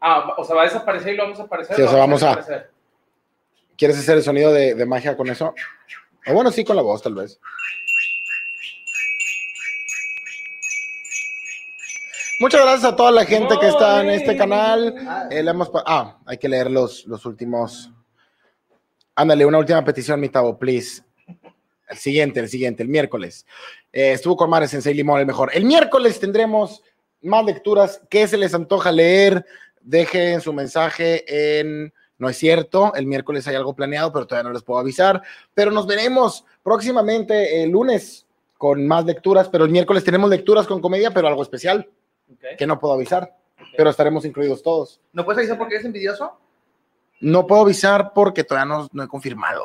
ah 0.00 0.34
o 0.36 0.44
sea 0.44 0.54
va 0.54 0.62
a 0.62 0.64
desaparecer 0.64 1.14
y 1.14 1.16
lo 1.16 1.24
vamos 1.24 1.40
a 1.40 1.44
aparecer 1.44 1.76
Sí, 1.76 1.82
o 1.82 1.84
¿Lo 1.86 1.90
sea, 1.90 2.00
vamos 2.00 2.22
a-? 2.22 2.66
¿Quieres 3.76 3.98
hacer 3.98 4.16
el 4.18 4.22
sonido 4.22 4.52
de, 4.52 4.74
de 4.74 4.86
magia 4.86 5.16
con 5.16 5.28
eso? 5.28 5.54
O 6.26 6.34
bueno, 6.34 6.50
sí, 6.50 6.64
con 6.64 6.76
la 6.76 6.82
voz, 6.82 7.02
tal 7.02 7.14
vez. 7.14 7.40
Muchas 12.40 12.60
gracias 12.60 12.92
a 12.92 12.94
toda 12.94 13.10
la 13.10 13.24
gente 13.24 13.58
que 13.58 13.66
está 13.66 14.00
en 14.00 14.10
este 14.10 14.36
canal. 14.36 14.94
Ah, 15.08 15.26
Eh, 15.28 15.42
le 15.42 15.50
hemos 15.50 15.72
ah, 15.74 16.18
hay 16.24 16.38
que 16.38 16.48
leer 16.48 16.70
los, 16.70 17.04
los 17.06 17.26
últimos. 17.26 17.90
Ándale, 19.16 19.44
una 19.44 19.58
última 19.58 19.82
petición, 19.84 20.20
mi 20.20 20.28
Tavo, 20.28 20.56
please. 20.56 21.02
El 21.88 21.96
siguiente, 21.96 22.38
el 22.38 22.48
siguiente, 22.48 22.84
el 22.84 22.88
miércoles. 22.88 23.44
Eh, 23.92 24.12
estuvo 24.12 24.36
con 24.36 24.50
Mares 24.50 24.70
Sensei 24.70 24.94
Limón, 24.94 25.18
el 25.18 25.26
mejor. 25.26 25.50
El 25.52 25.64
miércoles 25.64 26.20
tendremos 26.20 26.84
más 27.22 27.44
lecturas. 27.44 28.00
¿Qué 28.08 28.28
se 28.28 28.36
les 28.36 28.54
antoja 28.54 28.92
leer? 28.92 29.44
Dejen 29.80 30.40
su 30.40 30.52
mensaje 30.52 31.58
en. 31.58 31.92
No 32.18 32.28
es 32.28 32.36
cierto, 32.36 32.94
el 32.94 33.06
miércoles 33.06 33.48
hay 33.48 33.56
algo 33.56 33.74
planeado, 33.74 34.12
pero 34.12 34.28
todavía 34.28 34.48
no 34.48 34.54
les 34.54 34.62
puedo 34.62 34.78
avisar. 34.78 35.22
Pero 35.54 35.72
nos 35.72 35.88
veremos 35.88 36.44
próximamente 36.62 37.64
el 37.64 37.70
lunes 37.70 38.26
con 38.56 38.86
más 38.86 39.04
lecturas, 39.04 39.48
pero 39.48 39.64
el 39.64 39.70
miércoles 39.72 40.04
tenemos 40.04 40.30
lecturas 40.30 40.68
con 40.68 40.80
comedia, 40.80 41.12
pero 41.12 41.26
algo 41.26 41.42
especial 41.42 41.88
Que 42.58 42.66
no 42.66 42.78
puedo 42.78 42.94
avisar, 42.94 43.34
pero 43.76 43.90
estaremos 43.90 44.24
incluidos 44.24 44.62
todos. 44.62 45.00
¿No 45.12 45.24
puedes 45.24 45.38
avisar 45.38 45.58
porque 45.58 45.74
eres 45.74 45.86
envidioso? 45.86 46.38
No 47.20 47.46
puedo 47.46 47.62
avisar 47.62 48.12
porque 48.14 48.44
todavía 48.44 48.74
no, 48.74 48.88
no 48.92 49.02
he 49.02 49.08
confirmado. 49.08 49.64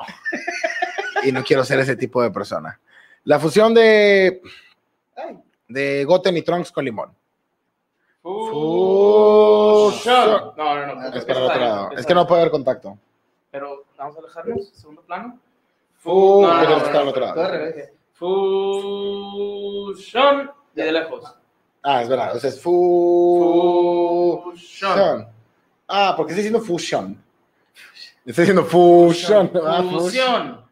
y 1.23 1.31
no 1.31 1.43
quiero 1.43 1.63
ser 1.63 1.79
ese 1.79 1.95
tipo 1.95 2.21
de 2.21 2.31
persona. 2.31 2.79
La 3.25 3.39
fusión 3.39 3.73
de, 3.73 4.41
de 5.67 6.03
Goten 6.05 6.35
y 6.37 6.41
Trunks 6.41 6.71
con 6.71 6.85
limón. 6.85 7.13
Fusion. 8.21 10.53
No, 10.57 10.87
no, 10.87 10.95
no. 10.95 11.15
Es 11.15 11.25
para 11.25 11.39
el 11.39 11.45
está 11.45 11.45
otro 11.45 11.59
lado. 11.59 11.83
porque 11.89 12.01
Es 12.01 12.07
que 12.07 12.15
no 12.15 12.27
puede 12.27 12.41
haber 12.41 12.51
contacto. 12.51 12.97
Pero 13.51 13.83
vamos 13.97 14.15
a 14.17 14.19
alejarnos, 14.19 14.69
segundo 14.69 15.01
plano. 15.03 15.39
Fu- 15.99 16.41
No, 16.41 16.63
no, 16.63 16.69
no. 16.79 16.85
Fusion. 19.93 20.51
Ah, 21.83 22.01
es 22.01 22.09
verdad. 22.09 22.35
O 22.35 22.39
sea, 22.39 22.49
es 22.49 22.61
fu... 22.61 24.41
Fusion. 24.51 25.27
Ah, 25.87 26.13
porque 26.15 26.31
estoy 26.31 26.43
diciendo 26.43 26.65
fusion. 26.65 27.21
Estoy 28.25 28.43
diciendo 28.45 28.63
fusion. 28.63 29.51
Ah, 29.65 29.83
fusion. 29.83 29.99
Fusión. 29.99 30.63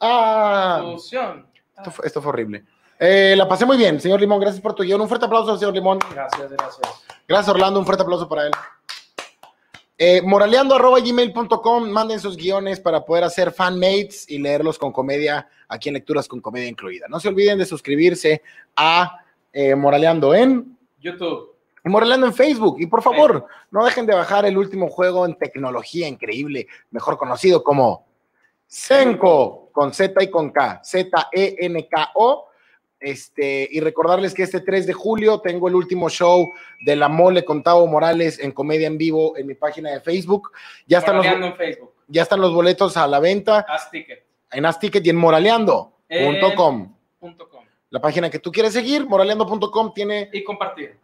Ah, 0.00 0.80
Fusión. 0.82 1.46
esto 1.76 1.90
fue, 1.90 2.06
esto 2.06 2.22
fue 2.22 2.30
horrible. 2.30 2.64
Eh, 2.98 3.34
la 3.36 3.48
pasé 3.48 3.64
muy 3.64 3.76
bien, 3.76 4.00
señor 4.00 4.20
Limón. 4.20 4.40
Gracias 4.40 4.60
por 4.60 4.74
tu 4.74 4.82
guion. 4.82 5.00
Un 5.00 5.08
fuerte 5.08 5.26
aplauso 5.26 5.52
al 5.52 5.58
señor 5.58 5.74
Limón. 5.74 5.98
Gracias, 6.12 6.50
gracias. 6.50 6.80
Gracias, 7.28 7.48
Orlando. 7.48 7.78
Un 7.78 7.86
fuerte 7.86 8.02
aplauso 8.02 8.28
para 8.28 8.46
él. 8.46 8.52
Eh, 10.02 10.22
moraleando 10.22 10.74
arroba 10.74 10.98
gmail.com, 10.98 11.90
manden 11.90 12.18
sus 12.18 12.36
guiones 12.36 12.80
para 12.80 13.04
poder 13.04 13.24
hacer 13.24 13.52
fanmates 13.52 14.24
y 14.30 14.38
leerlos 14.38 14.78
con 14.78 14.92
comedia 14.92 15.46
aquí 15.68 15.90
en 15.90 15.94
Lecturas 15.94 16.26
con 16.26 16.40
Comedia 16.40 16.68
Incluida. 16.68 17.06
No 17.08 17.20
se 17.20 17.28
olviden 17.28 17.58
de 17.58 17.66
suscribirse 17.66 18.42
a 18.74 19.19
eh, 19.52 19.74
Moraleando 19.74 20.34
en 20.34 20.76
YouTube. 20.98 21.54
y 21.84 21.88
Moraleando 21.88 22.26
en 22.26 22.34
Facebook. 22.34 22.76
Y 22.80 22.86
por 22.86 23.02
favor, 23.02 23.46
no 23.70 23.84
dejen 23.84 24.06
de 24.06 24.14
bajar 24.14 24.44
el 24.46 24.56
último 24.58 24.88
juego 24.88 25.26
en 25.26 25.36
tecnología 25.36 26.06
increíble, 26.08 26.66
mejor 26.90 27.16
conocido 27.18 27.62
como 27.62 28.06
Senko, 28.66 29.70
con 29.72 29.92
Z 29.92 30.22
y 30.22 30.30
con 30.30 30.50
K, 30.50 30.80
Z-E-N-K-O. 30.84 32.46
Este, 33.02 33.66
y 33.70 33.80
recordarles 33.80 34.34
que 34.34 34.42
este 34.42 34.60
3 34.60 34.86
de 34.86 34.92
julio 34.92 35.40
tengo 35.40 35.68
el 35.68 35.74
último 35.74 36.10
show 36.10 36.52
de 36.84 36.96
La 36.96 37.08
Mole 37.08 37.46
con 37.46 37.62
Tavo 37.62 37.86
Morales 37.86 38.38
en 38.38 38.52
Comedia 38.52 38.88
en 38.88 38.98
Vivo 38.98 39.38
en 39.38 39.46
mi 39.46 39.54
página 39.54 39.90
de 39.90 40.00
Facebook. 40.00 40.50
Ya 40.86 40.98
están, 40.98 41.16
los, 41.16 41.24
Moraleando 41.24 41.46
en 41.46 41.56
Facebook. 41.56 41.94
ya 42.08 42.22
están 42.22 42.42
los 42.42 42.52
boletos 42.52 42.98
a 42.98 43.06
la 43.06 43.18
venta 43.18 43.64
Haz 43.66 43.90
ticket. 43.90 44.22
en 44.52 44.66
Asticket 44.66 45.06
y 45.06 45.10
en 45.10 45.16
moraleando.com. 45.16 46.94
La 47.90 48.00
página 48.00 48.30
que 48.30 48.38
tú 48.38 48.50
quieres 48.50 48.72
seguir, 48.72 49.06
moraleando.com, 49.06 49.92
tiene 49.92 50.30
Y 50.32 50.44
compartir. 50.44 50.96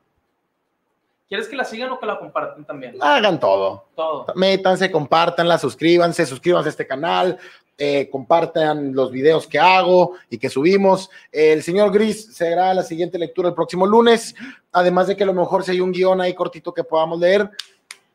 ¿Quieres 1.29 1.49
que 1.49 1.57
la 1.57 1.65
sigan 1.65 1.91
o 1.91 1.99
que 1.99 2.07
la 2.07 2.19
compartan 2.19 2.65
también? 2.65 2.97
Hagan 3.01 3.41
todo. 3.41 3.87
Todo. 3.97 4.27
Métanse, 4.37 4.91
compártanla, 4.93 5.59
suscríbanse, 5.59 6.25
suscríbanse 6.25 6.69
a 6.69 6.71
este 6.71 6.87
canal, 6.87 7.37
eh, 7.77 8.09
compartan 8.11 8.95
los 8.95 9.11
videos 9.11 9.49
que 9.49 9.59
hago 9.59 10.13
y 10.31 10.39
que 10.39 10.49
subimos. 10.49 11.11
El 11.33 11.65
señor 11.65 11.93
Gris 11.93 12.35
será 12.35 12.73
la 12.73 12.85
siguiente 12.85 13.19
lectura 13.19 13.49
el 13.49 13.55
próximo 13.55 13.87
lunes, 13.87 14.37
además 14.71 15.09
de 15.09 15.17
que 15.17 15.25
a 15.25 15.27
lo 15.27 15.35
mejor 15.35 15.65
si 15.65 15.73
hay 15.73 15.81
un 15.81 15.91
guion 15.91 16.21
ahí 16.21 16.33
cortito 16.33 16.73
que 16.73 16.85
podamos 16.85 17.19
leer, 17.19 17.51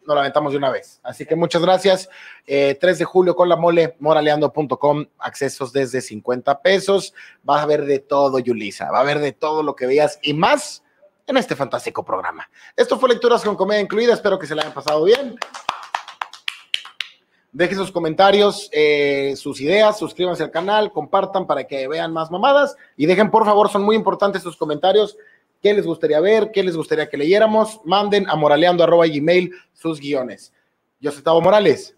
nos 0.06 0.16
lo 0.16 0.20
aventamos 0.20 0.52
de 0.52 0.58
una 0.58 0.70
vez. 0.70 1.00
Así 1.04 1.26
que 1.26 1.36
muchas 1.36 1.62
gracias. 1.62 2.10
Eh, 2.48 2.78
3 2.80 3.00
de 3.00 3.06
julio 3.06 3.36
con 3.36 3.50
la 3.50 3.56
mole, 3.56 3.96
moraleando.com, 4.00 5.06
accesos 5.20 5.72
desde 5.72 6.02
50 6.02 6.62
pesos. 6.62 7.14
Va 7.48 7.60
a 7.60 7.64
haber 7.64 7.86
de 7.86 8.00
todo, 8.00 8.40
Yulisa. 8.40 8.92
Va 8.92 9.00
a 9.00 9.02
haber 9.02 9.20
de 9.20 9.32
todo 9.32 9.64
lo 9.64 9.76
que 9.76 9.86
veas 9.86 10.20
y 10.22 10.34
más 10.34 10.84
en 11.28 11.38
este 11.38 11.56
fantástico 11.56 12.04
programa. 12.04 12.50
Esto 12.76 13.00
fue 13.00 13.10
Lecturas 13.10 13.44
con 13.44 13.56
Comedia 13.56 13.82
Incluida. 13.82 14.14
Espero 14.14 14.40
que 14.40 14.48
se 14.48 14.56
la 14.56 14.64
hayan 14.64 14.74
pasado 14.74 15.04
bien. 15.04 15.38
Dejen 17.54 17.78
sus 17.78 17.92
comentarios, 17.92 18.70
eh, 18.72 19.34
sus 19.36 19.60
ideas, 19.60 20.00
suscríbanse 20.00 20.44
al 20.44 20.52
canal, 20.52 20.94
compartan 20.94 21.46
para 21.46 21.66
que 21.66 21.86
vean 21.86 22.14
más 22.14 22.32
mamadas 22.32 22.78
y 22.96 23.08
dejen, 23.08 23.30
por 23.30 23.44
favor, 23.44 23.70
son 23.70 23.84
muy 23.84 23.98
importantes 23.98 24.42
sus 24.42 24.56
comentarios. 24.56 25.18
¿Qué 25.62 25.74
les 25.74 25.86
gustaría 25.86 26.20
ver? 26.20 26.52
¿Qué 26.52 26.64
les 26.64 26.76
gustaría 26.76 27.08
que 27.08 27.18
leyéramos? 27.18 27.82
Manden 27.86 28.28
a 28.30 28.36
moraleando.gmail 28.36 29.54
sus 29.74 30.00
guiones. 30.00 30.54
Yo 31.00 31.12
soy 31.12 31.22
Tavo 31.22 31.42
Morales. 31.42 31.96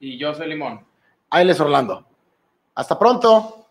Y 0.00 0.18
yo 0.18 0.34
soy 0.34 0.48
Limón. 0.48 0.86
Ahí 1.30 1.44
les 1.44 1.60
Orlando. 1.60 2.06
Hasta 2.74 2.98
pronto. 2.98 3.65